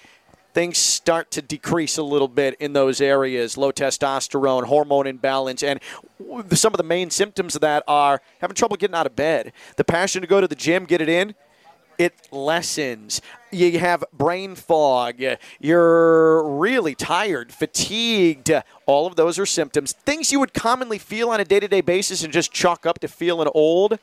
things 0.54 0.78
start 0.78 1.32
to 1.32 1.42
decrease 1.42 1.98
a 1.98 2.04
little 2.04 2.28
bit 2.28 2.56
in 2.60 2.74
those 2.74 3.02
areas 3.02 3.58
low 3.58 3.72
testosterone, 3.72 4.66
hormone 4.66 5.08
imbalance. 5.08 5.64
And 5.64 5.80
some 6.52 6.74
of 6.74 6.78
the 6.78 6.84
main 6.84 7.10
symptoms 7.10 7.56
of 7.56 7.62
that 7.62 7.84
are 7.88 8.22
having 8.40 8.56
trouble 8.56 8.78
getting 8.78 8.96
out 8.96 9.06
of 9.06 9.16
bed, 9.16 9.52
the 9.78 9.84
passion 9.84 10.22
to 10.22 10.28
go 10.28 10.40
to 10.42 10.48
the 10.48 10.56
gym, 10.56 10.86
get 10.86 11.02
it 11.02 11.10
in. 11.10 11.36
It 12.00 12.28
lessens. 12.32 13.22
You 13.52 13.78
have 13.78 14.04
brain 14.12 14.56
fog. 14.56 15.22
You're 15.60 16.44
really 16.44 16.96
tired, 16.96 17.52
fatigued. 17.52 18.52
All 18.88 19.06
of 19.06 19.16
those 19.16 19.38
are 19.38 19.46
symptoms. 19.46 19.92
Things 19.92 20.32
you 20.32 20.40
would 20.40 20.56
commonly 20.56 20.98
feel 20.98 21.30
on 21.30 21.40
a 21.40 21.46
day 21.46 21.60
to 21.60 21.68
day 21.68 21.82
basis 21.82 22.24
and 22.24 22.34
just 22.34 22.52
chalk 22.52 22.88
up 22.88 22.98
to 23.00 23.08
feeling 23.08 23.48
old. 23.54 24.00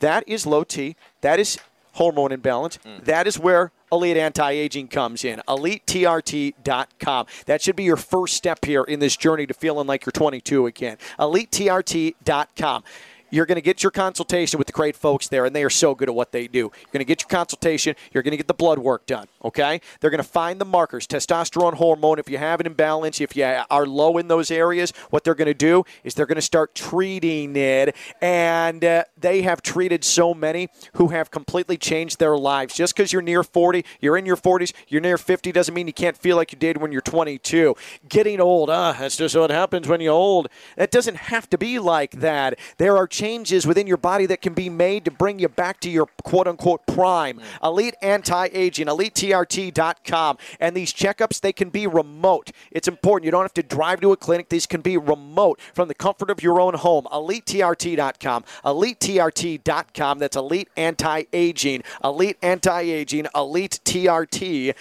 That 0.00 0.24
is 0.26 0.46
low 0.46 0.62
T. 0.62 0.94
That 1.22 1.40
is 1.40 1.58
hormone 1.92 2.32
imbalance. 2.32 2.78
Mm. 2.84 3.04
That 3.04 3.26
is 3.26 3.38
where 3.38 3.70
Elite 3.90 4.16
Anti-Aging 4.16 4.88
comes 4.88 5.24
in. 5.24 5.40
EliteTRT.com. 5.46 7.26
That 7.46 7.62
should 7.62 7.76
be 7.76 7.84
your 7.84 7.96
first 7.96 8.34
step 8.34 8.64
here 8.64 8.82
in 8.84 9.00
this 9.00 9.16
journey 9.16 9.46
to 9.46 9.54
feeling 9.54 9.86
like 9.86 10.06
you're 10.06 10.12
22 10.12 10.66
again. 10.66 10.96
EliteTRT.com. 11.18 12.84
You're 13.32 13.46
going 13.46 13.56
to 13.56 13.62
get 13.62 13.82
your 13.82 13.90
consultation 13.90 14.58
with 14.58 14.66
the 14.66 14.74
great 14.74 14.94
folks 14.94 15.26
there, 15.28 15.46
and 15.46 15.56
they 15.56 15.64
are 15.64 15.70
so 15.70 15.94
good 15.94 16.10
at 16.10 16.14
what 16.14 16.32
they 16.32 16.46
do. 16.46 16.58
You're 16.58 16.92
going 16.92 17.00
to 17.00 17.06
get 17.06 17.22
your 17.22 17.28
consultation. 17.28 17.96
You're 18.12 18.22
going 18.22 18.32
to 18.32 18.36
get 18.36 18.46
the 18.46 18.52
blood 18.52 18.78
work 18.78 19.06
done, 19.06 19.26
okay? 19.42 19.80
They're 20.00 20.10
going 20.10 20.22
to 20.22 20.28
find 20.28 20.60
the 20.60 20.66
markers, 20.66 21.06
testosterone 21.06 21.72
hormone. 21.72 22.18
If 22.18 22.28
you 22.28 22.36
have 22.36 22.60
an 22.60 22.66
imbalance, 22.66 23.22
if 23.22 23.34
you 23.34 23.44
are 23.70 23.86
low 23.86 24.18
in 24.18 24.28
those 24.28 24.50
areas, 24.50 24.92
what 25.08 25.24
they're 25.24 25.34
going 25.34 25.46
to 25.46 25.54
do 25.54 25.84
is 26.04 26.12
they're 26.12 26.26
going 26.26 26.36
to 26.36 26.42
start 26.42 26.74
treating 26.74 27.56
it. 27.56 27.96
And 28.20 28.84
uh, 28.84 29.04
they 29.16 29.40
have 29.42 29.62
treated 29.62 30.04
so 30.04 30.34
many 30.34 30.68
who 30.96 31.08
have 31.08 31.30
completely 31.30 31.78
changed 31.78 32.18
their 32.18 32.36
lives. 32.36 32.74
Just 32.74 32.94
because 32.94 33.14
you're 33.14 33.22
near 33.22 33.42
40, 33.42 33.82
you're 34.00 34.18
in 34.18 34.26
your 34.26 34.36
40s, 34.36 34.74
you're 34.88 35.00
near 35.00 35.16
50 35.16 35.52
doesn't 35.52 35.74
mean 35.74 35.86
you 35.86 35.94
can't 35.94 36.18
feel 36.18 36.36
like 36.36 36.52
you 36.52 36.58
did 36.58 36.76
when 36.76 36.92
you're 36.92 37.00
22. 37.00 37.74
Getting 38.10 38.42
old, 38.42 38.68
ah, 38.68 38.94
that's 38.98 39.16
just 39.16 39.34
what 39.36 39.50
happens 39.50 39.88
when 39.88 40.02
you're 40.02 40.12
old. 40.12 40.48
It 40.76 40.90
doesn't 40.90 41.16
have 41.16 41.48
to 41.48 41.56
be 41.56 41.78
like 41.78 42.20
that. 42.20 42.58
There 42.76 42.98
are 42.98 43.06
changes 43.22 43.68
within 43.68 43.86
your 43.86 43.96
body 43.96 44.26
that 44.26 44.42
can 44.42 44.52
be 44.52 44.68
made 44.68 45.04
to 45.04 45.10
bring 45.12 45.38
you 45.38 45.48
back 45.48 45.78
to 45.78 45.88
your 45.88 46.06
quote 46.24 46.48
unquote 46.48 46.84
prime. 46.86 47.38
Mm. 47.38 47.68
Elite 47.68 47.94
Anti 48.02 48.48
Aging, 48.52 48.88
EliteTRT.com. 48.88 50.38
And 50.58 50.76
these 50.76 50.92
checkups, 50.92 51.40
they 51.40 51.52
can 51.52 51.70
be 51.70 51.86
remote. 51.86 52.50
It's 52.72 52.88
important. 52.88 53.26
You 53.26 53.30
don't 53.30 53.44
have 53.44 53.54
to 53.54 53.62
drive 53.62 54.00
to 54.00 54.10
a 54.10 54.16
clinic. 54.16 54.48
These 54.48 54.66
can 54.66 54.80
be 54.80 54.96
remote 54.96 55.60
from 55.72 55.86
the 55.86 55.94
comfort 55.94 56.30
of 56.30 56.42
your 56.42 56.60
own 56.60 56.74
home. 56.74 57.06
EliteTRT.com. 57.12 58.44
EliteTRT.com. 58.64 60.18
That's 60.18 60.36
Elite 60.36 60.68
Anti 60.76 61.22
Aging. 61.32 61.84
Elite 62.02 62.38
Anti 62.42 62.80
Aging. 62.80 63.26
EliteTRT.com. 63.36 64.74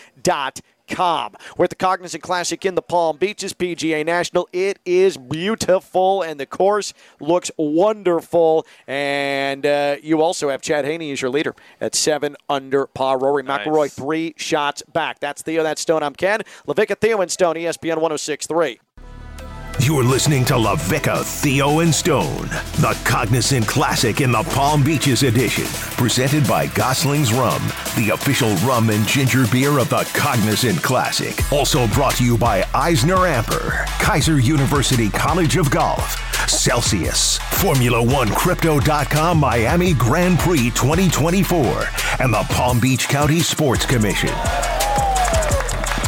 Com. 0.90 1.36
We're 1.58 1.66
at 1.66 1.70
the 1.70 1.76
Cognizant 1.76 2.24
Classic 2.24 2.64
in 2.66 2.76
the 2.76 2.82
Palm 2.82 3.18
Beaches, 3.18 3.54
PGA 3.54 4.06
National. 4.06 4.48
It 4.52 4.80
is 4.86 5.18
beautiful, 5.18 6.22
and 6.22 6.40
the 6.40 6.46
course 6.46 6.94
looks 7.20 7.52
wonderful. 7.58 8.66
And 8.88 9.66
uh, 9.66 9.98
you 10.02 10.22
also 10.22 10.50
have 10.50 10.62
Chad 10.62 10.86
Haney 10.86 11.12
as 11.12 11.22
your 11.22 11.32
leader 11.32 11.56
at 11.80 11.96
seven 11.96 12.36
under 12.50 12.88
par. 12.88 13.18
Rory 13.20 13.44
Nice. 13.44 13.68
McIlroy 13.68 13.92
three 13.92 14.34
shots 14.38 14.84
back. 14.94 15.20
That's 15.20 15.42
Theo. 15.42 15.64
That's 15.64 15.82
Stone. 15.82 16.04
I'm 16.04 16.14
Ken. 16.14 16.42
LaVicka, 16.68 16.98
Theo, 17.00 17.22
and 17.22 17.32
Stone. 17.32 17.56
ESPN 17.56 17.98
106.3. 17.98 18.80
You're 19.84 20.04
listening 20.04 20.46
to 20.46 20.54
LaVicka, 20.54 21.26
Theo, 21.26 21.80
and 21.80 21.94
Stone, 21.94 22.50
the 22.82 22.96
Cognizant 23.04 23.68
Classic 23.68 24.22
in 24.22 24.32
the 24.32 24.44
Palm 24.44 24.84
Beaches 24.84 25.24
edition, 25.24 25.66
presented 25.98 26.48
by 26.48 26.68
Gosling's 26.68 27.34
Rum, 27.34 27.64
the 27.96 28.12
official 28.14 28.54
rum 28.58 28.92
and 28.92 29.08
ginger 29.08 29.48
beer 29.52 29.80
of 29.80 29.90
the 29.90 30.08
Cognizant 30.14 30.84
Classic. 30.84 31.36
Also 31.52 31.88
brought 31.88 32.14
to 32.18 32.24
you 32.24 32.38
by 32.38 32.64
Eisner 32.76 33.16
Amper, 33.16 33.72
Keiser 33.98 34.42
University 34.42 35.10
College 35.10 35.58
of 35.58 35.72
Golf, 35.72 36.16
Celsius, 36.48 37.40
Formula 37.40 38.04
One 38.04 38.30
Crypto.com 38.30 39.40
Miami 39.40 39.96
Grand 39.96 40.38
Prix 40.38 40.70
2024, 40.70 41.88
and 42.20 42.32
the 42.32 42.46
Palm 42.50 42.80
Beach 42.80 43.08
County 43.08 43.40
Sports 43.40 43.88
Commission. 43.88 44.30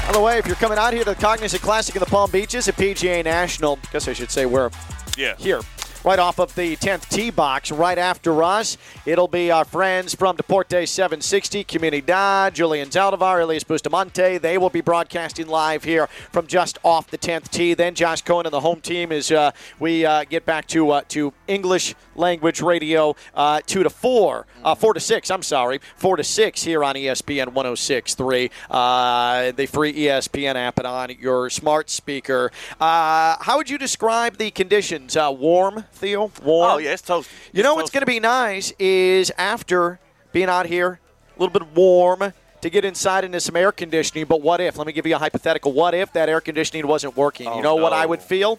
By 0.06 0.12
the 0.12 0.20
way, 0.20 0.38
if 0.38 0.45
you're 0.45 0.56
coming 0.58 0.78
out 0.78 0.93
here 0.93 1.04
to 1.04 1.10
the 1.12 1.16
Cognizant 1.16 1.62
Classic 1.62 1.95
in 1.95 1.99
the 1.99 2.06
Palm 2.06 2.30
Beaches 2.30 2.68
at 2.68 2.76
PGA 2.76 3.24
National, 3.24 3.80
I 3.88 3.91
guess 3.93 4.08
I 4.08 4.14
should 4.14 4.30
say 4.32 4.45
we're 4.45 4.70
Yeah. 5.16 5.36
here. 5.38 5.62
Right 6.04 6.20
off 6.20 6.38
of 6.38 6.54
the 6.56 6.76
10th 6.76 7.08
tee 7.08 7.30
box, 7.30 7.72
right 7.72 7.97
after 7.97 8.43
us, 8.43 8.78
it'll 9.06 9.30
be 9.30 9.51
our 9.51 9.64
friends 9.64 10.14
from 10.14 10.36
Deporte 10.36 10.86
760, 10.86 11.64
Comunidad, 11.64 12.51
Julian 12.51 12.89
Zaldivar, 12.89 13.41
Elias 13.41 13.64
Bustamante. 13.64 14.38
They 14.38 14.58
will 14.58 14.70
be 14.70 14.82
broadcasting 14.82 15.47
live 15.47 15.86
here 15.86 16.08
from 16.34 16.45
just 16.47 16.78
off 16.84 17.08
the 17.08 17.18
10th 17.18 17.49
tee. 17.51 17.74
Then 17.74 17.95
Josh 17.95 18.22
Cohen 18.22 18.45
and 18.45 18.51
the 18.51 18.60
home 18.60 18.82
team 18.82 19.14
as 19.14 19.32
uh, 19.32 19.51
we 19.80 20.06
uh, 20.06 20.26
get 20.26 20.45
back 20.45 20.68
to 20.68 20.91
uh, 20.91 21.04
to 21.08 21.32
English 21.47 21.95
language 22.16 22.62
radio, 22.62 23.16
uh, 23.34 23.62
two 23.66 23.84
to 23.84 23.89
four, 23.89 24.45
uh, 24.64 24.76
four 24.76 24.93
to 24.93 24.99
six. 24.99 25.32
I'm 25.32 25.43
sorry, 25.43 25.80
four 25.95 26.18
to 26.18 26.24
six 26.24 26.64
here 26.64 26.84
on 26.84 26.95
ESPN 26.95 27.54
106.3, 27.54 28.51
uh, 28.70 29.51
the 29.54 29.66
free 29.68 29.93
ESPN 29.93 30.56
app 30.56 30.80
and 30.80 30.88
on 30.88 31.12
your 31.20 31.49
smart 31.49 31.89
speaker. 31.89 32.51
Uh, 32.80 33.38
how 33.39 33.58
would 33.58 33.70
you 33.70 33.78
describe 33.78 34.38
the 34.38 34.51
conditions? 34.51 35.16
Warm, 35.16 35.86
Theo. 35.94 36.32
Warm. 36.44 36.72
Oh, 36.72 36.78
yeah, 36.78 36.91
it's 36.94 37.02
toasty. 37.02 37.30
You 37.54 37.64
know 37.64 37.76
what's 37.76 37.89
going 37.91 38.02
to 38.02 38.06
be 38.08 38.20
nice 38.20 38.72
is 38.80 39.32
after 39.38 40.00
being 40.32 40.50
out 40.50 40.66
here, 40.66 41.00
a 41.36 41.39
little 41.41 41.54
bit 41.54 41.68
warm. 41.76 42.34
To 42.62 42.70
get 42.70 42.86
inside 42.86 43.26
into 43.26 43.41
some 43.41 43.58
air 43.58 43.74
conditioning, 43.74 44.24
but 44.24 44.41
what 44.41 44.62
if? 44.62 44.78
Let 44.78 44.88
me 44.88 44.94
give 44.94 45.06
you 45.06 45.16
a 45.16 45.20
hypothetical. 45.20 45.74
What 45.74 45.94
if 45.94 46.14
that 46.14 46.30
air 46.30 46.39
conditioning 46.39 46.88
wasn't 46.88 47.18
working? 47.18 47.48
Oh, 47.50 47.58
you 47.58 47.62
know 47.62 47.76
what. 47.76 47.91
I 47.91 48.06
would 48.06 48.22
feel? 48.22 48.58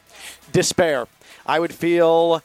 Despair. 0.53 1.07
I 1.47 1.59
would 1.59 1.73
feel 1.73 2.43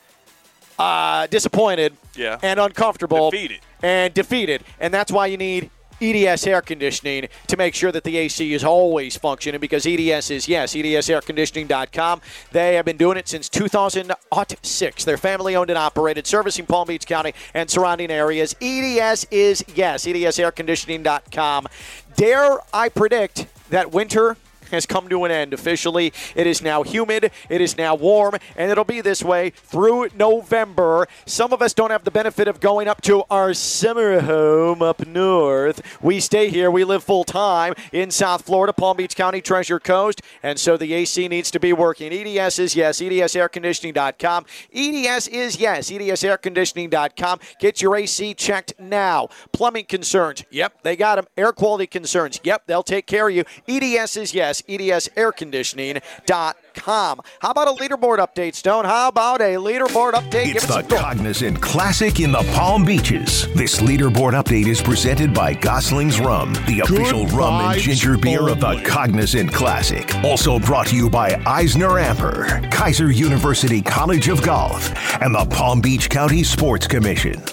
uh, 0.78 1.28
disappointed 1.28 1.98
Yeah. 2.16 2.40
and 2.42 2.62
uncomfortable 2.62 3.30
Defeated. 3.30 3.60
and 3.84 4.14
defeated. 4.14 4.64
And 4.80 4.94
that's 4.94 5.12
why 5.12 5.26
you 5.28 5.36
need 5.36 5.70
EDS 6.02 6.48
air 6.48 6.62
conditioning 6.62 7.28
to 7.48 7.58
make 7.58 7.76
sure 7.76 7.92
that 7.92 8.04
the 8.04 8.18
AC 8.18 8.54
is 8.54 8.64
always 8.64 9.18
functioning 9.18 9.60
because 9.60 9.86
EDS 9.86 10.32
is, 10.32 10.48
yes, 10.48 10.74
EDSairconditioning.com. 10.74 12.22
They 12.52 12.76
have 12.76 12.86
been 12.86 12.98
doing 12.98 13.18
it 13.18 13.28
since 13.28 13.50
2006. 13.50 15.06
They're 15.06 15.18
family 15.18 15.56
owned 15.56 15.70
and 15.70 15.78
operated, 15.78 16.28
servicing 16.28 16.66
Palm 16.66 16.88
Beach 16.88 17.06
County 17.06 17.34
and 17.54 17.70
surrounding 17.70 18.12
areas. 18.12 18.56
EDS 18.62 19.28
is, 19.32 19.64
yes, 19.76 20.06
EDSairconditioning.com. 20.06 21.68
Dare 22.16 22.60
I 22.74 22.90
predict 22.90 23.48
that 23.70 23.92
winter 23.92 24.38
has 24.72 24.86
come 24.86 25.10
to 25.10 25.26
an 25.26 25.32
end 25.32 25.54
officially. 25.54 26.14
It 26.36 26.48
is 26.48 26.62
now 26.62 26.84
humid, 26.84 27.32
it 27.50 27.62
is 27.62 27.78
now 27.78 27.96
warm, 27.96 28.36
and 28.56 28.72
it'll 28.72 28.84
be 28.84 29.02
this 29.02 29.24
way 29.24 29.52
through 29.52 30.10
November. 30.16 31.08
Some 31.26 31.54
of 31.54 31.62
us 31.62 31.74
don't 31.74 31.92
have 31.92 32.04
the 32.04 32.12
benefit 32.12 32.48
of 32.48 32.60
going 32.60 32.88
up 32.88 33.02
to 33.04 33.24
our 33.30 33.54
summer 33.54 34.22
home 34.22 34.82
up 34.82 35.06
north. 35.06 35.82
We 36.02 36.20
stay 36.20 36.50
here, 36.50 36.72
we 36.72 36.84
live 36.84 37.04
full 37.04 37.24
time 37.24 37.74
in 37.92 38.12
South 38.12 38.46
Florida, 38.46 38.74
Palm 38.74 38.98
Beach 38.98 39.16
County, 39.16 39.42
Treasure 39.42 39.80
Coast, 39.80 40.22
and 40.44 40.60
so 40.60 40.78
the 40.78 40.94
AC 40.94 41.28
needs 41.28 41.52
to 41.52 41.60
be 41.60 41.74
working. 41.74 42.12
EDS 42.12 42.60
is 42.60 42.76
yes, 42.76 43.00
EDSairconditioning.com. 43.00 44.46
EDS 44.74 45.28
is 45.28 45.60
yes, 45.60 45.90
EDSairconditioning.com. 45.90 47.40
Get 47.60 47.82
your 47.82 47.96
AC 47.96 48.34
checked 48.34 48.74
now. 48.80 49.30
Plumbing 49.52 49.86
concerns, 49.86 50.44
yep, 50.50 50.82
they 50.84 50.96
got 50.96 51.16
them. 51.16 51.26
Air 51.38 51.52
quality 51.52 51.88
concerns, 51.88 52.40
yep, 52.44 52.64
they'll 52.68 52.84
take 52.84 53.06
care 53.06 53.30
of 53.30 53.36
you. 53.36 53.44
EDS 53.68 54.18
is 54.18 54.34
yes, 54.34 54.59
E 54.68 54.78
EDSairconditioning.com. 54.80 57.20
How 57.42 57.52
about 57.52 57.68
a 57.68 57.72
leaderboard 57.72 58.20
update, 58.20 58.56
Stone? 58.56 58.86
How 58.86 59.10
about 59.10 59.42
a 59.42 59.56
leaderboard 59.56 60.14
update? 60.14 60.54
It's 60.54 60.54
Give 60.54 60.68
the 60.68 60.80
it 60.80 60.82
some 60.82 60.82
thought. 60.84 61.00
Cognizant 61.00 61.62
Classic 61.62 62.20
in 62.20 62.32
the 62.32 62.44
Palm 62.54 62.86
Beaches. 62.86 63.48
This 63.54 63.82
leaderboard 63.82 64.34
update 64.34 64.68
is 64.68 64.82
presented 64.82 65.34
by 65.34 65.54
Gosling's 65.54 66.20
Rum, 66.20 66.54
the 66.68 66.82
official 66.82 67.26
rum 67.28 67.72
and 67.72 67.80
ginger 67.80 68.18
beer 68.18 68.50
of 68.50 68.60
the. 68.60 68.82
Cognizant 68.86 69.54
Classic. 69.54 70.14
Also 70.24 70.60
brought 70.60 70.88
to 70.88 70.96
you 70.96 71.10
by 71.10 71.42
Eisner 71.46 71.90
Amper, 71.90 72.70
Keiser 72.72 73.14
University 73.14 73.82
College 73.82 74.30
of 74.30 74.42
Golf, 74.42 74.94
and 75.22 75.36
the 75.36 75.46
Palm 75.46 75.82
Beach 75.82 76.10
County 76.10 76.44
Sports 76.44 76.88
Commission. 76.88 77.44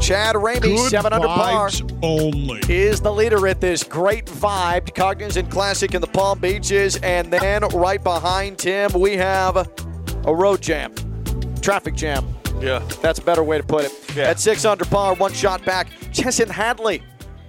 Chad 0.00 0.36
Ramey, 0.36 0.60
Good 0.62 0.90
seven 0.90 1.12
under 1.12 1.26
par. 1.26 1.70
only. 2.02 2.60
is 2.68 3.00
the 3.00 3.12
leader 3.12 3.46
at 3.48 3.60
this 3.60 3.82
great 3.82 4.24
vibed 4.26 4.94
Cognizant 4.94 5.50
Classic 5.50 5.92
in 5.94 6.00
the 6.00 6.06
Palm 6.06 6.38
Beaches. 6.38 6.96
And 7.02 7.32
then 7.32 7.62
right 7.74 8.02
behind 8.02 8.60
him, 8.60 8.92
we 8.92 9.16
have 9.16 9.56
a 10.24 10.34
road 10.34 10.62
jam, 10.62 10.94
traffic 11.60 11.94
jam. 11.94 12.26
Yeah. 12.60 12.78
That's 13.02 13.18
a 13.18 13.22
better 13.22 13.42
way 13.42 13.58
to 13.58 13.64
put 13.64 13.84
it. 13.84 13.92
Yeah. 14.16 14.24
At 14.30 14.40
six 14.40 14.64
under 14.64 14.84
par, 14.84 15.14
one 15.14 15.32
shot 15.32 15.64
back, 15.64 15.88
Chesson 16.12 16.48
Hadley. 16.48 17.02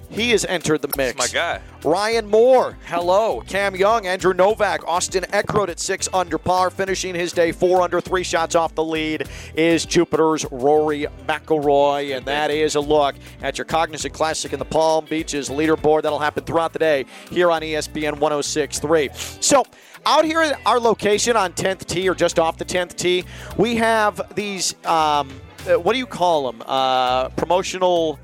He 0.09 0.31
has 0.31 0.43
entered 0.45 0.81
the 0.81 0.89
mix. 0.97 1.17
my 1.17 1.27
guy. 1.27 1.61
Ryan 1.83 2.27
Moore, 2.27 2.77
hello. 2.85 3.41
Cam 3.47 3.75
Young, 3.75 4.07
Andrew 4.07 4.33
Novak, 4.33 4.85
Austin 4.87 5.23
Eckroat 5.25 5.69
at 5.69 5.79
six 5.79 6.09
under 6.13 6.37
par, 6.37 6.69
finishing 6.71 7.13
his 7.13 7.31
day 7.31 7.51
four 7.51 7.81
under, 7.81 8.01
three 8.01 8.23
shots 8.23 8.55
off 8.55 8.73
the 8.75 8.83
lead 8.83 9.29
is 9.53 9.85
Jupiter's 9.85 10.45
Rory 10.51 11.05
McIlroy, 11.27 12.17
and 12.17 12.25
that 12.25 12.49
is 12.49 12.75
a 12.75 12.79
look 12.79 13.15
at 13.41 13.57
your 13.57 13.65
Cognizant 13.65 14.13
Classic 14.13 14.51
in 14.51 14.59
the 14.59 14.65
Palm 14.65 15.05
Beaches 15.05 15.49
leaderboard. 15.49 16.01
That'll 16.01 16.19
happen 16.19 16.43
throughout 16.43 16.73
the 16.73 16.79
day 16.79 17.05
here 17.29 17.51
on 17.51 17.61
ESPN 17.61 18.19
106.3. 18.19 19.43
So. 19.43 19.63
Out 20.05 20.23
here 20.23 20.39
at 20.39 20.57
our 20.65 20.79
location 20.79 21.35
on 21.35 21.51
10th 21.51 21.85
tee 21.85 22.07
or 22.07 22.15
just 22.15 22.39
off 22.39 22.57
the 22.57 22.63
10th 22.63 22.95
tee, 22.95 23.25
we 23.57 23.75
have 23.75 24.21
these, 24.33 24.73
um, 24.85 25.29
uh, 25.67 25.73
what 25.73 25.91
do 25.91 25.99
you 25.99 26.05
call 26.05 26.49
them? 26.49 26.63
Uh, 26.65 27.27
promotional 27.29 28.17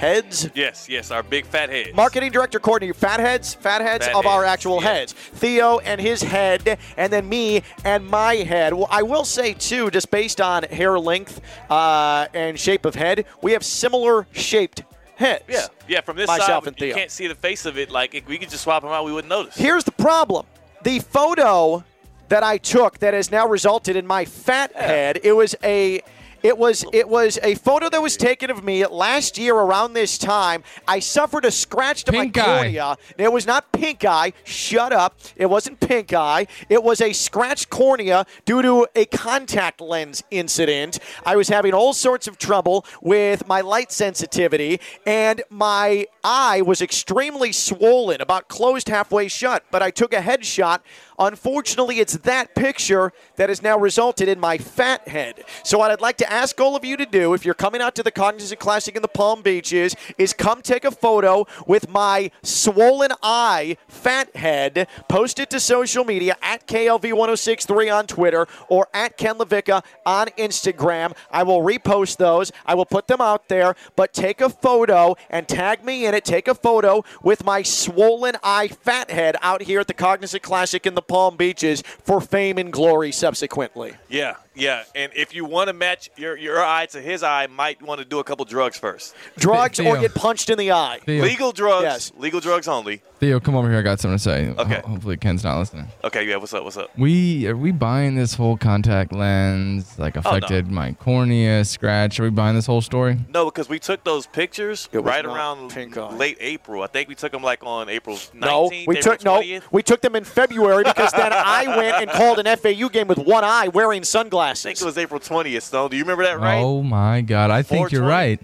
heads? 0.00 0.48
Yes, 0.54 0.88
yes, 0.88 1.10
our 1.10 1.22
big 1.22 1.44
fat 1.44 1.68
heads. 1.68 1.94
Marketing 1.94 2.32
director 2.32 2.58
Courtney, 2.58 2.92
fat 2.92 3.20
heads, 3.20 3.54
Fat 3.54 3.82
heads 3.82 4.08
of 4.14 4.26
our 4.26 4.44
actual 4.44 4.82
yeah. 4.82 4.94
heads. 4.94 5.12
Theo 5.12 5.78
and 5.80 6.00
his 6.00 6.22
head, 6.22 6.78
and 6.96 7.12
then 7.12 7.28
me 7.28 7.62
and 7.84 8.06
my 8.06 8.36
head. 8.36 8.72
Well, 8.72 8.88
I 8.90 9.02
will 9.02 9.24
say 9.24 9.52
too, 9.52 9.90
just 9.90 10.10
based 10.10 10.40
on 10.40 10.62
hair 10.64 10.98
length 10.98 11.40
uh, 11.70 12.26
and 12.32 12.58
shape 12.58 12.86
of 12.86 12.94
head, 12.94 13.26
we 13.42 13.52
have 13.52 13.64
similar 13.64 14.26
shaped 14.32 14.82
heads. 15.16 15.44
Yeah, 15.48 15.66
yeah. 15.86 16.00
From 16.00 16.16
this 16.16 16.26
Myself 16.26 16.64
side, 16.64 16.74
and 16.78 16.80
you 16.80 16.94
can't 16.94 17.10
see 17.10 17.26
the 17.26 17.34
face 17.34 17.66
of 17.66 17.76
it. 17.78 17.90
Like 17.90 18.14
if 18.14 18.26
we 18.26 18.38
could 18.38 18.48
just 18.48 18.64
swap 18.64 18.82
them 18.82 18.90
out, 18.90 19.04
we 19.04 19.12
wouldn't 19.12 19.28
notice. 19.28 19.56
Here's 19.56 19.84
the 19.84 19.92
problem: 19.92 20.46
the 20.82 21.00
photo 21.00 21.84
that 22.30 22.42
I 22.42 22.56
took 22.56 22.98
that 23.00 23.12
has 23.12 23.30
now 23.30 23.46
resulted 23.46 23.96
in 23.96 24.06
my 24.06 24.24
fat 24.24 24.74
head. 24.74 25.20
It 25.22 25.32
was 25.32 25.54
a. 25.62 26.00
It 26.42 26.56
was 26.56 26.84
it 26.92 27.08
was 27.08 27.38
a 27.42 27.54
photo 27.56 27.88
that 27.88 28.00
was 28.00 28.16
taken 28.16 28.50
of 28.50 28.64
me 28.64 28.86
last 28.86 29.38
year 29.38 29.54
around 29.54 29.92
this 29.92 30.16
time. 30.18 30.62
I 30.88 30.98
suffered 31.00 31.44
a 31.44 31.50
scratch 31.50 32.04
to 32.04 32.12
Pink 32.12 32.36
my 32.36 32.42
eye. 32.42 32.46
cornea. 32.58 32.96
It 33.18 33.32
was 33.32 33.46
not 33.46 33.70
pink 33.72 34.04
eye. 34.04 34.32
Shut 34.44 34.92
up. 34.92 35.18
It 35.36 35.46
wasn't 35.46 35.80
pink 35.80 36.12
eye. 36.12 36.46
It 36.68 36.82
was 36.82 37.00
a 37.00 37.12
scratched 37.12 37.70
cornea 37.70 38.24
due 38.44 38.62
to 38.62 38.86
a 38.94 39.04
contact 39.06 39.80
lens 39.80 40.22
incident. 40.30 40.98
I 41.26 41.36
was 41.36 41.48
having 41.48 41.74
all 41.74 41.92
sorts 41.92 42.26
of 42.26 42.38
trouble 42.38 42.84
with 43.02 43.46
my 43.46 43.60
light 43.60 43.92
sensitivity, 43.92 44.80
and 45.06 45.42
my 45.50 46.06
eye 46.24 46.62
was 46.62 46.80
extremely 46.82 47.52
swollen, 47.52 48.20
about 48.20 48.48
closed 48.48 48.88
halfway 48.88 49.28
shut. 49.28 49.64
But 49.70 49.82
I 49.82 49.90
took 49.90 50.12
a 50.14 50.20
headshot. 50.20 50.80
Unfortunately, 51.20 52.00
it's 52.00 52.14
that 52.18 52.54
picture 52.54 53.12
that 53.36 53.50
has 53.50 53.62
now 53.62 53.78
resulted 53.78 54.26
in 54.26 54.40
my 54.40 54.56
fat 54.56 55.06
head. 55.06 55.44
So, 55.62 55.76
what 55.76 55.90
I'd 55.90 56.00
like 56.00 56.16
to 56.18 56.32
ask 56.32 56.58
all 56.58 56.74
of 56.74 56.84
you 56.84 56.96
to 56.96 57.04
do, 57.04 57.34
if 57.34 57.44
you're 57.44 57.52
coming 57.52 57.82
out 57.82 57.94
to 57.96 58.02
the 58.02 58.10
Cognizant 58.10 58.58
Classic 58.58 58.96
in 58.96 59.02
the 59.02 59.08
Palm 59.08 59.42
Beaches, 59.42 59.94
is 60.16 60.32
come 60.32 60.62
take 60.62 60.86
a 60.86 60.90
photo 60.90 61.46
with 61.66 61.90
my 61.90 62.30
swollen 62.42 63.10
eye 63.22 63.76
fat 63.86 64.34
head. 64.34 64.88
Post 65.08 65.38
it 65.38 65.50
to 65.50 65.60
social 65.60 66.04
media 66.04 66.36
at 66.40 66.66
KLV1063 66.66 67.94
on 67.94 68.06
Twitter 68.06 68.46
or 68.68 68.88
at 68.94 69.18
Ken 69.18 69.36
LaVicka 69.36 69.84
on 70.06 70.28
Instagram. 70.38 71.14
I 71.30 71.42
will 71.42 71.60
repost 71.60 72.16
those. 72.16 72.50
I 72.64 72.74
will 72.74 72.86
put 72.86 73.08
them 73.08 73.20
out 73.20 73.48
there, 73.48 73.76
but 73.94 74.14
take 74.14 74.40
a 74.40 74.48
photo 74.48 75.16
and 75.28 75.46
tag 75.46 75.84
me 75.84 76.06
in 76.06 76.14
it. 76.14 76.24
Take 76.24 76.48
a 76.48 76.54
photo 76.54 77.04
with 77.22 77.44
my 77.44 77.62
swollen 77.62 78.36
eye 78.42 78.68
fat 78.68 79.10
head 79.10 79.36
out 79.42 79.60
here 79.62 79.80
at 79.80 79.86
the 79.86 79.92
Cognizant 79.92 80.42
Classic 80.42 80.86
in 80.86 80.94
the 80.94 81.09
Palm 81.10 81.36
Beaches 81.36 81.82
for 82.02 82.20
fame 82.20 82.56
and 82.56 82.72
glory 82.72 83.10
subsequently. 83.10 83.94
Yeah, 84.08 84.36
Yeah, 84.60 84.84
and 84.94 85.10
if 85.16 85.34
you 85.34 85.44
want 85.44 85.68
to 85.68 85.72
match 85.72 86.10
your, 86.16 86.36
your 86.36 86.62
eye 86.62 86.86
to 86.86 87.00
his 87.00 87.22
eye, 87.22 87.46
might 87.46 87.80
want 87.80 88.00
to 88.00 88.04
do 88.04 88.18
a 88.18 88.24
couple 88.24 88.44
drugs 88.44 88.78
first. 88.78 89.14
Drugs 89.38 89.80
or 89.80 89.98
get 89.98 90.14
punched 90.14 90.50
in 90.50 90.58
the 90.58 90.72
eye. 90.72 91.00
Theo, 91.06 91.22
Legal 91.22 91.52
drugs. 91.52 91.82
Yes. 91.84 92.12
Legal 92.18 92.40
drugs 92.40 92.68
only. 92.68 93.00
Theo, 93.20 93.40
come 93.40 93.54
over 93.54 93.68
here. 93.68 93.78
I 93.78 93.82
got 93.82 94.00
something 94.00 94.16
to 94.18 94.22
say. 94.22 94.48
Okay. 94.58 94.80
Ho- 94.80 94.88
hopefully 94.92 95.16
Ken's 95.16 95.44
not 95.44 95.58
listening. 95.58 95.86
Okay, 96.04 96.26
yeah. 96.28 96.36
What's 96.36 96.52
up? 96.54 96.64
What's 96.64 96.76
up? 96.76 96.90
We 96.96 97.46
are 97.48 97.56
we 97.56 97.72
buying 97.72 98.14
this 98.16 98.34
whole 98.34 98.56
contact 98.56 99.12
lens 99.12 99.98
like 99.98 100.16
Oh, 100.16 100.20
affected 100.20 100.70
my 100.70 100.92
cornea, 100.92 101.64
scratch? 101.64 102.18
Are 102.20 102.24
we 102.24 102.30
buying 102.30 102.54
this 102.54 102.66
whole 102.66 102.80
story? 102.80 103.18
No, 103.28 103.46
because 103.46 103.68
we 103.68 103.78
took 103.78 104.04
those 104.04 104.26
pictures 104.26 104.88
right 104.92 105.24
around 105.24 105.74
late 106.18 106.38
April. 106.40 106.82
I 106.82 106.86
think 106.86 107.08
we 107.08 107.14
took 107.14 107.32
them 107.32 107.42
like 107.42 107.62
on 107.62 107.88
April 107.88 108.16
19th. 108.16 108.34
No, 108.34 108.68
we 108.68 108.76
April 108.96 109.02
took 109.02 109.24
no, 109.24 109.42
we 109.70 109.82
took 109.82 110.00
them 110.00 110.16
in 110.16 110.24
February 110.24 110.84
because 110.84 111.12
then 111.12 111.32
I 111.32 111.76
went 111.76 111.96
and 112.02 112.10
called 112.10 112.38
an 112.38 112.56
FAU 112.56 112.88
game 112.88 113.06
with 113.08 113.18
one 113.18 113.44
eye 113.44 113.68
wearing 113.68 114.02
I 114.50 114.54
think 114.54 114.80
it 114.80 114.84
was 114.84 114.98
April 114.98 115.20
20th. 115.20 115.62
Snow, 115.62 115.88
do 115.88 115.96
you 115.96 116.02
remember 116.02 116.24
that 116.24 116.40
right? 116.40 116.60
Oh 116.60 116.82
my 116.82 117.20
God! 117.20 117.50
I 117.50 117.62
think 117.62 117.92
you're 117.92 118.04
right. 118.04 118.40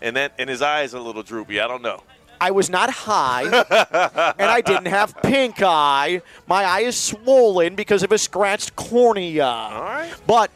And 0.00 0.16
then 0.16 0.30
and 0.38 0.48
his 0.48 0.62
eyes 0.62 0.94
are 0.94 0.98
a 0.98 1.02
little 1.02 1.22
droopy. 1.22 1.60
I 1.60 1.66
don't 1.66 1.82
know. 1.82 2.02
I 2.40 2.52
was 2.52 2.70
not 2.70 2.88
high, 2.88 3.42
and 3.42 4.50
I 4.50 4.62
didn't 4.62 4.86
have 4.86 5.14
pink 5.22 5.56
eye. 5.60 6.22
My 6.46 6.64
eye 6.64 6.80
is 6.80 6.96
swollen 6.96 7.74
because 7.74 8.02
of 8.02 8.12
a 8.12 8.18
scratched 8.18 8.76
cornea. 8.76 9.44
All 9.44 9.82
right. 9.82 10.10
But 10.26 10.50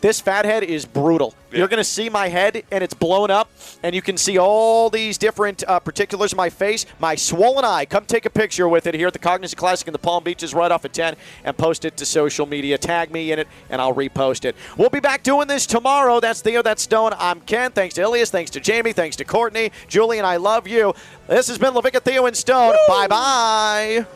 this 0.00 0.20
fathead 0.20 0.62
is 0.62 0.86
brutal. 0.86 1.34
Yeah. 1.50 1.58
You're 1.58 1.68
going 1.68 1.78
to 1.78 1.84
see 1.84 2.08
my 2.08 2.28
head, 2.28 2.62
and 2.70 2.84
it's 2.84 2.94
blown 2.94 3.30
up, 3.30 3.50
and 3.82 3.94
you 3.94 4.02
can 4.02 4.16
see 4.16 4.38
all 4.38 4.90
these 4.90 5.16
different 5.16 5.64
uh, 5.66 5.80
particulars 5.80 6.32
of 6.32 6.36
my 6.36 6.50
face. 6.50 6.84
My 6.98 7.14
swollen 7.14 7.64
eye. 7.64 7.86
Come 7.86 8.04
take 8.04 8.26
a 8.26 8.30
picture 8.30 8.68
with 8.68 8.86
it 8.86 8.94
here 8.94 9.06
at 9.06 9.12
the 9.12 9.18
Cognizant 9.18 9.58
Classic 9.58 9.88
in 9.88 9.92
the 9.92 9.98
Palm 9.98 10.22
Beaches 10.22 10.54
right 10.54 10.70
off 10.70 10.84
at 10.84 10.92
10 10.92 11.16
and 11.44 11.56
post 11.56 11.84
it 11.84 11.96
to 11.96 12.06
social 12.06 12.46
media. 12.46 12.76
Tag 12.76 13.10
me 13.10 13.32
in 13.32 13.38
it, 13.38 13.48
and 13.70 13.80
I'll 13.80 13.94
repost 13.94 14.44
it. 14.44 14.56
We'll 14.76 14.90
be 14.90 15.00
back 15.00 15.22
doing 15.22 15.48
this 15.48 15.66
tomorrow. 15.66 16.20
That's 16.20 16.42
Theo, 16.42 16.62
that's 16.62 16.82
Stone. 16.82 17.14
I'm 17.18 17.40
Ken. 17.40 17.72
Thanks 17.72 17.94
to 17.94 18.02
Elias. 18.02 18.30
Thanks 18.30 18.50
to 18.52 18.60
Jamie. 18.60 18.92
Thanks 18.92 19.16
to 19.16 19.24
Courtney. 19.24 19.72
Julian, 19.88 20.24
I 20.24 20.36
love 20.36 20.68
you. 20.68 20.94
This 21.26 21.48
has 21.48 21.58
been 21.58 21.74
LaVicka, 21.74 22.02
Theo, 22.02 22.26
and 22.26 22.36
Stone. 22.36 22.74
Bye 22.88 23.06
bye. 23.08 24.06